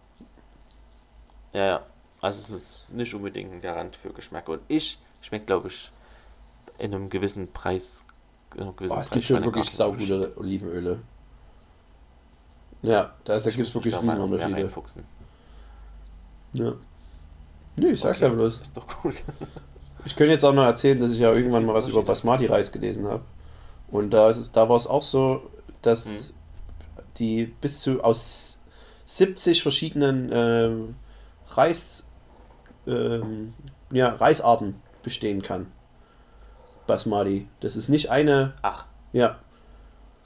Ja, 1.53 1.65
ja. 1.67 1.87
Also 2.23 2.57
es 2.57 2.65
ist 2.65 2.91
nicht 2.93 3.13
unbedingt 3.15 3.53
ein 3.53 3.61
Garant 3.61 3.95
für 3.95 4.11
Geschmack. 4.11 4.49
Und 4.49 4.63
ich 4.69 4.99
schmeckt, 5.21 5.47
glaube 5.47 5.69
ich, 5.69 5.93
in 6.79 6.95
einem 6.95 7.11
gewissen 7.11 7.53
Preis. 7.53 8.05
In 8.55 8.63
einem 8.63 8.77
gewissen 8.77 8.95
Boah, 8.95 9.01
es 9.01 9.11
gibt 9.11 9.25
schon 9.25 9.45
wirklich 9.45 9.71
saugute 9.71 10.33
Olivenöle. 10.37 11.01
Ja, 12.83 13.15
da, 13.25 13.39
gibt 13.39 13.59
es 13.69 13.75
wirklich 13.75 13.95
Riesenunterschiede. 13.95 14.71
Ja. 16.53 16.73
Nee, 17.77 17.89
ich 17.89 18.01
sag's 18.01 18.19
Okay, 18.19 18.29
ja 18.29 18.35
bloß. 18.35 18.61
Ist 18.61 18.77
doch 18.77 18.87
gut. 19.03 19.25
Ich 20.05 20.15
könnte 20.15 20.33
jetzt 20.33 20.45
auch 20.45 20.53
noch 20.53 20.65
erzählen, 20.65 21.01
dass 21.01 21.11
ich 21.13 21.19
ja 21.19 21.31
Das 21.31 21.39
irgendwann 21.39 21.65
mal 21.67 21.75
was 21.75 21.89
über. 21.89 22.03
Basmati-Reis 22.03 22.71
gelesen 22.73 23.07
habe. 23.07 23.23
Und 23.91 24.11
da, 24.11 24.31
ist, 24.31 24.51
da 24.53 24.69
war 24.69 24.77
es 24.77 24.87
auch 24.87 25.03
so, 25.03 25.51
dass 25.83 26.07
Hm. 26.07 26.35
die 27.19 27.47
bis 27.47 27.81
zu 27.81 28.03
aus 28.03 28.61
70 29.05 29.63
verschiedenen 29.63 30.31
ähm, 30.33 30.95
Reis, 31.49 32.05
ähm, 32.87 33.55
ja, 33.91 34.11
Reisarten 34.11 34.77
bestehen 35.03 35.43
kann. 35.43 35.67
Basmati. 36.87 37.49
Das 37.61 37.77
ist 37.77 37.89
nicht 37.89 38.11
eine, 38.11 38.55
Ach, 38.63 38.85
ja, 39.13 39.37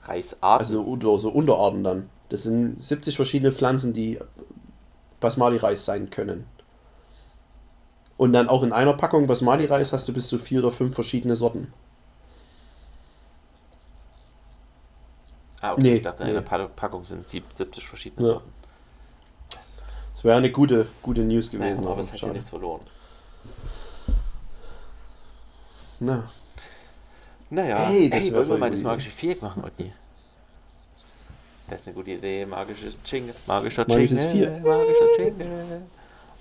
Reisarten. 0.02 0.42
also 0.66 0.82
unter, 0.82 1.18
so 1.18 1.30
Unterarten 1.30 1.84
dann. 1.84 2.10
Das 2.28 2.42
sind 2.44 2.82
70 2.82 3.16
verschiedene 3.16 3.52
Pflanzen, 3.52 3.92
die 3.92 4.18
Basmati-Reis 5.20 5.84
sein 5.84 6.10
können. 6.10 6.46
Und 8.16 8.32
dann 8.32 8.48
auch 8.48 8.62
in 8.62 8.72
einer 8.72 8.92
Packung 8.94 9.26
Basmati-Reis 9.26 9.92
hast 9.92 10.06
du 10.08 10.12
bis 10.12 10.28
zu 10.28 10.38
vier 10.38 10.60
oder 10.60 10.70
fünf 10.70 10.94
verschiedene 10.94 11.36
Sorten. 11.36 11.72
ah, 15.62 15.72
okay, 15.72 15.82
nee, 15.82 15.94
ich 15.96 16.02
dachte, 16.02 16.22
in 16.22 16.30
einer 16.30 16.40
nee. 16.40 16.46
Pa- 16.46 16.68
Packung 16.68 17.04
sind 17.04 17.28
sieb- 17.28 17.44
70 17.54 17.86
verschiedene 17.86 18.26
Ja. 18.26 18.34
Sorten. 18.34 18.52
Das 19.50 19.66
ist. 19.74 19.86
Das 20.14 20.24
wäre 20.24 20.36
eine 20.36 20.50
gute, 20.50 20.88
gute 21.02 21.22
News 21.22 21.52
Naja, 21.52 21.66
gewesen. 21.74 21.86
aber 21.86 22.00
es 22.00 22.12
hat 22.12 22.20
ja 22.20 22.28
nichts 22.28 22.48
verloren. 22.50 22.80
Na, 25.98 26.24
Naja, 27.51 27.90
Ey, 27.90 28.09
das 28.09 28.26
ey, 28.26 28.32
wollen 28.32 28.48
wir 28.48 28.59
mal 28.59 28.70
das 28.70 28.82
magische 28.82 29.11
Viereck 29.11 29.42
machen, 29.42 29.64
Otni? 29.64 29.92
Das 31.68 31.80
ist 31.80 31.88
eine 31.88 31.94
gute 31.94 32.12
Idee. 32.12 32.46
Magisches 32.46 32.98
Jingle. 33.05 33.34
Magischer 33.46 33.84
Magisches 33.88 34.22
Jingle. 34.32 34.61
Magischer 34.61 35.18
Jingle. 35.18 35.82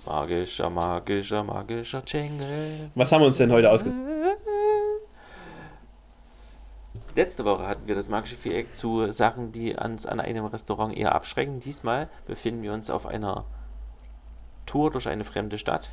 Magischer, 0.06 0.70
magischer, 0.70 1.44
magischer 1.44 2.02
Jingle. 2.06 2.90
was 2.94 3.12
haben 3.12 3.22
wir 3.22 3.26
uns 3.26 3.36
denn 3.36 3.52
heute 3.52 3.70
ausgedacht? 3.70 3.98
Letzte 7.16 7.44
Woche 7.44 7.66
hatten 7.66 7.86
wir 7.88 7.96
das 7.96 8.08
magische 8.08 8.36
Viereck 8.36 8.74
zu 8.74 9.10
Sachen, 9.10 9.50
die 9.52 9.74
uns 9.74 10.06
an 10.06 10.20
einem 10.20 10.44
Restaurant 10.46 10.96
eher 10.96 11.14
abschrecken. 11.14 11.58
Diesmal 11.60 12.08
befinden 12.26 12.62
wir 12.62 12.72
uns 12.72 12.88
auf 12.88 13.06
einer 13.06 13.44
Tour 14.64 14.90
durch 14.92 15.08
eine 15.08 15.24
fremde 15.24 15.58
Stadt. 15.58 15.90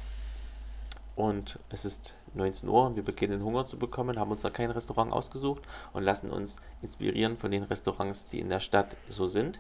Und 1.18 1.58
es 1.70 1.84
ist 1.84 2.14
19 2.36 2.70
Uhr 2.70 2.86
und 2.86 2.96
wir 2.96 3.04
beginnen 3.04 3.44
Hunger 3.44 3.66
zu 3.66 3.80
bekommen, 3.80 4.20
haben 4.20 4.30
uns 4.30 4.44
noch 4.44 4.54
kein 4.54 4.70
Restaurant 4.70 5.12
ausgesucht 5.12 5.64
und 5.94 6.04
lassen 6.04 6.30
uns 6.30 6.58
inspirieren 6.84 7.38
von 7.38 7.50
den 7.50 7.64
Restaurants, 7.64 8.28
die 8.28 8.40
in 8.40 8.50
der 8.50 8.60
Stadt 8.60 8.96
so 9.10 9.26
sind. 9.26 9.60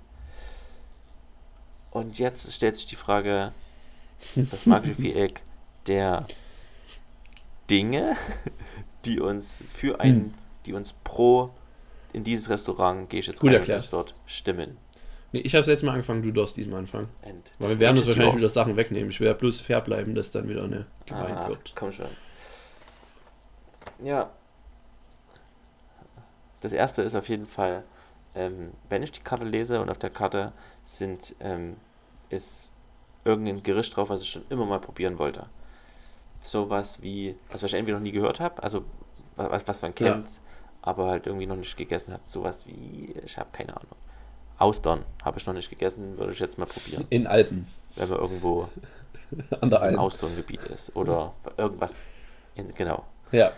Und 1.89 2.19
jetzt 2.19 2.53
stellt 2.53 2.75
sich 2.75 2.85
die 2.85 2.95
Frage, 2.95 3.53
das 4.35 4.67
magische 4.67 4.93
Viereck 4.93 5.41
der 5.87 6.27
Dinge, 7.71 8.15
die 9.05 9.19
uns 9.19 9.57
für 9.67 9.99
ein, 9.99 10.15
Hm. 10.15 10.33
die 10.67 10.73
uns 10.73 10.93
pro 11.03 11.49
in 12.13 12.23
dieses 12.23 12.49
Restaurant, 12.49 13.09
gehe 13.09 13.19
ich 13.19 13.27
jetzt 13.27 13.39
Gut 13.39 13.49
rein 13.49 13.55
erklärt. 13.57 13.91
dort 13.91 14.13
stimmen. 14.27 14.77
Nee, 15.37 15.43
ich 15.43 15.53
habe 15.55 15.69
jetzt 15.69 15.83
mal 15.83 15.91
angefangen, 15.91 16.23
du 16.23 16.31
darfst 16.31 16.57
diesmal 16.57 16.79
anfangen. 16.79 17.09
And 17.23 17.51
Weil 17.59 17.69
wir 17.69 17.79
werden 17.79 17.97
uns 17.99 18.07
wahrscheinlich 18.07 18.37
wieder 18.37 18.49
Sachen 18.49 18.75
wegnehmen. 18.75 19.11
Ich 19.11 19.19
ja 19.19 19.33
bloß 19.33 19.61
fair 19.61 19.81
bleiben, 19.81 20.15
dass 20.15 20.31
dann 20.31 20.49
wieder 20.49 20.63
eine 20.63 20.87
gemeint 21.05 21.37
Ach, 21.37 21.49
wird. 21.49 21.73
komm 21.75 21.91
schon. 21.91 22.07
Ja. 24.03 24.31
Das 26.61 26.73
erste 26.73 27.03
ist 27.03 27.13
auf 27.15 27.29
jeden 27.29 27.45
Fall, 27.45 27.83
ähm, 28.33 28.71
wenn 28.89 29.03
ich 29.03 29.11
die 29.11 29.19
Karte 29.21 29.45
lese 29.45 29.79
und 29.79 29.91
auf 29.91 29.99
der 29.99 30.09
Karte 30.09 30.53
sind, 30.83 31.35
ähm, 31.39 31.75
ist 32.29 32.71
irgendein 33.23 33.61
Gericht 33.61 33.95
drauf, 33.95 34.09
was 34.09 34.23
ich 34.23 34.29
schon 34.29 34.43
immer 34.49 34.65
mal 34.65 34.79
probieren 34.79 35.19
wollte. 35.19 35.45
Sowas 36.41 37.01
wie, 37.03 37.35
also 37.49 37.63
was 37.65 37.71
ich 37.71 37.77
entweder 37.77 37.99
noch 37.99 38.03
nie 38.03 38.11
gehört 38.11 38.39
habe, 38.39 38.61
also 38.63 38.85
wa- 39.35 39.51
was, 39.51 39.67
was 39.67 39.83
man 39.83 39.93
Ja. 39.99 40.13
kennt, 40.13 40.39
aber 40.81 41.09
halt 41.09 41.27
irgendwie 41.27 41.45
noch 41.45 41.55
nicht 41.57 41.77
gegessen 41.77 42.11
hat. 42.13 42.25
Sowas 42.25 42.65
wie, 42.65 43.13
ich 43.23 43.37
habe 43.37 43.49
keine 43.51 43.77
Ahnung. 43.77 43.95
Austern 44.59 45.05
habe 45.23 45.37
ich 45.39 45.45
noch 45.45 45.53
nicht 45.53 45.69
gegessen, 45.69 46.17
würde 46.17 46.33
ich 46.33 46.39
jetzt 46.39 46.57
mal 46.57 46.65
probieren, 46.65 47.05
In 47.09 47.27
Alpen. 47.27 47.67
wenn 47.95 48.09
man 48.09 48.17
irgendwo 48.19 48.67
An 49.61 49.69
der 49.69 49.79
im 49.79 49.85
Alp. 49.89 49.99
Austerngebiet 49.99 50.63
ist 50.65 50.95
oder 50.95 51.33
irgendwas. 51.57 51.99
In, 52.55 52.73
genau, 52.73 53.05
Ja. 53.31 53.51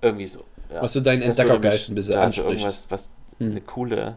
irgendwie 0.00 0.26
so. 0.26 0.44
Ja. 0.72 0.82
Was 0.82 0.92
so 0.92 1.00
deinen 1.00 1.22
Entdeckergeist 1.22 1.88
ein 1.90 1.94
bisschen 1.96 2.12
da 2.12 2.20
so 2.20 2.24
anspricht. 2.24 2.48
irgendwas, 2.48 2.86
was 2.90 3.10
Hm. 3.38 3.50
eine 3.50 3.60
coole, 3.62 4.16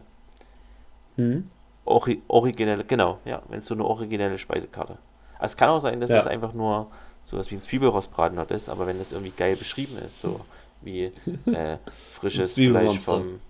Hm? 1.16 1.50
ori 1.84 2.22
originelle, 2.28 2.84
genau, 2.84 3.18
ja, 3.24 3.42
wenn 3.48 3.60
es 3.60 3.66
so 3.66 3.74
eine 3.74 3.84
originelle 3.84 4.38
Speisekarte 4.38 4.98
Also 5.38 5.52
es 5.52 5.56
kann 5.56 5.68
auch 5.70 5.80
sein, 5.80 6.00
dass 6.00 6.10
Ja. 6.10 6.18
es 6.20 6.26
einfach 6.26 6.52
nur 6.54 6.90
sowas 7.24 7.50
wie 7.50 7.54
ein 7.56 7.62
Zwiebelrostbraten 7.62 8.36
dort 8.36 8.50
ist, 8.50 8.68
aber 8.68 8.86
wenn 8.86 8.98
das 8.98 9.12
irgendwie 9.12 9.32
geil 9.32 9.56
beschrieben 9.56 9.98
ist, 9.98 10.20
so 10.20 10.40
wie 10.80 11.04
äh, 11.46 11.78
frisches 12.10 12.54
Fleisch 12.54 12.98
vom, 13.00 13.40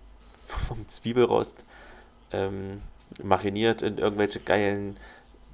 vom 0.46 0.88
Zwiebelrost 0.88 1.64
ähm, 2.34 2.80
mariniert 3.22 3.82
in 3.82 3.98
irgendwelche 3.98 4.40
geilen, 4.40 4.96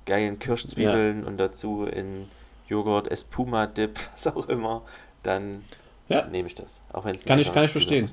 geilen 0.06 0.38
Kirschzwiebeln 0.38 1.24
und 1.24 1.36
dazu 1.38 1.84
in 1.84 2.28
Joghurt, 2.68 3.08
Espuma-Dip, 3.08 3.98
was 4.12 4.26
auch 4.28 4.48
immer, 4.48 4.82
dann 5.22 5.64
Ja. 6.08 6.26
nehme 6.26 6.46
ich 6.48 6.54
das. 6.54 6.80
Auch 6.92 7.04
wenn 7.04 7.14
es 7.16 7.24
Kann 7.24 7.38
ich- 7.38 7.52
kann 7.52 7.64
ich 7.64 7.70
verstehen. 7.70 8.08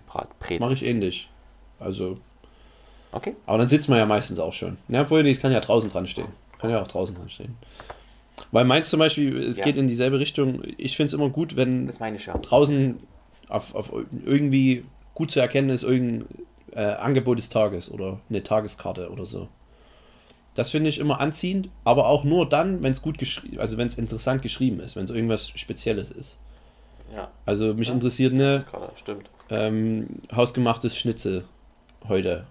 Mache 0.59 0.73
ich 0.73 0.85
ähnlich. 0.85 1.29
Also, 1.79 2.17
Okay. 3.11 3.35
aber 3.45 3.59
dann 3.59 3.67
sitzt 3.67 3.87
man 3.89 3.97
ja 3.99 4.05
meistens 4.05 4.39
auch 4.39 4.53
schon. 4.53 4.77
Ja, 4.89 5.01
obwohl, 5.03 5.25
ich 5.27 5.39
kann 5.39 5.51
ja 5.51 5.59
draußen 5.59 5.89
dran 5.89 6.07
stehen. 6.07 6.27
Kann 6.59 6.69
ja 6.71 6.81
auch 6.81 6.87
draußen 6.87 7.15
dran 7.15 7.29
stehen. 7.29 7.55
Weil 8.51 8.65
meins 8.65 8.89
zum 8.89 8.99
Beispiel, 8.99 9.37
es 9.37 9.57
Ja. 9.57 9.63
geht 9.63 9.77
in 9.77 9.87
dieselbe 9.87 10.19
Richtung. 10.19 10.61
Ich 10.77 10.95
finde 10.97 11.07
es 11.07 11.13
immer 11.13 11.29
gut, 11.29 11.55
wenn 11.55 11.89
ja. 11.89 12.37
draußen 12.37 12.99
auf, 13.49 13.73
auf 13.75 13.91
irgendwie 14.25 14.85
gut 15.15 15.31
zu 15.31 15.39
erkennen 15.39 15.69
ist 15.69 15.83
irgendein 15.83 16.27
äh, 16.77 16.81
Angebot 16.93 17.39
des 17.39 17.49
Tages 17.49 17.89
oder 17.91 18.19
eine 18.29 18.43
Tageskarte 18.43 19.09
oder 19.09 19.25
so. 19.25 19.47
Das 20.53 20.71
finde 20.71 20.89
ich 20.89 20.99
immer 20.99 21.19
anziehend, 21.19 21.69
aber 21.83 22.07
auch 22.07 22.23
nur 22.23 22.47
dann, 22.47 22.83
wenn 22.83 22.91
es 22.91 23.01
gut 23.01 23.17
geschrieben, 23.17 23.59
also 23.59 23.77
wenn 23.77 23.87
es 23.87 23.97
interessant 23.97 24.41
geschrieben 24.43 24.79
ist, 24.79 24.95
wenn 24.95 25.05
es 25.05 25.11
irgendwas 25.11 25.49
Spezielles 25.49 26.11
ist. 26.11 26.37
Ja, 27.13 27.29
Also 27.45 27.73
mich 27.73 27.87
Ja. 27.87 27.93
interessiert 27.95 28.33
eine 28.33 28.65
ähm, 29.49 30.07
hausgemachtes 30.35 30.95
Schnitzel 30.95 31.45
heute 32.07 32.45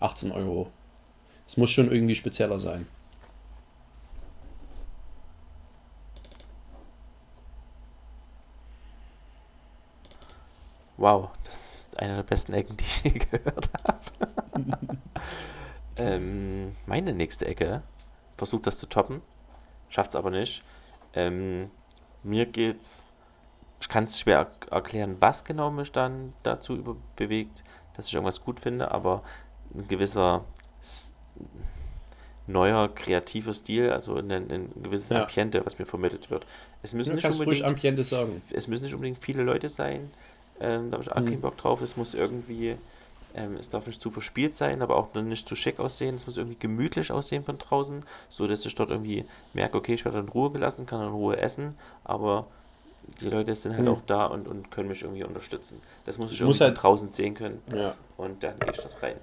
18 0.00 0.30
Euro. 0.30 0.70
Es 1.48 1.56
muss 1.56 1.70
schon 1.70 1.90
irgendwie 1.90 2.14
spezieller 2.14 2.58
sein. 2.60 2.86
Wow, 10.96 11.30
das 11.44 11.73
ist 11.94 12.00
eine 12.00 12.16
der 12.16 12.22
besten 12.22 12.52
Ecken, 12.52 12.76
die 12.78 12.84
ich 12.84 13.04
je 13.04 13.10
gehört 13.10 13.70
habe. 13.86 13.98
ähm, 15.96 16.72
meine 16.86 17.12
nächste 17.12 17.46
Ecke 17.46 17.82
versucht 18.36 18.66
das 18.66 18.78
zu 18.78 18.86
toppen, 18.86 19.22
schafft 19.88 20.10
es 20.10 20.16
aber 20.16 20.30
nicht. 20.30 20.62
Ähm, 21.14 21.70
mir 22.22 22.46
geht's, 22.46 23.06
ich 23.80 23.88
kann 23.88 24.04
es 24.04 24.18
schwer 24.18 24.46
er 24.66 24.72
erklären, 24.72 25.16
was 25.20 25.44
genau 25.44 25.70
mich 25.70 25.92
dann 25.92 26.32
dazu 26.42 26.74
über 26.74 26.96
bewegt, 27.16 27.62
dass 27.94 28.08
ich 28.08 28.14
irgendwas 28.14 28.42
gut 28.42 28.60
finde, 28.60 28.90
aber 28.90 29.22
ein 29.74 29.86
gewisser 29.86 30.44
neuer 32.46 32.94
kreativer 32.94 33.54
Stil, 33.54 33.90
also 33.90 34.16
ein, 34.16 34.30
ein 34.30 34.70
gewisses 34.82 35.08
Ja. 35.10 35.22
Ambiente, 35.22 35.64
was 35.64 35.78
mir 35.78 35.86
vermittelt 35.86 36.30
wird. 36.30 36.44
Es 36.82 36.92
müssen 36.92 37.14
nicht 37.14 37.24
unbedingt 37.24 37.64
Ambiente 37.64 38.04
sagen. 38.04 38.42
es 38.50 38.68
müssen 38.68 38.84
nicht 38.84 38.94
unbedingt 38.94 39.18
viele 39.18 39.42
Leute 39.42 39.68
sein. 39.68 40.10
Ähm, 40.60 40.90
da 40.90 40.96
habe 40.98 41.02
ich 41.04 41.12
auch 41.12 41.20
Mhm. 41.20 41.26
keinen 41.26 41.40
Bock 41.40 41.56
drauf. 41.56 41.80
Es 41.82 41.96
muss 41.96 42.14
irgendwie, 42.14 42.76
ähm, 43.34 43.56
es 43.56 43.68
darf 43.68 43.86
nicht 43.86 44.00
zu 44.00 44.10
verspielt 44.10 44.56
sein, 44.56 44.82
aber 44.82 44.96
auch 44.96 45.12
nicht 45.14 45.48
zu 45.48 45.56
schick 45.56 45.80
aussehen. 45.80 46.14
Es 46.14 46.26
muss 46.26 46.36
irgendwie 46.36 46.56
gemütlich 46.58 47.10
aussehen 47.10 47.44
von 47.44 47.58
draußen, 47.58 48.04
so 48.28 48.46
dass 48.46 48.64
ich 48.64 48.74
dort 48.74 48.90
irgendwie 48.90 49.24
merke, 49.52 49.76
okay, 49.76 49.94
ich 49.94 50.04
werde 50.04 50.18
in 50.20 50.28
Ruhe 50.28 50.50
gelassen, 50.50 50.86
kann 50.86 51.00
in 51.02 51.08
Ruhe 51.08 51.36
essen, 51.38 51.76
aber 52.04 52.46
die 53.20 53.28
Leute 53.28 53.54
sind 53.54 53.72
halt 53.74 53.82
Mhm. 53.82 53.88
auch 53.88 54.00
da 54.06 54.26
und, 54.26 54.48
und 54.48 54.70
können 54.70 54.88
mich 54.88 55.02
irgendwie 55.02 55.24
unterstützen. 55.24 55.80
Das 56.06 56.16
muss 56.18 56.32
ich 56.32 56.40
Muss 56.40 56.56
irgendwie 56.60 56.64
halt- 56.64 56.78
von 56.78 56.82
draußen 56.82 57.12
sehen 57.12 57.34
können 57.34 57.60
Ja. 57.74 57.94
und 58.16 58.42
dann 58.42 58.58
gehe 58.60 58.70
ich 58.70 58.78
dort 58.78 59.02
rein. 59.02 59.16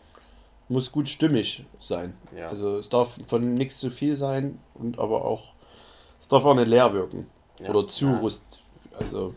Muss 0.69 0.91
gut 0.91 1.09
stimmig 1.09 1.65
sein. 1.79 2.13
Ja. 2.37 2.47
Also 2.49 2.77
es 2.77 2.89
darf 2.89 3.17
von 3.25 3.53
nichts 3.55 3.79
zu 3.79 3.89
viel 3.89 4.15
sein 4.15 4.59
und 4.75 4.99
aber 4.99 5.25
auch, 5.25 5.53
es 6.19 6.27
darf 6.27 6.45
auch 6.45 6.53
nicht 6.53 6.67
leer 6.67 6.93
wirken. 6.93 7.27
Ja. 7.59 7.69
Oder 7.69 7.87
zu 7.87 8.11
rust. 8.13 8.61
Also 8.99 9.33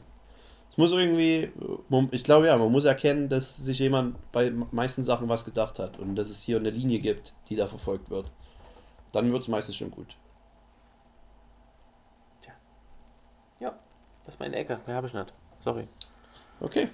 es 0.74 0.78
muss 0.78 0.92
irgendwie, 0.92 1.50
ich 2.10 2.24
glaube 2.24 2.48
ja, 2.48 2.56
man 2.56 2.72
muss 2.72 2.84
erkennen, 2.84 3.28
dass 3.28 3.56
sich 3.56 3.78
jemand 3.78 4.16
bei 4.32 4.50
meisten 4.50 5.04
Sachen 5.04 5.28
was 5.28 5.44
gedacht 5.44 5.78
hat 5.78 5.98
und 5.98 6.16
dass 6.16 6.28
es 6.28 6.42
hier 6.42 6.58
eine 6.58 6.70
Linie 6.70 6.98
gibt, 6.98 7.32
die 7.48 7.56
da 7.56 7.66
verfolgt 7.66 8.10
wird. 8.10 8.30
Dann 9.12 9.30
wird 9.30 9.42
es 9.42 9.48
meistens 9.48 9.76
schon 9.76 9.90
gut. 9.90 10.16
Das 14.24 14.34
ist 14.34 14.40
meine 14.40 14.56
Ecke, 14.56 14.80
mehr 14.86 14.96
habe 14.96 15.06
ich 15.06 15.14
nicht. 15.14 15.32
Sorry. 15.60 15.86
Okay. 16.60 16.88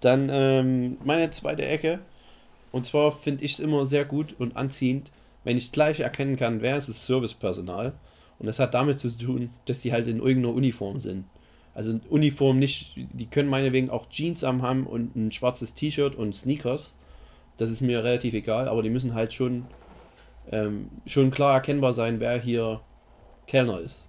Dann 0.00 0.28
ähm, 0.30 0.98
meine 1.04 1.30
zweite 1.30 1.64
Ecke. 1.64 2.00
Und 2.72 2.84
zwar 2.84 3.12
finde 3.12 3.44
ich 3.44 3.54
es 3.54 3.60
immer 3.60 3.86
sehr 3.86 4.04
gut 4.04 4.34
und 4.38 4.56
anziehend, 4.56 5.10
wenn 5.44 5.56
ich 5.56 5.72
gleich 5.72 6.00
erkennen 6.00 6.36
kann, 6.36 6.60
wer 6.60 6.76
ist 6.76 6.88
das 6.88 7.06
Servicepersonal. 7.06 7.94
Und 8.38 8.46
das 8.46 8.58
hat 8.58 8.74
damit 8.74 9.00
zu 9.00 9.08
tun, 9.16 9.50
dass 9.64 9.80
die 9.80 9.92
halt 9.92 10.06
in 10.06 10.18
irgendeiner 10.18 10.54
Uniform 10.54 11.00
sind. 11.00 11.24
Also 11.78 12.00
Uniform 12.10 12.58
nicht, 12.58 12.96
die 12.96 13.26
können 13.26 13.48
meinetwegen 13.48 13.88
auch 13.88 14.08
Jeans 14.08 14.42
am 14.42 14.62
haben 14.62 14.84
und 14.84 15.14
ein 15.14 15.30
schwarzes 15.30 15.74
T-Shirt 15.74 16.16
und 16.16 16.34
Sneakers. 16.34 16.96
Das 17.56 17.70
ist 17.70 17.82
mir 17.82 18.02
relativ 18.02 18.34
egal, 18.34 18.66
aber 18.66 18.82
die 18.82 18.90
müssen 18.90 19.14
halt 19.14 19.32
schon, 19.32 19.64
ähm, 20.50 20.88
schon 21.06 21.30
klar 21.30 21.54
erkennbar 21.54 21.92
sein, 21.92 22.18
wer 22.18 22.36
hier 22.36 22.80
Kellner 23.46 23.78
ist. 23.78 24.08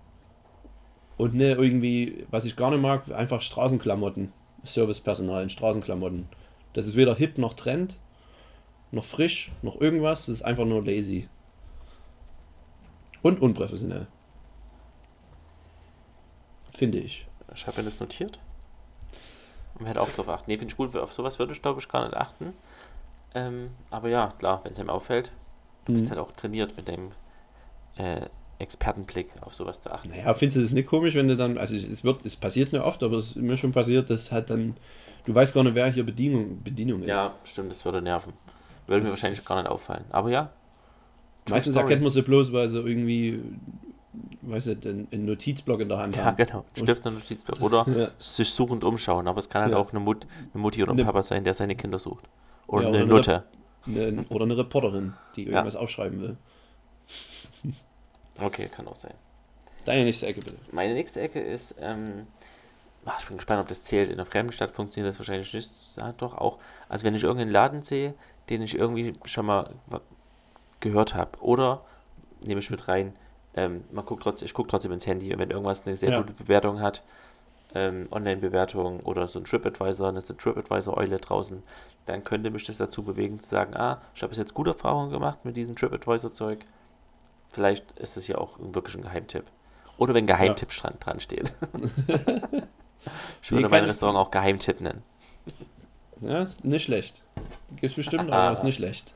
Und 1.17 1.35
ne, 1.35 1.51
irgendwie, 1.51 2.25
was 2.31 2.45
ich 2.45 2.55
gar 2.55 2.71
nicht 2.71 2.81
mag, 2.81 3.11
einfach 3.11 3.43
Straßenklamotten. 3.43 4.33
Servicepersonal 4.63 5.43
in 5.43 5.51
Straßenklamotten. 5.51 6.27
Das 6.73 6.87
ist 6.87 6.95
weder 6.95 7.13
hip 7.13 7.37
noch 7.37 7.53
Trend, 7.53 7.99
noch 8.89 9.05
frisch, 9.05 9.51
noch 9.61 9.79
irgendwas. 9.79 10.25
Das 10.25 10.37
ist 10.37 10.41
einfach 10.41 10.65
nur 10.65 10.83
lazy. 10.83 11.29
Und 13.21 13.39
unprofessionell. 13.39 14.07
Finde 16.73 16.97
ich. 16.97 17.27
Ich 17.53 17.67
habe 17.67 17.77
mir 17.79 17.85
das 17.85 17.99
notiert. 17.99 18.39
Und 19.77 19.85
werde 19.85 20.01
auch 20.01 20.09
drauf 20.09 20.27
achten. 20.29 20.45
Nee, 20.51 20.57
finde 20.57 20.71
ich 20.71 20.77
gut. 20.77 20.95
Auf 20.95 21.13
sowas 21.13 21.39
würde 21.39 21.53
ich, 21.53 21.61
glaube 21.61 21.79
ich, 21.79 21.87
gar 21.89 22.03
nicht 22.05 22.15
achten. 22.17 22.53
Ähm, 23.35 23.69
aber 23.91 24.09
ja, 24.09 24.33
klar, 24.39 24.61
wenn 24.63 24.71
es 24.71 24.79
einem 24.79 24.89
auffällt, 24.89 25.31
du 25.85 25.93
bist 25.93 26.05
Mhm. 26.05 26.09
halt 26.11 26.19
auch 26.19 26.31
trainiert 26.31 26.75
mit 26.77 26.87
dem 26.87 27.11
äh, 27.97 28.21
Expertenblick 28.57 29.29
auf 29.41 29.53
sowas 29.53 29.79
zu 29.81 29.91
achten. 29.91 30.09
Naja, 30.09 30.33
findest 30.33 30.57
du 30.57 30.61
das 30.61 30.71
nicht 30.73 30.87
komisch, 30.89 31.15
wenn 31.15 31.27
du 31.27 31.37
dann, 31.37 31.57
also 31.57 31.75
es 31.75 32.03
wird, 32.03 32.25
es 32.25 32.35
passiert 32.35 32.73
mir 32.73 32.83
oft, 32.83 33.03
aber 33.03 33.17
es 33.17 33.27
ist 33.29 33.35
mir 33.37 33.55
schon 33.57 33.71
passiert, 33.71 34.09
dass 34.09 34.31
halt 34.31 34.49
dann, 34.49 34.75
du 35.25 35.33
weißt 35.35 35.53
gar 35.53 35.63
nicht, 35.63 35.75
wer 35.75 35.87
hier 35.91 36.05
Bedienung, 36.05 36.61
Bedienung 36.63 37.03
ist. 37.03 37.09
Ja, 37.09 37.35
stimmt, 37.43 37.71
das 37.71 37.85
würde 37.85 38.01
nerven. 38.01 38.33
Würde 38.87 39.01
mir 39.01 39.03
Das 39.05 39.11
wahrscheinlich 39.11 39.39
ist- 39.39 39.45
gar 39.47 39.61
nicht 39.61 39.69
auffallen. 39.71 40.05
Aber 40.09 40.29
ja. 40.29 40.49
Meistens 41.49 41.75
erkennt 41.75 42.01
man 42.01 42.11
sie 42.11 42.21
bloß, 42.21 42.51
weil 42.51 42.67
sie 42.67 42.79
irgendwie, 42.79 43.39
weiß 44.41 44.67
nicht, 44.67 44.85
einen, 44.87 45.07
Notizblock 45.25 45.81
in 45.81 45.89
der 45.89 45.97
Hand 45.99 46.15
Ja, 46.15 46.25
haben. 46.25 46.37
genau. 46.37 46.65
Stift 46.75 47.05
und 47.05 47.13
Notizblock. 47.15 47.61
Oder 47.61 47.85
Ja. 47.95 48.07
sich 48.17 48.49
suchend 48.49 48.83
umschauen. 48.83 49.27
Aber 49.27 49.39
es 49.39 49.49
kann 49.49 49.61
halt 49.63 49.71
Ja. 49.73 49.77
auch 49.77 49.91
eine, 49.91 49.99
Mut, 49.99 50.25
eine 50.53 50.61
Mutti 50.61 50.81
oder 50.83 50.93
ein 50.93 50.97
Ne- 50.97 51.05
Papa 51.05 51.21
sein, 51.23 51.43
der 51.43 51.53
seine 51.53 51.75
Kinder 51.75 51.99
sucht. 51.99 52.25
Oder 52.67 52.83
Ja, 52.83 52.87
eine 52.89 53.03
oder 53.05 53.15
Nutte. 53.15 53.43
Eine, 53.85 54.25
oder 54.29 54.45
eine 54.45 54.57
Reporterin, 54.57 55.13
die 55.35 55.43
irgendwas 55.45 55.75
aufschreiben 55.75 56.21
will. 56.21 56.37
Okay, 58.41 58.69
kann 58.69 58.87
auch 58.87 58.95
sein. 58.95 59.13
Deine 59.85 60.05
nächste 60.05 60.25
Ecke 60.27 60.39
bitte. 60.39 60.55
Meine 60.71 60.93
nächste 60.93 61.19
Ecke 61.19 61.41
ist, 61.41 61.75
ähm, 61.81 62.25
ach, 63.05 63.19
ich 63.19 63.27
bin 63.27 63.35
gespannt, 63.37 63.59
ob 63.61 63.67
das 63.67 63.83
zählt. 63.83 64.09
In 64.09 64.17
der 64.17 64.25
fremden 64.25 64.53
Stadt 64.53 64.71
funktioniert 64.71 65.09
das 65.11 65.19
wahrscheinlich 65.19 65.53
nicht. 65.53 65.69
Ja, 65.97 66.13
doch 66.13 66.37
auch. 66.37 66.57
Also 66.87 67.03
wenn 67.05 67.15
ich 67.15 67.23
irgendeinen 67.23 67.51
Laden 67.51 67.81
sehe, 67.81 68.13
den 68.49 68.61
ich 68.61 68.77
irgendwie 68.77 69.11
schon 69.25 69.45
mal 69.45 69.71
gehört 70.79 71.15
habe. 71.15 71.37
Oder 71.41 71.83
nehme 72.41 72.59
ich 72.59 72.69
mit 72.69 72.87
rein, 72.87 73.13
ähm, 73.59 73.83
man 73.91 74.05
guckt 74.05 74.23
trotzdem, 74.23 74.45
ich 74.45 74.53
gucke 74.53 74.69
trotzdem 74.69 74.91
ins 74.93 75.05
Handy 75.05 75.33
und 75.33 75.39
wenn 75.39 75.51
irgendwas 75.51 75.85
eine 75.85 75.95
sehr 75.95 76.11
Ja. 76.11 76.21
gute 76.21 76.33
Bewertung 76.33 76.79
hat, 76.81 77.03
ähm, 77.75 78.07
Online-Bewertung 78.09 79.01
oder 79.01 79.27
so 79.27 79.39
ein 79.39 79.45
TripAdvisor, 79.45 80.09
eine 80.09 80.21
TripAdvisor-Eule 80.21 81.17
draußen, 81.17 81.61
dann 82.05 82.23
könnte 82.23 82.49
mich 82.51 82.63
das 82.65 82.77
dazu 82.77 83.03
bewegen 83.03 83.39
zu 83.39 83.49
sagen, 83.49 83.75
ah, 83.75 84.01
ich 84.15 84.23
habe 84.23 84.33
jetzt 84.33 84.53
gute 84.53 84.71
Erfahrungen 84.71 85.11
gemacht 85.11 85.43
mit 85.43 85.57
diesem 85.57 85.75
TripAdvisor-Zeug. 85.75 86.59
Vielleicht 87.51 87.91
ist 87.99 88.15
das 88.17 88.27
ja 88.27 88.37
auch 88.37 88.57
wirklich 88.59 88.95
ein 88.95 89.01
Geheimtipp. 89.03 89.43
Oder 89.97 90.13
wenn 90.13 90.25
Geheimtipp 90.25 90.69
dran, 90.69 90.93
dran 90.99 91.19
steht. 91.19 91.53
ich 93.41 93.51
würde 93.51 93.69
mein 93.69 93.83
Restaurant 93.83 94.17
auch 94.17 94.31
Geheimtipp 94.31 94.79
nennen. 94.81 95.03
Ja, 96.21 96.43
ist 96.43 96.63
nicht 96.63 96.83
schlecht. 96.83 97.23
Gibt's 97.75 97.95
bestimmt, 97.95 98.31
aber 98.31 98.53
ist 98.53 98.63
nicht 98.63 98.75
schlecht. 98.75 99.13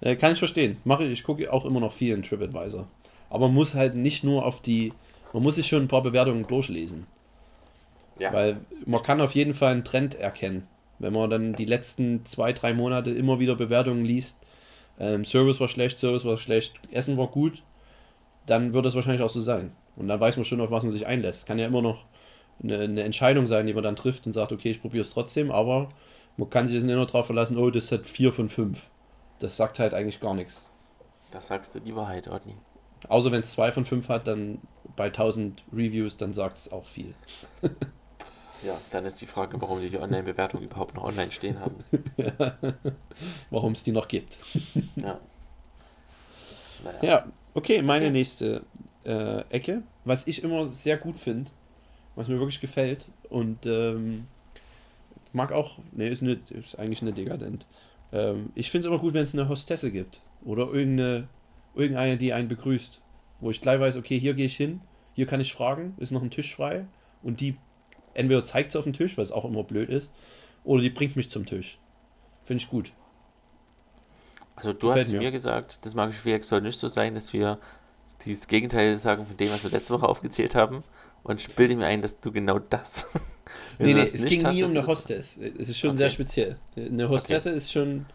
Äh, 0.00 0.16
Kann 0.16 0.32
ich 0.32 0.38
verstehen. 0.38 0.78
Mache 0.84 1.04
ich, 1.04 1.12
ich 1.12 1.24
gucke 1.24 1.52
auch 1.52 1.64
immer 1.64 1.80
noch 1.80 1.92
viel 1.92 2.14
in 2.14 2.22
TripAdvisor. 2.22 2.86
Aber 3.30 3.46
man 3.46 3.54
muss 3.54 3.74
halt 3.74 3.94
nicht 3.94 4.24
nur 4.24 4.44
auf 4.44 4.60
die, 4.60 4.92
man 5.32 5.42
muss 5.42 5.54
sich 5.54 5.66
schon 5.66 5.82
ein 5.82 5.88
paar 5.88 6.02
Bewertungen 6.02 6.46
durchlesen. 6.46 7.06
Ja. 8.18 8.32
Weil 8.32 8.60
man 8.84 9.02
kann 9.02 9.20
auf 9.20 9.34
jeden 9.34 9.54
Fall 9.54 9.72
einen 9.72 9.84
Trend 9.84 10.14
erkennen. 10.14 10.66
Wenn 10.98 11.14
man 11.14 11.30
dann 11.30 11.54
die 11.54 11.64
letzten 11.64 12.26
zwei, 12.26 12.52
drei 12.52 12.74
Monate 12.74 13.10
immer 13.10 13.40
wieder 13.40 13.54
Bewertungen 13.54 14.04
liest, 14.04 14.38
ähm, 14.98 15.24
Service 15.24 15.58
war 15.60 15.68
schlecht, 15.68 15.98
Service 15.98 16.26
war 16.26 16.36
schlecht, 16.36 16.74
Essen 16.92 17.16
war 17.16 17.28
gut, 17.28 17.62
dann 18.44 18.74
wird 18.74 18.84
es 18.84 18.94
wahrscheinlich 18.94 19.22
auch 19.22 19.30
so 19.30 19.40
sein. 19.40 19.72
Und 19.96 20.08
dann 20.08 20.20
weiß 20.20 20.36
man 20.36 20.44
schon, 20.44 20.60
auf 20.60 20.70
was 20.70 20.82
man 20.82 20.92
sich 20.92 21.06
einlässt. 21.06 21.46
Kann 21.46 21.58
ja 21.58 21.66
immer 21.66 21.80
noch 21.80 22.04
eine, 22.62 22.80
eine 22.80 23.02
Entscheidung 23.02 23.46
sein, 23.46 23.66
die 23.66 23.72
man 23.72 23.82
dann 23.82 23.96
trifft 23.96 24.26
und 24.26 24.32
sagt, 24.32 24.52
okay, 24.52 24.70
ich 24.72 24.82
probiere 24.82 25.02
es 25.02 25.10
trotzdem, 25.10 25.50
aber 25.50 25.88
man 26.36 26.50
kann 26.50 26.66
sich 26.66 26.74
jetzt 26.74 26.84
nicht 26.84 26.94
nur 26.94 27.06
darauf 27.06 27.26
verlassen, 27.26 27.56
oh, 27.56 27.70
das 27.70 27.90
hat 27.92 28.06
4 28.06 28.32
von 28.32 28.48
5. 28.48 28.90
Das 29.38 29.56
sagt 29.56 29.78
halt 29.78 29.94
eigentlich 29.94 30.20
gar 30.20 30.34
nichts. 30.34 30.70
Das 31.30 31.46
sagst 31.46 31.74
du 31.74 31.80
die 31.80 31.94
Wahrheit, 31.96 32.28
Odni. 32.28 32.56
Außer 33.08 33.32
wenn 33.32 33.40
es 33.42 33.52
zwei 33.52 33.72
von 33.72 33.84
fünf 33.84 34.08
hat, 34.08 34.26
dann 34.28 34.58
bei 34.96 35.06
1000 35.06 35.64
Reviews, 35.72 36.16
dann 36.16 36.32
sagt 36.32 36.58
es 36.58 36.72
auch 36.72 36.86
viel. 36.86 37.14
Ja, 38.62 38.82
dann 38.90 39.06
ist 39.06 39.20
die 39.22 39.26
Frage, 39.26 39.60
warum 39.60 39.80
die 39.80 39.88
die 39.88 39.98
Online-Bewertung 39.98 40.60
überhaupt 40.62 40.94
noch 40.94 41.04
online 41.04 41.32
stehen 41.32 41.58
haben. 41.60 41.76
Warum 43.50 43.72
es 43.72 43.82
die 43.82 43.92
noch 43.92 44.06
gibt. 44.08 44.38
Ja. 44.96 45.20
Naja. 46.78 47.00
Ja, 47.02 47.26
okay, 47.54 47.82
meine 47.82 48.06
Okay. 48.06 48.10
nächste 48.10 48.64
äh, 49.04 49.40
Ecke, 49.50 49.82
was 50.04 50.26
ich 50.26 50.42
immer 50.42 50.66
sehr 50.68 50.96
gut 50.98 51.18
finde, 51.18 51.50
was 52.14 52.28
mir 52.28 52.38
wirklich 52.38 52.60
gefällt 52.60 53.08
und 53.28 53.66
ähm, 53.66 54.26
mag 55.32 55.52
auch, 55.52 55.78
ne, 55.92 56.08
ist, 56.08 56.22
nicht, 56.22 56.50
ist 56.50 56.78
eigentlich 56.78 57.02
nicht 57.02 57.16
dekadent. 57.16 57.66
Ähm, 58.12 58.50
ich 58.54 58.70
finde 58.70 58.86
es 58.86 58.90
immer 58.92 59.00
gut, 59.00 59.14
wenn 59.14 59.22
es 59.22 59.34
eine 59.34 59.48
Hostesse 59.48 59.90
gibt 59.92 60.20
oder 60.44 60.66
irgendeine, 60.72 61.28
irgendeine, 61.74 62.16
die 62.16 62.32
einen 62.32 62.48
begrüßt, 62.48 63.00
wo 63.40 63.50
ich 63.50 63.60
gleich 63.60 63.80
weiß, 63.80 63.96
okay, 63.96 64.18
hier 64.18 64.34
gehe 64.34 64.46
ich 64.46 64.56
hin, 64.56 64.80
hier 65.14 65.26
kann 65.26 65.40
ich 65.40 65.52
fragen, 65.52 65.94
ist 65.98 66.10
noch 66.12 66.22
ein 66.22 66.30
Tisch 66.30 66.54
frei 66.54 66.86
und 67.22 67.40
die 67.40 67.56
entweder 68.14 68.42
zeigt 68.44 68.70
es 68.70 68.76
auf 68.76 68.84
den 68.84 68.92
Tisch, 68.92 69.16
was 69.16 69.32
auch 69.32 69.44
immer 69.44 69.62
blöd 69.62 69.88
ist, 69.88 70.10
oder 70.64 70.82
die 70.82 70.90
bringt 70.90 71.16
mich 71.16 71.30
zum 71.30 71.46
Tisch. 71.46 71.78
Finde 72.44 72.62
ich 72.62 72.68
gut. 72.70 72.92
Also 74.56 74.72
du 74.72 74.88
Gefällt 74.88 75.06
hast 75.06 75.12
mir. 75.12 75.20
mir 75.20 75.30
gesagt, 75.30 75.84
das 75.86 75.94
magische 75.94 76.20
Viereck 76.20 76.44
soll 76.44 76.60
nicht 76.60 76.78
so 76.78 76.88
sein, 76.88 77.14
dass 77.14 77.32
wir 77.32 77.58
dieses 78.24 78.46
Gegenteil 78.46 78.98
sagen 78.98 79.26
von 79.26 79.36
dem, 79.36 79.50
was 79.50 79.62
wir 79.62 79.70
letzte 79.70 79.94
Woche 79.94 80.06
aufgezählt 80.08 80.54
haben. 80.54 80.82
Und 81.22 81.40
ich 81.40 81.54
bilde 81.54 81.76
mir 81.76 81.86
ein, 81.86 82.02
dass 82.02 82.20
du 82.20 82.32
genau 82.32 82.58
das. 82.58 83.06
Nee, 83.80 83.94
nee, 83.94 84.00
das 84.00 84.12
es 84.12 84.26
ging 84.26 84.44
hast, 84.44 84.54
nie 84.54 84.62
um 84.62 84.70
eine 84.70 84.86
Hostess. 84.86 85.36
Es 85.36 85.70
ist 85.70 85.78
schon 85.78 85.90
Okay. 85.90 85.96
sehr 85.98 86.10
speziell. 86.10 86.56
Eine 86.76 87.08
Hostesse 87.08 87.50
ist 87.50 87.72
schon. 87.72 88.06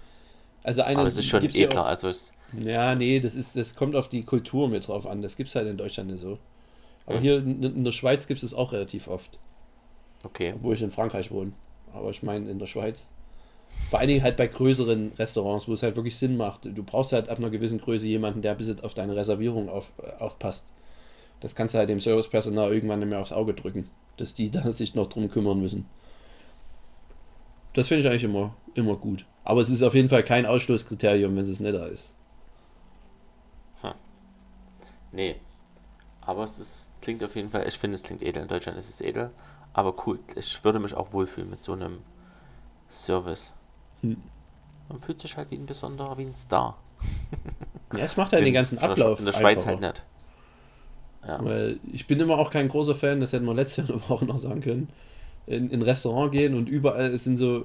Also 0.63 0.83
eine. 0.83 0.99
Aber 0.99 1.07
es 1.07 1.17
ist 1.17 1.25
schon 1.27 1.43
auch- 1.77 1.85
Also 1.85 2.07
es, 2.07 2.33
Ja, 2.63 2.95
nee, 2.95 3.19
das, 3.19 3.35
ist, 3.35 3.55
das 3.55 3.75
kommt 3.75 3.95
auf 3.95 4.07
die 4.09 4.23
Kultur 4.23 4.69
mit 4.69 4.87
drauf 4.87 5.05
an. 5.07 5.21
Das 5.21 5.37
gibt 5.37 5.49
es 5.49 5.55
halt 5.55 5.67
in 5.67 5.77
Deutschland 5.77 6.09
nicht 6.11 6.21
so. 6.21 6.39
Aber 7.05 7.17
Hm. 7.17 7.21
hier 7.21 7.37
in, 7.37 7.63
in 7.63 7.83
der 7.83 7.91
Schweiz 7.91 8.27
gibt 8.27 8.39
es 8.39 8.43
es 8.43 8.53
auch 8.53 8.71
relativ 8.73 9.07
oft. 9.07 9.39
okay. 10.23 10.53
Obwohl 10.55 10.75
ich 10.75 10.81
in 10.81 10.91
Frankreich 10.91 11.31
wohne. 11.31 11.53
Aber 11.93 12.09
ich 12.09 12.23
meine 12.23 12.49
in 12.49 12.59
der 12.59 12.67
Schweiz. 12.67 13.09
Vor 13.89 13.99
allen 13.99 14.07
Dingen 14.07 14.23
halt 14.23 14.37
bei 14.37 14.47
größeren 14.47 15.13
Restaurants, 15.17 15.67
wo 15.67 15.73
es 15.73 15.83
halt 15.83 15.95
wirklich 15.95 16.17
Sinn 16.17 16.37
macht. 16.37 16.65
Du 16.65 16.83
brauchst 16.83 17.13
halt 17.13 17.29
ab 17.29 17.37
einer 17.39 17.49
gewissen 17.49 17.79
Größe 17.79 18.07
jemanden, 18.07 18.41
der 18.41 18.55
bis 18.55 18.79
auf 18.81 18.93
deine 18.93 19.15
Reservierung 19.15 19.69
auf, 19.69 19.91
äh, 20.01 20.11
aufpasst. 20.21 20.65
Das 21.41 21.55
kannst 21.55 21.75
du 21.75 21.79
halt 21.79 21.89
dem 21.89 21.99
Servicepersonal 21.99 22.73
irgendwann 22.73 22.99
nicht 22.99 23.09
mehr 23.09 23.19
aufs 23.19 23.33
Auge 23.33 23.53
drücken, 23.53 23.89
dass 24.17 24.33
die 24.33 24.51
da 24.51 24.71
sich 24.71 24.95
noch 24.95 25.07
drum 25.07 25.29
kümmern 25.29 25.59
müssen. 25.61 25.85
Das 27.73 27.89
finde 27.89 28.03
ich 28.03 28.09
eigentlich 28.09 28.23
immer, 28.23 28.55
immer 28.73 28.95
gut. 28.95 29.25
Aber 29.43 29.61
es 29.61 29.69
ist 29.69 29.83
auf 29.83 29.93
jeden 29.93 30.09
Fall 30.09 30.23
kein 30.23 30.45
Ausschlusskriterium, 30.45 31.35
wenn 31.35 31.43
es 31.43 31.59
netter 31.59 31.87
ist. 31.87 32.14
Nee. 35.15 35.35
Aber 36.21 36.43
es 36.43 36.59
ist, 36.59 36.91
klingt 37.01 37.23
auf 37.23 37.35
jeden 37.35 37.49
Fall, 37.51 37.67
ich 37.67 37.77
finde, 37.77 37.95
es 37.95 38.03
klingt 38.03 38.21
edel. 38.21 38.41
In 38.43 38.47
Deutschland 38.47 38.77
ist 38.77 38.89
es 38.89 39.01
edel. 39.01 39.31
Aber 39.73 39.93
cool. 40.05 40.19
Ich 40.35 40.63
würde 40.63 40.79
mich 40.79 40.93
auch 40.93 41.13
wohlfühlen 41.13 41.49
mit 41.49 41.63
so 41.63 41.73
einem 41.73 41.99
Service. 42.89 43.53
Hm. 44.01 44.17
Man 44.89 45.01
fühlt 45.01 45.21
sich 45.21 45.35
halt 45.37 45.51
wie 45.51 45.55
ein 45.57 45.65
besonderer, 45.65 46.17
wie 46.17 46.25
ein 46.25 46.33
Star. 46.33 46.77
Ja, 47.93 47.99
es 47.99 48.17
macht 48.17 48.33
halt 48.33 48.45
den 48.45 48.53
ganzen 48.53 48.77
Ablauf. 48.79 49.19
In 49.19 49.25
der 49.25 49.33
Schweiz 49.33 49.65
einfacher. 49.67 49.81
halt 49.81 49.81
nicht. 49.81 50.03
Ja. 51.27 51.43
Weil 51.43 51.79
ich 51.91 52.05
bin 52.07 52.19
immer 52.19 52.37
auch 52.37 52.51
kein 52.51 52.67
großer 52.69 52.93
Fan, 52.95 53.19
das 53.19 53.33
hätten 53.33 53.45
wir 53.45 53.53
letzte 53.53 53.87
Woche 54.09 54.25
noch 54.27 54.37
sagen 54.37 54.61
können. 54.61 54.89
In 55.47 55.69
in 55.69 55.79
ein 55.79 55.81
Restaurant 55.83 56.31
gehen 56.31 56.55
und 56.55 56.69
überall 56.69 57.13
es 57.13 57.23
sind 57.23 57.37
so 57.37 57.61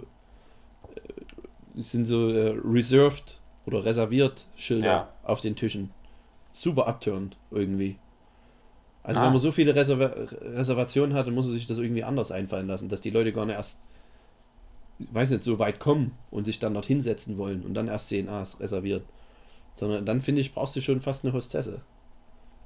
äh, 0.94 1.78
es 1.78 1.90
sind 1.92 2.06
so 2.06 2.28
äh, 2.30 2.58
reserved 2.64 3.38
oder 3.66 3.84
reserviert 3.84 4.46
Schilder 4.56 4.86
Ja. 4.86 5.08
auf 5.24 5.40
den 5.40 5.56
Tischen. 5.56 5.90
Super 6.60 6.86
abtörend 6.86 7.38
irgendwie. 7.50 7.96
Also 9.02 9.20
Ah. 9.20 9.24
wenn 9.24 9.30
man 9.30 9.38
so 9.38 9.50
viele 9.50 9.74
Reserva 9.74 10.12
Reservationen 10.42 11.14
hat, 11.14 11.26
dann 11.26 11.34
muss 11.34 11.46
man 11.46 11.54
sich 11.54 11.64
das 11.64 11.78
irgendwie 11.78 12.04
anders 12.04 12.30
einfallen 12.30 12.66
lassen, 12.66 12.90
dass 12.90 13.00
die 13.00 13.08
Leute 13.10 13.32
gar 13.32 13.46
nicht 13.46 13.56
erst 13.56 13.80
weiß 14.98 15.30
nicht, 15.30 15.42
so 15.42 15.58
weit 15.58 15.80
kommen 15.80 16.12
und 16.30 16.44
sich 16.44 16.58
dann 16.58 16.74
dorthin 16.74 17.00
setzen 17.00 17.38
wollen 17.38 17.62
und 17.62 17.72
dann 17.72 17.88
erst 17.88 18.10
sehen, 18.10 18.28
ah, 18.28 18.42
ist 18.42 18.60
reserviert. 18.60 19.02
Sondern 19.76 20.04
dann 20.04 20.20
finde 20.20 20.42
ich, 20.42 20.52
brauchst 20.52 20.76
du 20.76 20.82
schon 20.82 21.00
fast 21.00 21.24
eine 21.24 21.32
Hostesse. 21.32 21.80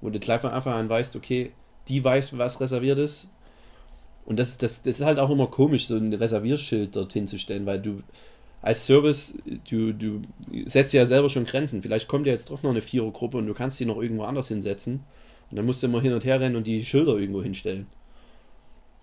Wo 0.00 0.10
du 0.10 0.18
gleich 0.18 0.40
von 0.40 0.50
Anfang 0.50 0.72
an 0.72 0.88
weißt, 0.88 1.14
okay, 1.14 1.52
die 1.86 2.02
weiß, 2.02 2.36
was 2.36 2.60
reserviert 2.60 2.98
ist. 2.98 3.28
Und 4.26 4.40
das, 4.40 4.58
das, 4.58 4.82
das 4.82 4.98
ist 4.98 5.04
halt 5.06 5.20
auch 5.20 5.30
immer 5.30 5.46
komisch, 5.46 5.86
so 5.86 5.96
ein 5.96 6.12
Reservierschild 6.12 6.96
dorthin 6.96 7.28
zu 7.28 7.38
stellen, 7.38 7.66
weil 7.66 7.80
du 7.80 8.02
als 8.64 8.86
Service, 8.86 9.34
du, 9.68 9.92
du 9.92 10.22
setzt 10.64 10.94
ja 10.94 11.04
selber 11.04 11.28
schon 11.28 11.44
Grenzen. 11.44 11.82
Vielleicht 11.82 12.08
kommt 12.08 12.26
ja 12.26 12.32
jetzt 12.32 12.48
doch 12.48 12.62
noch 12.62 12.70
eine 12.70 12.80
Vierergruppe 12.80 13.36
und 13.36 13.46
du 13.46 13.52
kannst 13.52 13.78
die 13.78 13.84
noch 13.84 14.00
irgendwo 14.00 14.24
anders 14.24 14.48
hinsetzen. 14.48 15.04
Und 15.50 15.56
dann 15.56 15.66
musst 15.66 15.82
du 15.82 15.86
immer 15.86 16.00
hin 16.00 16.14
und 16.14 16.24
her 16.24 16.40
rennen 16.40 16.56
und 16.56 16.66
die 16.66 16.82
Schilder 16.82 17.18
irgendwo 17.18 17.42
hinstellen. 17.42 17.86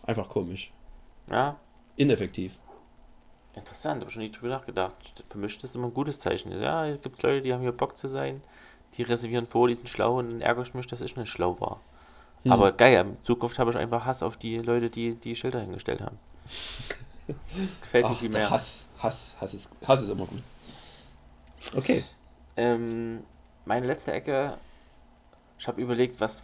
Einfach 0.02 0.30
komisch. 0.30 0.72
ja, 1.30 1.60
Ineffektiv. 1.96 2.58
interessant. 3.54 4.02
Habe 4.02 4.10
schon 4.10 4.24
nicht 4.24 4.36
drüber 4.42 4.50
nachgedacht. 4.50 5.24
Für 5.30 5.38
mich 5.38 5.52
ist 5.52 5.64
das 5.64 5.76
immer 5.76 5.88
ein 5.88 5.94
gutes 5.94 6.20
Zeichen. 6.20 6.52
Ja, 6.60 6.86
hier 6.86 6.98
gibt 6.98 7.18
es 7.18 7.22
Leute, 7.22 7.44
die 7.44 7.54
haben 7.54 7.62
hier 7.62 7.72
Bock 7.72 7.96
zu 7.96 8.08
sein. 8.08 8.42
Die 8.98 9.04
reservieren 9.04 9.46
vor, 9.46 9.68
die 9.68 9.76
sind 9.76 9.88
schlau 9.88 10.18
und 10.18 10.28
dann 10.28 10.42
ärgere 10.42 10.64
ich 10.64 10.74
mich, 10.74 10.88
dass 10.88 11.02
ich 11.02 11.16
nicht 11.16 11.30
schlau 11.30 11.60
war. 11.60 11.80
Hm. 12.44 12.52
Aber 12.52 12.72
geil, 12.72 13.06
in 13.06 13.18
Zukunft 13.24 13.60
habe 13.60 13.70
ich 13.70 13.78
einfach 13.78 14.06
Hass 14.06 14.24
auf 14.24 14.38
die 14.38 14.58
Leute, 14.58 14.90
die 14.90 15.14
die 15.14 15.36
Schilder 15.36 15.60
hingestellt 15.60 16.02
haben. 16.02 16.18
Das 17.28 17.82
gefällt 17.82 18.10
mir 18.10 18.16
viel 18.16 18.30
mehr. 18.30 18.50
Hass, 18.50 18.86
Hass, 19.00 19.36
Hass 19.40 19.54
ist, 19.54 19.72
Hass 19.88 20.02
ist 20.04 20.10
immer 20.10 20.26
gut. 20.26 20.42
Okay. 21.76 22.04
Ähm, 22.58 23.24
meine 23.66 23.86
letzte 23.86 24.12
Ecke, 24.12 24.58
ich 25.58 25.68
habe 25.68 25.82
überlegt, 25.82 26.20
was, 26.20 26.44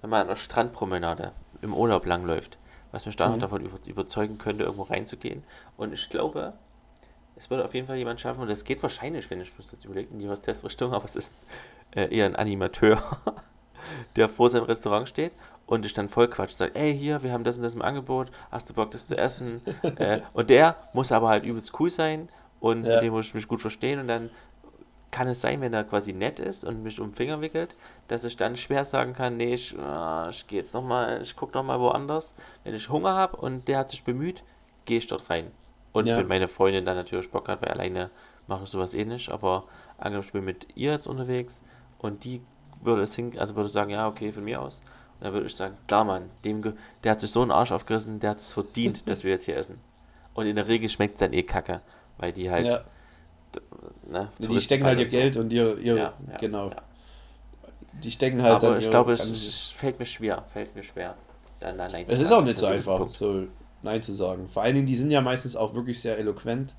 wenn 0.00 0.10
man 0.10 0.22
an 0.22 0.28
der 0.28 0.36
Strandpromenade 0.36 1.32
im 1.60 1.74
Urlaub 1.74 2.06
langläuft, 2.06 2.58
was 2.92 3.06
mich 3.06 3.16
da 3.16 3.28
noch 3.28 3.36
Mhm. 3.36 3.40
davon 3.40 3.64
über, 3.64 3.78
überzeugen 3.86 4.38
könnte, 4.38 4.64
irgendwo 4.64 4.84
reinzugehen. 4.84 5.44
Und 5.76 5.92
ich 5.92 6.08
glaube, 6.08 6.52
es 7.36 7.50
würde 7.50 7.64
auf 7.64 7.74
jeden 7.74 7.86
Fall 7.86 7.96
jemand 7.96 8.20
schaffen, 8.20 8.40
und 8.42 8.48
das 8.48 8.64
geht 8.64 8.82
wahrscheinlich, 8.82 9.28
wenn 9.30 9.40
ich 9.40 9.56
mir 9.58 9.64
jetzt 9.64 9.84
überlege, 9.84 10.12
in 10.12 10.18
die 10.20 10.28
Hostess-Richtung, 10.28 10.92
aber 10.94 11.04
es 11.04 11.16
ist 11.16 11.32
äh, 11.94 12.14
eher 12.14 12.26
ein 12.26 12.36
Animateur, 12.36 13.02
der 14.16 14.28
vor 14.28 14.50
seinem 14.50 14.64
Restaurant 14.64 15.08
steht 15.08 15.34
und 15.66 15.84
dich 15.84 15.94
dann 15.94 16.08
voll 16.08 16.28
quatscht, 16.28 16.56
sagt, 16.56 16.76
ey, 16.76 16.96
hier, 16.96 17.22
wir 17.22 17.32
haben 17.32 17.44
das 17.44 17.56
und 17.56 17.62
das 17.62 17.74
im 17.74 17.82
Angebot, 17.82 18.30
hast 18.50 18.68
du 18.70 18.74
Bock, 18.74 18.90
das 18.90 19.06
zu 19.06 19.16
essen? 19.16 19.62
äh, 19.96 20.20
und 20.32 20.50
der 20.50 20.76
muss 20.92 21.12
aber 21.12 21.28
halt 21.28 21.44
übelst 21.44 21.78
cool 21.80 21.90
sein 21.90 22.28
und 22.60 22.84
Ja. 22.84 22.94
mit 22.94 23.02
dem 23.02 23.12
muss 23.12 23.26
ich 23.26 23.34
mich 23.34 23.48
gut 23.48 23.60
verstehen 23.60 23.98
und 24.00 24.08
dann 24.08 24.30
kann 25.10 25.28
es 25.28 25.42
sein, 25.42 25.60
wenn 25.60 25.74
er 25.74 25.84
quasi 25.84 26.14
nett 26.14 26.40
ist 26.40 26.64
und 26.64 26.82
mich 26.82 26.98
um 26.98 27.08
den 27.10 27.14
Finger 27.14 27.40
wickelt, 27.42 27.74
dass 28.08 28.24
ich 28.24 28.36
dann 28.36 28.56
schwer 28.56 28.84
sagen 28.86 29.12
kann, 29.12 29.36
nee, 29.36 29.52
ich, 29.54 29.78
ah, 29.78 30.28
ich 30.30 30.46
gehe 30.46 30.60
jetzt 30.60 30.72
nochmal, 30.72 31.20
ich 31.20 31.36
gucke 31.36 31.52
nochmal 31.52 31.78
woanders. 31.80 32.34
Wenn 32.64 32.74
ich 32.74 32.88
Hunger 32.88 33.12
habe 33.14 33.36
und 33.36 33.68
der 33.68 33.78
hat 33.78 33.90
sich 33.90 34.04
bemüht, 34.04 34.42
gehe 34.86 34.96
ich 34.98 35.06
dort 35.06 35.28
rein. 35.28 35.50
Und 35.92 36.06
Ja. 36.06 36.16
wenn 36.16 36.28
meine 36.28 36.48
Freundin 36.48 36.86
dann 36.86 36.96
natürlich 36.96 37.30
Bock 37.30 37.48
hat, 37.48 37.60
weil 37.60 37.68
alleine 37.68 38.10
mache 38.46 38.64
ich 38.64 38.70
sowas 38.70 38.94
eh 38.94 39.04
nicht, 39.04 39.28
aber 39.30 39.64
angenommen, 39.98 40.24
ich 40.26 40.32
bin 40.32 40.44
mit 40.46 40.66
ihr 40.76 40.92
jetzt 40.92 41.06
unterwegs 41.06 41.60
und 41.98 42.24
die 42.24 42.40
würde 42.84 43.02
es 43.02 43.14
hin, 43.14 43.38
also 43.38 43.56
würde 43.56 43.68
sagen, 43.68 43.90
ja, 43.90 44.08
okay, 44.08 44.32
von 44.32 44.44
mir 44.44 44.60
aus. 44.60 44.80
Und 45.18 45.26
dann 45.26 45.32
würde 45.32 45.46
ich 45.46 45.54
sagen, 45.54 45.76
klar, 45.86 46.04
Mann, 46.04 46.30
dem, 46.44 46.74
der 47.04 47.12
hat 47.12 47.20
sich 47.20 47.30
so 47.30 47.42
einen 47.42 47.50
Arsch 47.50 47.72
aufgerissen, 47.72 48.20
der 48.20 48.30
hat 48.30 48.38
es 48.38 48.52
verdient, 48.52 49.08
dass 49.08 49.24
wir 49.24 49.30
jetzt 49.30 49.44
hier 49.44 49.56
essen. 49.56 49.78
Und 50.34 50.46
in 50.46 50.56
der 50.56 50.66
Regel 50.66 50.88
schmeckt 50.88 51.14
es 51.14 51.20
dann 51.20 51.32
eh 51.32 51.42
kacke, 51.42 51.80
weil 52.18 52.32
die 52.32 52.50
halt, 52.50 52.66
ja. 52.66 52.84
ne, 54.10 54.28
Die 54.38 54.60
stecken 54.60 54.84
halt 54.84 54.98
ihr 54.98 55.10
so. 55.10 55.16
Geld 55.16 55.36
und 55.36 55.52
ihr, 55.52 55.78
ihr 55.78 55.96
Ja, 55.96 56.14
ja, 56.30 56.36
genau. 56.38 56.70
Die 58.02 58.10
stecken 58.10 58.42
halt 58.42 58.54
aber 58.54 58.70
dann 58.70 58.78
ich 58.78 58.90
glaube, 58.90 59.12
es, 59.12 59.28
es 59.28 59.68
fällt 59.68 59.98
mir 59.98 60.06
schwer, 60.06 60.44
fällt 60.52 60.74
mir 60.74 60.82
schwer. 60.82 61.14
Dann 61.60 61.78
da 61.78 61.88
Nein 61.88 62.08
zu 62.08 62.14
Es 62.14 62.20
ist 62.20 62.32
auch 62.32 62.42
nicht 62.42 62.58
so 62.58 62.66
ein 62.66 62.72
einfach, 62.72 63.08
so 63.10 63.46
Nein 63.82 64.02
zu 64.02 64.12
sagen. 64.12 64.48
Vor 64.48 64.62
allen 64.62 64.74
Dingen, 64.74 64.86
die 64.86 64.96
sind 64.96 65.10
ja 65.10 65.20
meistens 65.20 65.54
auch 65.56 65.74
wirklich 65.74 66.00
sehr 66.00 66.18
eloquent 66.18 66.74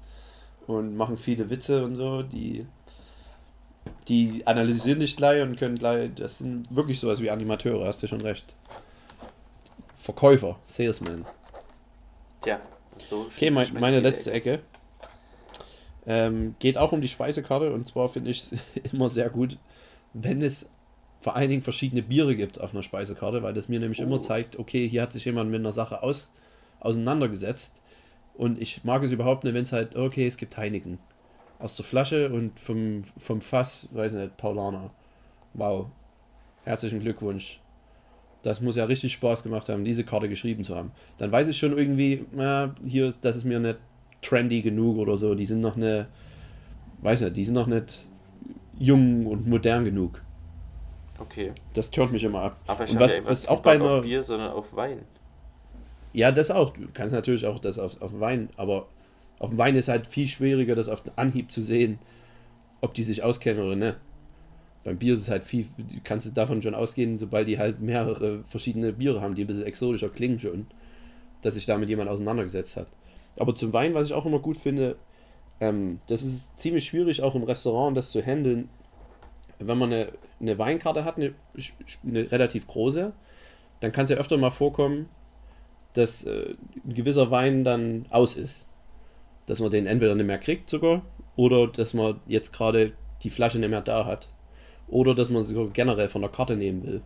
und 0.68 0.95
machen 0.95 1.18
viele 1.18 1.49
Witze 1.49 1.84
und 1.86 1.95
so. 1.95 2.24
Die, 2.24 2.66
die 4.08 4.46
analysieren 4.46 5.00
dich 5.00 5.16
gleich 5.16 5.42
und 5.42 5.58
können 5.58 5.76
gleich. 5.78 6.12
Das 6.16 6.40
sind 6.40 6.74
wirklich 6.76 7.00
sowas 7.00 7.22
wie 7.22 7.30
Animateure, 7.30 7.86
hast 7.86 8.04
du 8.04 8.08
schon 8.08 8.22
recht. 8.22 8.56
Verkäufer, 9.96 10.60
Salesman. 10.66 11.26
Tja, 12.42 12.60
so 13.06 13.28
Okay, 13.34 13.50
mein, 13.52 13.68
meine 13.80 14.02
letzte 14.02 14.32
Ecke. 14.32 14.60
Ähm, 16.06 16.56
geht 16.60 16.78
auch 16.78 16.92
um 16.92 17.00
die 17.00 17.08
Speisekarte 17.08 17.72
und 17.72 17.88
zwar 17.88 18.10
finde 18.10 18.32
ich 18.32 18.52
es 18.52 18.60
immer 18.92 19.08
sehr 19.08 19.30
gut, 19.30 19.58
wenn 20.14 20.42
es 20.42 20.70
vor 21.22 21.38
allen 21.38 21.50
Dingen 21.50 21.62
verschiedene 21.62 22.04
Biere 22.04 22.36
gibt 22.36 22.60
auf 22.60 22.74
einer 22.74 22.84
Speisekarte, 22.84 23.42
weil 23.42 23.54
das 23.54 23.70
mir 23.70 23.80
nämlich 23.80 24.02
Oh. 24.02 24.04
immer 24.04 24.20
zeigt, 24.20 24.60
okay, 24.60 24.86
hier 24.90 25.02
hat 25.02 25.14
sich 25.14 25.24
jemand 25.24 25.50
mit 25.50 25.62
einer 25.62 25.72
Sache 25.72 26.04
aus, 26.04 26.30
auseinandergesetzt 26.82 27.82
und 28.34 28.62
ich 28.62 28.84
mag 28.84 29.02
es 29.04 29.14
überhaupt 29.14 29.46
nicht, 29.46 29.54
wenn 29.54 29.64
es 29.64 29.72
halt, 29.72 29.96
okay, 29.96 30.28
es 30.28 30.36
gibt 30.36 30.58
Heineken 30.58 31.00
aus 31.64 31.76
der 31.78 31.86
Flasche 31.86 32.30
und 32.30 32.59
vom, 32.59 33.03
vom 33.18 33.39
Fass, 33.41 33.88
weiß 33.93 34.14
nicht, 34.14 34.36
Paulaner. 34.38 34.91
Wow. 35.53 35.88
Herzlichen 36.66 36.99
Glückwunsch. 36.99 37.59
Das 38.41 38.59
muss 38.59 38.76
ja 38.76 38.84
richtig 38.84 39.14
Spaß 39.14 39.43
gemacht 39.43 39.70
haben, 39.70 39.86
diese 39.86 40.03
Karte 40.03 40.28
geschrieben 40.28 40.66
zu 40.66 40.76
haben. 40.76 40.91
Dann 41.18 41.32
weiß 41.32 41.47
ich 41.47 41.57
schon 41.57 41.78
irgendwie, 41.78 42.26
na, 42.34 42.76
hier, 42.86 43.14
das 43.22 43.38
ist 43.38 43.45
mir 43.45 43.59
nicht 43.59 43.78
trendy 44.22 44.61
genug 44.61 44.97
oder 44.97 45.16
so. 45.16 45.36
Die 45.36 45.45
sind 45.45 45.61
noch 45.61 45.78
eine, 45.78 46.07
weiß 47.01 47.22
nicht, 47.22 47.38
die 47.38 47.45
sind 47.45 47.53
noch 47.53 47.68
nicht 47.68 48.05
jung 48.78 49.26
und 49.28 49.47
modern 49.47 49.86
genug. 49.86 50.22
Okay. 51.20 51.53
Das 51.74 51.89
turnt 51.91 52.11
mich 52.11 52.26
immer 52.26 52.41
ab. 52.41 52.57
Aber 52.68 52.84
ich 52.84 52.91
Und 52.91 52.99
was- 52.99 53.18
ja 53.18 53.24
was 53.26 53.47
auch 53.47 53.61
bei 53.61 53.80
auf 53.80 53.89
einer- 53.89 54.01
Bier, 54.01 54.22
sondern 54.22 54.51
auf 54.51 54.76
Wein. 54.76 54.99
Ja, 56.11 56.32
das 56.34 56.51
auch. 56.51 56.74
Du 56.74 56.88
kannst 56.93 57.14
natürlich 57.14 57.45
auch 57.47 57.59
das 57.59 57.80
auf, 57.80 58.01
auf 58.01 58.20
Wein, 58.20 58.49
aber 58.57 58.88
auf 59.40 59.50
dem 59.50 59.58
Wein 59.58 59.76
ist 59.76 59.88
halt 59.88 60.08
viel 60.08 60.28
schwieriger, 60.28 60.76
das 60.76 60.90
auf 60.90 61.02
den 61.02 61.18
Anhieb 61.18 61.52
zu 61.52 61.62
sehen, 61.62 62.00
ob 62.82 62.94
die 62.94 63.04
sich 63.04 63.24
auskennen 63.24 63.64
oder 63.64 63.76
ne. 63.76 63.96
Beim 64.84 64.98
Bier 64.98 65.14
ist 65.14 65.22
es 65.22 65.30
halt 65.30 65.46
viel, 65.46 65.66
kannst 66.04 66.28
du 66.28 66.32
davon 66.32 66.62
schon 66.62 66.76
ausgehen, 66.76 67.18
sobald 67.18 67.48
die 67.48 67.58
halt 67.58 67.80
mehrere 67.80 68.44
verschiedene 68.44 68.92
Biere 68.92 69.22
haben, 69.22 69.36
die 69.36 69.46
ein 69.46 69.48
bisschen 69.48 69.66
exotischer 69.66 70.10
klingen 70.10 70.40
schon, 70.40 70.68
dass 71.42 71.54
sich 71.54 71.66
damit 71.66 71.90
jemand 71.90 72.10
auseinandergesetzt 72.10 72.76
hat. 72.76 72.88
Aber 73.38 73.56
zum 73.56 73.72
Wein, 73.72 73.94
was 73.94 74.08
ich 74.08 74.14
auch 74.14 74.26
immer 74.26 74.40
gut 74.40 74.58
finde, 74.58 74.98
ähm, 75.60 76.00
das 76.08 76.24
ist 76.24 76.60
ziemlich 76.60 76.86
schwierig, 76.86 77.22
auch 77.22 77.36
im 77.36 77.44
Restaurant 77.44 77.96
das 77.96 78.12
zu 78.12 78.22
handeln, 78.22 78.70
wenn 79.60 79.78
man 79.78 79.94
eine, 79.94 80.12
eine 80.40 80.60
Weinkarte 80.60 81.06
hat, 81.06 81.18
eine, 81.18 81.34
eine 82.06 82.32
relativ 82.32 82.68
große, 82.68 83.14
dann 83.80 83.92
kann 83.92 84.04
es 84.06 84.10
ja 84.10 84.18
öfter 84.18 84.38
mal 84.38 84.50
vorkommen, 84.50 85.08
dass 85.94 86.24
äh, 86.26 86.56
ein 86.86 86.94
gewisser 86.94 87.32
Wein 87.32 87.64
dann 87.64 88.06
aus 88.10 88.36
ist. 88.36 88.68
Dass 89.46 89.60
man 89.60 89.72
den 89.72 89.88
entweder 89.88 90.16
nicht 90.16 90.26
mehr 90.26 90.38
kriegt 90.38 90.70
sogar, 90.70 91.02
oder 91.36 91.68
dass 91.68 91.94
man 91.94 92.20
jetzt 92.28 92.54
gerade 92.54 92.94
die 93.24 93.30
Flasche 93.30 93.60
nicht 93.60 93.70
mehr 93.70 93.82
da 93.82 94.06
hat. 94.06 94.30
Oder 94.88 95.16
dass 95.16 95.30
man 95.30 95.44
sogar 95.44 95.68
generell 95.68 96.10
von 96.10 96.22
der 96.22 96.32
Karte 96.32 96.56
nehmen 96.56 96.84
will. 96.84 97.02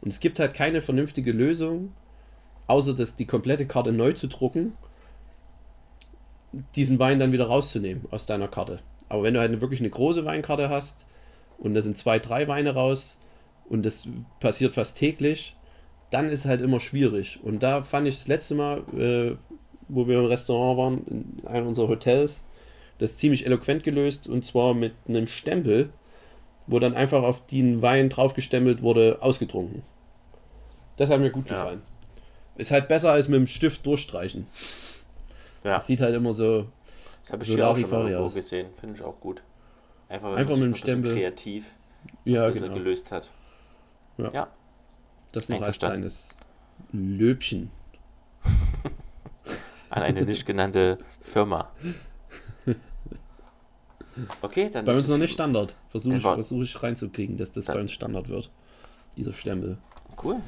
Und 0.00 0.12
es 0.12 0.20
gibt 0.20 0.38
halt 0.38 0.54
keine 0.54 0.80
vernünftige 0.80 1.32
Lösung, 1.32 1.92
außer 2.66 2.94
dass 2.94 3.16
die 3.16 3.26
komplette 3.26 3.66
Karte 3.66 3.92
neu 3.92 4.12
zu 4.12 4.28
drucken, 4.28 4.74
diesen 6.76 6.98
Wein 6.98 7.18
dann 7.18 7.32
wieder 7.32 7.46
rauszunehmen 7.46 8.04
aus 8.10 8.26
deiner 8.26 8.48
Karte. 8.48 8.80
Aber 9.08 9.22
wenn 9.22 9.34
du 9.34 9.40
halt 9.40 9.60
wirklich 9.60 9.80
eine 9.80 9.90
große 9.90 10.24
Weinkarte 10.24 10.68
hast 10.68 11.06
und 11.58 11.74
da 11.74 11.82
sind 11.82 11.98
zwei, 11.98 12.18
drei 12.18 12.48
Weine 12.48 12.74
raus 12.74 13.18
und 13.68 13.84
das 13.84 14.08
passiert 14.40 14.72
fast 14.72 14.96
täglich, 14.96 15.56
dann 16.10 16.28
ist 16.28 16.46
halt 16.46 16.60
immer 16.60 16.80
schwierig. 16.80 17.40
Und 17.42 17.62
da 17.62 17.82
fand 17.82 18.06
ich 18.06 18.16
das 18.16 18.28
letzte 18.28 18.54
Mal, 18.54 18.82
äh, 18.96 19.36
wo 19.94 20.06
wir 20.08 20.18
im 20.18 20.26
Restaurant 20.26 20.78
waren, 20.78 21.06
in 21.40 21.46
einem 21.46 21.68
unserer 21.68 21.88
Hotels, 21.88 22.44
das 22.98 23.16
ziemlich 23.16 23.46
eloquent 23.46 23.82
gelöst 23.82 24.28
und 24.28 24.44
zwar 24.44 24.74
mit 24.74 24.92
einem 25.08 25.26
Stempel, 25.26 25.90
wo 26.66 26.78
dann 26.78 26.94
einfach 26.94 27.22
auf 27.22 27.46
den 27.46 27.82
Wein 27.82 28.08
draufgestempelt 28.08 28.82
wurde, 28.82 29.18
ausgetrunken. 29.20 29.82
Das 30.96 31.10
hat 31.10 31.20
mir 31.20 31.30
gut 31.30 31.48
Ja. 31.50 31.56
gefallen. 31.56 31.82
Ist 32.56 32.70
halt 32.70 32.88
besser 32.88 33.12
als 33.12 33.28
mit 33.28 33.36
dem 33.36 33.46
Stift 33.46 33.84
durchstreichen. 33.84 34.46
Ja, 35.64 35.74
Das 35.74 35.86
sieht 35.86 36.00
halt 36.00 36.14
immer 36.14 36.32
so. 36.34 36.66
das 37.22 37.32
habe 37.32 37.42
ich 37.42 37.48
so 37.48 37.54
hier 37.56 37.68
auch 37.68 37.76
schon 37.76 37.90
mal 37.90 38.02
irgendwo 38.08 38.26
aus. 38.26 38.34
gesehen. 38.34 38.68
Finde 38.78 38.94
ich 38.96 39.02
auch 39.02 39.18
gut. 39.20 39.42
Einfach, 40.08 40.30
wenn 40.30 40.38
Einfach 40.38 40.56
mit 40.56 40.66
dem 40.66 40.74
Stempel. 40.74 41.14
kreativ 41.14 41.72
Ja, 42.24 42.48
genau. 42.50 42.72
gelöst 42.74 43.10
hat. 43.12 43.30
Das 45.32 45.48
noch 45.48 45.62
als 45.62 45.78
kleines 45.78 46.36
Löbchen. 46.92 47.70
An 49.94 50.02
eine 50.02 50.24
nicht 50.24 50.44
genannte 50.44 50.98
Firma. 51.20 51.70
Okay, 54.42 54.68
dann 54.68 54.84
Bei 54.84 54.92
uns 54.92 55.06
noch 55.06 55.18
nicht 55.18 55.34
Standard. 55.34 55.76
Versuche 55.88 56.16
ich, 56.16 56.22
versuch 56.22 56.62
ich 56.62 56.82
reinzukriegen, 56.82 57.36
dass 57.36 57.52
das 57.52 57.66
bei 57.66 57.78
uns 57.78 57.92
Standard 57.92 58.28
wird. 58.28 58.50
Dieser 59.16 59.32
Stempel. 59.32 59.78
Cool. 60.20 60.40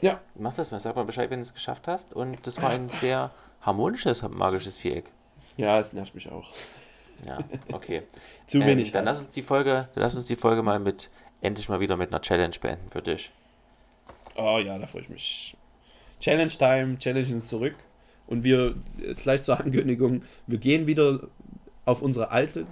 Ja. 0.00 0.20
Mach 0.36 0.54
das 0.54 0.70
mal, 0.70 0.78
sag 0.78 0.94
mal 0.94 1.04
Bescheid, 1.04 1.30
wenn 1.30 1.40
du 1.40 1.42
es 1.42 1.52
geschafft 1.52 1.88
hast. 1.88 2.14
Und 2.14 2.46
das 2.46 2.62
war 2.62 2.70
ein 2.70 2.88
sehr 2.90 3.32
harmonisches 3.60 4.22
magisches 4.22 4.78
Viereck. 4.78 5.10
Ja, 5.56 5.80
es 5.80 5.92
nervt 5.92 6.14
mich 6.14 6.30
auch. 6.30 6.52
Ja, 7.26 7.38
okay. 7.72 8.02
Zu 8.46 8.58
Ähm, 8.58 8.66
wenig 8.66 8.92
Dann 8.92 9.04
lass 9.04 9.20
uns 9.20 9.32
die 9.32 9.42
Folge, 9.42 9.88
lass 9.96 10.14
uns 10.14 10.26
die 10.26 10.36
Folge 10.36 10.62
mal 10.62 10.78
mit 10.78 11.10
endlich 11.40 11.68
mal 11.68 11.80
wieder 11.80 11.96
mit 11.96 12.10
einer 12.10 12.20
Challenge 12.20 12.54
beenden 12.60 12.88
für 12.88 13.02
dich. 13.02 13.32
Oh 14.36 14.58
ja, 14.58 14.78
da 14.78 14.86
freue 14.86 15.02
ich 15.02 15.08
mich. 15.08 15.56
Challenge 16.24 16.48
Time, 16.48 16.98
Challenge 16.98 17.36
ist 17.36 17.50
zurück. 17.50 17.74
Und 18.26 18.44
wir, 18.44 18.76
gleich 19.22 19.42
zur 19.42 19.60
Ankündigung, 19.60 20.22
wir 20.46 20.56
gehen 20.56 20.86
wieder 20.86 21.28
auf 21.84 22.00
unsere 22.00 22.30
alte, 22.30 22.66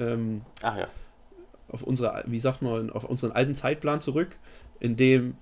ähm, 0.00 0.42
Ach 0.60 0.76
ja. 0.76 0.88
auf 1.68 1.84
unsere, 1.84 2.24
wie 2.26 2.40
sagt 2.40 2.62
man, 2.62 2.90
auf 2.90 3.04
unseren 3.04 3.30
alten 3.30 3.54
Zeitplan 3.54 4.00
zurück, 4.00 4.36
in 4.80 4.96
dem 4.96 5.36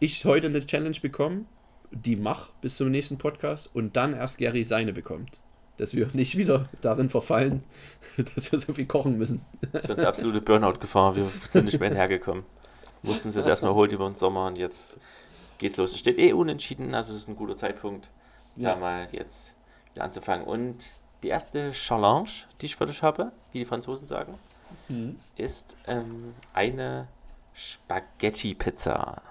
ich 0.00 0.24
heute 0.24 0.48
eine 0.48 0.66
Challenge 0.66 0.98
bekomme, 1.00 1.44
die 1.92 2.16
mach 2.16 2.50
bis 2.60 2.74
zum 2.74 2.90
nächsten 2.90 3.18
Podcast 3.18 3.70
und 3.72 3.94
dann 3.94 4.12
erst 4.12 4.38
Gary 4.38 4.64
seine 4.64 4.92
bekommt. 4.92 5.38
Dass 5.76 5.94
wir 5.94 6.08
nicht 6.12 6.36
wieder 6.36 6.68
darin 6.80 7.08
verfallen, 7.08 7.62
dass 8.34 8.50
wir 8.50 8.58
so 8.58 8.72
viel 8.72 8.86
kochen 8.86 9.16
müssen. 9.16 9.42
Sonst 9.86 10.04
absolute 10.04 10.40
Burnout-Gefahr. 10.40 11.14
Wir 11.14 11.30
sind 11.44 11.66
nicht 11.66 11.78
mehr 11.78 11.88
hinterhergekommen. 11.90 12.42
Mussten 13.04 13.28
uns 13.28 13.36
jetzt 13.36 13.46
erstmal 13.46 13.74
holen 13.74 13.92
über 13.92 14.06
den 14.06 14.16
Sommer 14.16 14.48
und 14.48 14.56
jetzt 14.56 14.98
geht's 15.58 15.76
los. 15.76 15.92
Es 15.92 15.98
steht 15.98 16.18
eh 16.18 16.32
unentschieden, 16.32 16.94
also 16.94 17.12
es 17.14 17.22
ist 17.22 17.28
ein 17.28 17.36
guter 17.36 17.56
Zeitpunkt, 17.56 18.10
Ja. 18.56 18.74
da 18.74 18.80
mal 18.80 19.08
jetzt 19.12 19.54
wieder 19.92 20.04
anzufangen. 20.04 20.46
Und 20.46 20.92
die 21.22 21.28
erste 21.28 21.72
Challenge, 21.72 22.28
die 22.60 22.66
ich 22.66 22.76
für 22.76 22.86
dich 22.86 23.02
habe, 23.02 23.32
wie 23.52 23.58
die 23.60 23.64
Franzosen 23.64 24.06
sagen, 24.06 24.34
Mhm. 24.88 25.18
ist 25.36 25.76
ähm, 25.86 26.34
eine 26.52 27.06
Spaghetti-Pizza. 27.54 29.22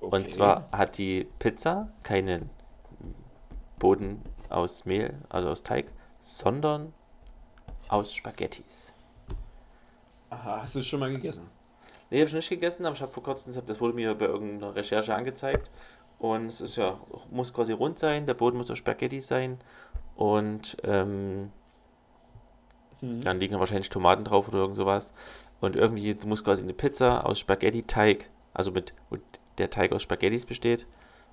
Und 0.00 0.30
zwar 0.30 0.68
hat 0.72 0.96
die 0.98 1.28
Pizza 1.38 1.88
keinen 2.02 2.48
Boden 3.78 4.22
aus 4.48 4.84
Mehl, 4.86 5.14
also 5.28 5.50
aus 5.50 5.62
Teig, 5.62 5.92
sondern 6.22 6.92
aus 7.88 8.12
Spaghettis. 8.14 8.92
Aha, 10.30 10.60
hast 10.62 10.74
du 10.76 10.80
es 10.80 10.86
schon 10.86 11.00
mal 11.00 11.10
gegessen? 11.10 11.46
Nee, 12.10 12.18
habe 12.20 12.28
ich 12.28 12.34
nicht 12.34 12.48
gegessen, 12.48 12.84
aber 12.86 12.94
ich 12.96 13.02
habe 13.02 13.12
vor 13.12 13.22
kurzem, 13.22 13.54
das 13.66 13.80
wurde 13.80 13.94
mir 13.94 14.14
bei 14.14 14.26
irgendeiner 14.26 14.74
Recherche 14.74 15.14
angezeigt. 15.14 15.70
Und 16.18 16.46
es 16.46 16.60
ist 16.60 16.76
ja, 16.76 17.00
muss 17.30 17.54
quasi 17.54 17.72
rund 17.72 17.98
sein, 17.98 18.26
der 18.26 18.34
Boden 18.34 18.56
muss 18.58 18.70
aus 18.70 18.78
Spaghetti 18.78 19.20
sein. 19.20 19.58
Und 20.16 20.76
ähm, 20.84 21.50
Mhm. 23.02 23.22
dann 23.22 23.40
liegen 23.40 23.58
wahrscheinlich 23.58 23.88
Tomaten 23.88 24.24
drauf 24.24 24.48
oder 24.48 24.58
irgend 24.58 24.76
sowas. 24.76 25.12
Und 25.60 25.74
irgendwie 25.76 26.14
muss 26.26 26.44
quasi 26.44 26.64
eine 26.64 26.74
Pizza 26.74 27.24
aus 27.26 27.38
Spaghetti-Teig, 27.38 28.28
also 28.52 28.70
mit, 28.72 28.92
der 29.56 29.70
Teig 29.70 29.92
aus 29.92 30.02
Spaghettis 30.02 30.44
besteht 30.44 30.86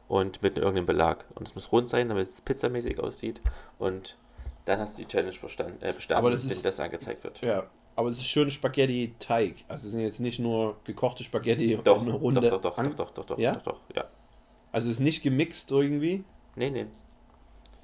und 0.07 0.41
mit 0.41 0.57
irgendeinem 0.57 0.85
Belag. 0.85 1.25
Und 1.35 1.47
es 1.47 1.55
muss 1.55 1.71
rund 1.73 1.89
sein, 1.89 2.07
damit 2.07 2.29
es 2.29 2.39
pizzamäßig 2.41 2.99
aussieht. 3.01 3.41
Und 3.79 4.17
dann 4.63 4.79
hast 4.79 4.97
du 4.97 5.01
die 5.01 5.07
Challenge 5.09 5.33
verstanden, 5.33 5.81
äh, 5.81 5.91
bestanden, 5.91 6.19
Aber 6.19 6.31
das 6.31 6.45
wenn 6.45 6.51
ist- 6.51 6.65
das 6.65 6.79
angezeigt 6.79 7.23
wird. 7.25 7.41
Ja, 7.41 7.63
aber 7.97 8.09
es 8.09 8.17
ist 8.19 8.27
schon 8.29 8.49
Spaghetti-Teig. 8.51 9.65
Also 9.67 9.87
es 9.87 9.91
sind 9.91 10.01
jetzt 10.01 10.19
nicht 10.19 10.39
nur 10.39 10.77
gekochte 10.85 11.23
Spaghetti 11.23 11.75
Doch, 11.83 11.97
auf 11.97 12.01
eine 12.03 12.11
doch, 12.11 12.21
Runde. 12.21 12.41
doch, 12.41 12.61
doch, 12.61 12.75
doch, 12.75 12.95
doch, 12.95 13.11
doch, 13.11 13.25
doch, 13.25 13.37
Ja? 13.39 13.53
doch, 13.53 13.63
doch, 13.63 13.79
ja. 13.95 14.05
Also 14.71 14.87
es 14.89 14.97
ist 14.97 14.99
nicht 14.99 15.23
gemixt 15.23 15.71
irgendwie. 15.71 16.23
Nee, 16.55 16.69
nee. 16.69 16.85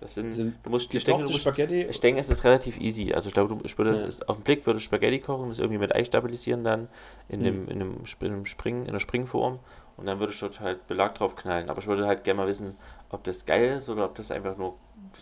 Das 0.04 0.16
sind, 0.16 0.34
Sind 0.34 0.56
du 0.64 0.70
musst, 0.70 0.94
ich 0.94 1.06
denke, 1.06 1.24
du 1.24 1.30
musst, 1.30 1.42
Spaghetti. 1.44 1.84
ich 1.84 2.00
denke, 2.02 2.20
es 2.20 2.28
ist 2.30 2.44
relativ 2.44 2.78
easy. 2.78 3.14
Also 3.14 3.28
ich 3.30 3.34
glaube, 3.34 3.56
du- 3.56 3.62
ich 3.64 3.78
würde, 3.78 4.10
Ja. 4.10 4.28
auf 4.28 4.36
den 4.36 4.44
Blick 4.44 4.66
würde 4.66 4.80
ich 4.80 4.84
Spaghetti 4.84 5.20
kochen, 5.20 5.48
das 5.48 5.60
irgendwie 5.60 5.78
mit 5.78 5.96
Ei 5.96 6.04
stabilisieren 6.04 6.66
dann 6.66 6.90
in, 7.30 7.40
Hm. 7.40 7.68
dem, 7.68 7.68
in, 7.70 8.04
Sp- 8.04 8.26
in, 8.28 8.34
einem 8.34 8.46
Spring, 8.46 8.82
in 8.84 8.90
einer 8.90 9.00
Springform 9.00 9.60
und 9.96 10.06
dann 10.06 10.20
würde 10.20 10.34
ich 10.34 10.40
dort 10.42 10.60
halt 10.60 10.86
Belag 10.88 11.16
drauf 11.16 11.38
knallen. 11.38 11.70
Aber 11.70 11.80
ich 11.80 11.88
würde 11.88 12.06
halt 12.06 12.26
gerne 12.26 12.42
mal 12.42 12.48
wissen, 12.48 12.76
ob 13.12 13.24
das 13.24 13.46
geil 13.46 13.78
ist 13.78 13.90
oder 13.90 14.04
ob 14.04 14.16
das 14.16 14.30
einfach 14.30 14.58
nur, 14.58 14.76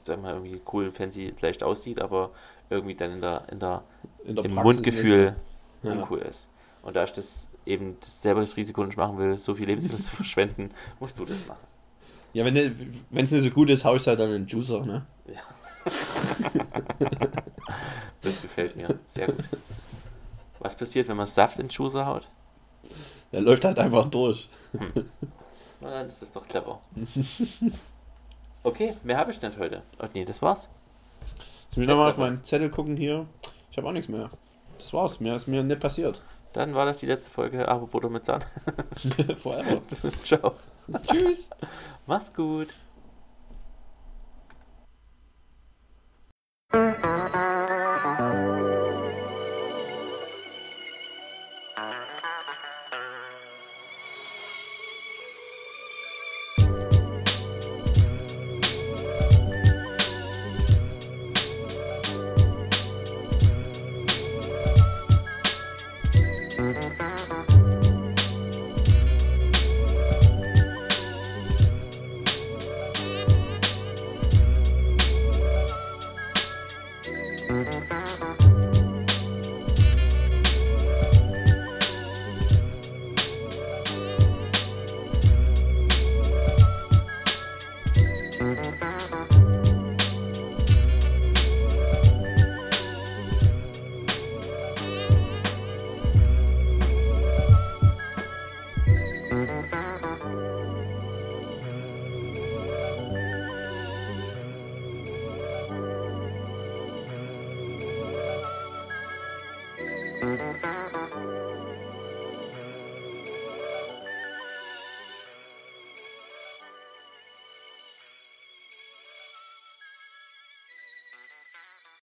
sag 0.04 0.20
mal, 0.20 0.34
irgendwie 0.34 0.60
cool, 0.74 0.92
fancy, 0.92 1.32
leicht 1.42 1.62
aussieht, 1.64 2.02
aber 2.02 2.32
irgendwie 2.72 2.96
dann 2.96 3.12
in 3.12 3.22
der, 3.22 3.44
in 3.52 3.60
der, 3.60 3.84
in 4.26 4.36
der 4.36 4.46
im 4.46 4.56
Praxis 4.56 4.74
Mundgefühl. 4.76 5.36
Ja. 5.84 5.92
uncool 5.92 6.20
ist. 6.20 6.50
Und 6.82 6.96
da 6.96 7.04
ich 7.04 7.12
das 7.12 7.50
eben 7.68 7.98
das 8.00 8.22
selber 8.24 8.40
das 8.40 8.58
Risiko 8.58 8.84
nicht 8.84 8.98
machen 8.98 9.20
will, 9.20 9.38
so 9.38 9.54
viel 9.54 9.68
Lebensmittel 9.68 10.00
zu 10.04 10.16
verschwenden, 10.16 10.72
musst 11.00 11.20
du 11.20 11.26
das 11.26 11.46
machen. 11.46 11.60
Ja, 12.34 12.46
wenn 12.46 12.56
es 13.24 13.32
nicht 13.32 13.44
so 13.44 13.50
gut 13.50 13.70
ist, 13.70 13.84
hau 13.84 13.96
ich 13.96 14.08
halt 14.08 14.20
dann 14.20 14.30
in 14.32 14.46
den 14.46 14.48
Juicer, 14.48 14.86
ne? 14.86 15.06
Das 18.22 18.40
gefällt 18.42 18.76
mir. 18.76 19.00
Sehr 19.08 19.26
gut. 19.26 19.44
Was 20.60 20.76
passiert, 20.76 21.08
wenn 21.08 21.18
man 21.18 21.26
Saft 21.26 21.58
in 21.58 21.68
den 21.68 21.72
Juicer 21.72 22.06
haut? 22.06 22.30
Der 23.32 23.42
läuft 23.42 23.66
halt 23.66 23.80
einfach 23.80 24.10
durch. 24.10 24.48
Na, 25.80 25.90
dann 25.90 26.08
ist 26.08 26.22
das 26.22 26.32
doch 26.32 26.48
clever. 26.48 26.80
Okay, 28.64 28.94
mehr 29.04 29.18
habe 29.18 29.32
ich 29.32 29.42
nicht 29.42 29.58
heute. 29.58 29.82
Oh, 30.00 30.06
nee, 30.14 30.24
das 30.24 30.40
war's. 30.40 30.70
Jetzt 31.22 31.78
muss 31.78 31.82
ich 31.82 31.88
nochmal 31.88 32.12
auf 32.12 32.18
meinen 32.18 32.44
Zettel 32.44 32.70
gucken 32.70 32.96
hier. 32.96 33.26
Ich 33.72 33.78
habe 33.78 33.88
auch 33.88 33.92
nichts 33.92 34.08
mehr. 34.08 34.30
Das 34.78 34.94
war's. 34.94 35.20
Mehr 35.20 35.36
ist 35.36 35.48
mir 35.48 35.64
nicht 35.64 35.80
passiert. 35.80 36.22
Dann 36.54 36.76
war 36.76 36.86
das 36.86 36.99
die 36.99 37.06
letzte 37.06 37.32
Folge 37.32 37.68
Butter 37.88 38.10
mit 38.10 38.26
Sahne. 38.26 38.45
Forever. 39.38 39.82
Ciao. 40.24 40.56
Tschüss. 41.08 41.49
Mach's 42.06 42.34
gut. 42.34 42.74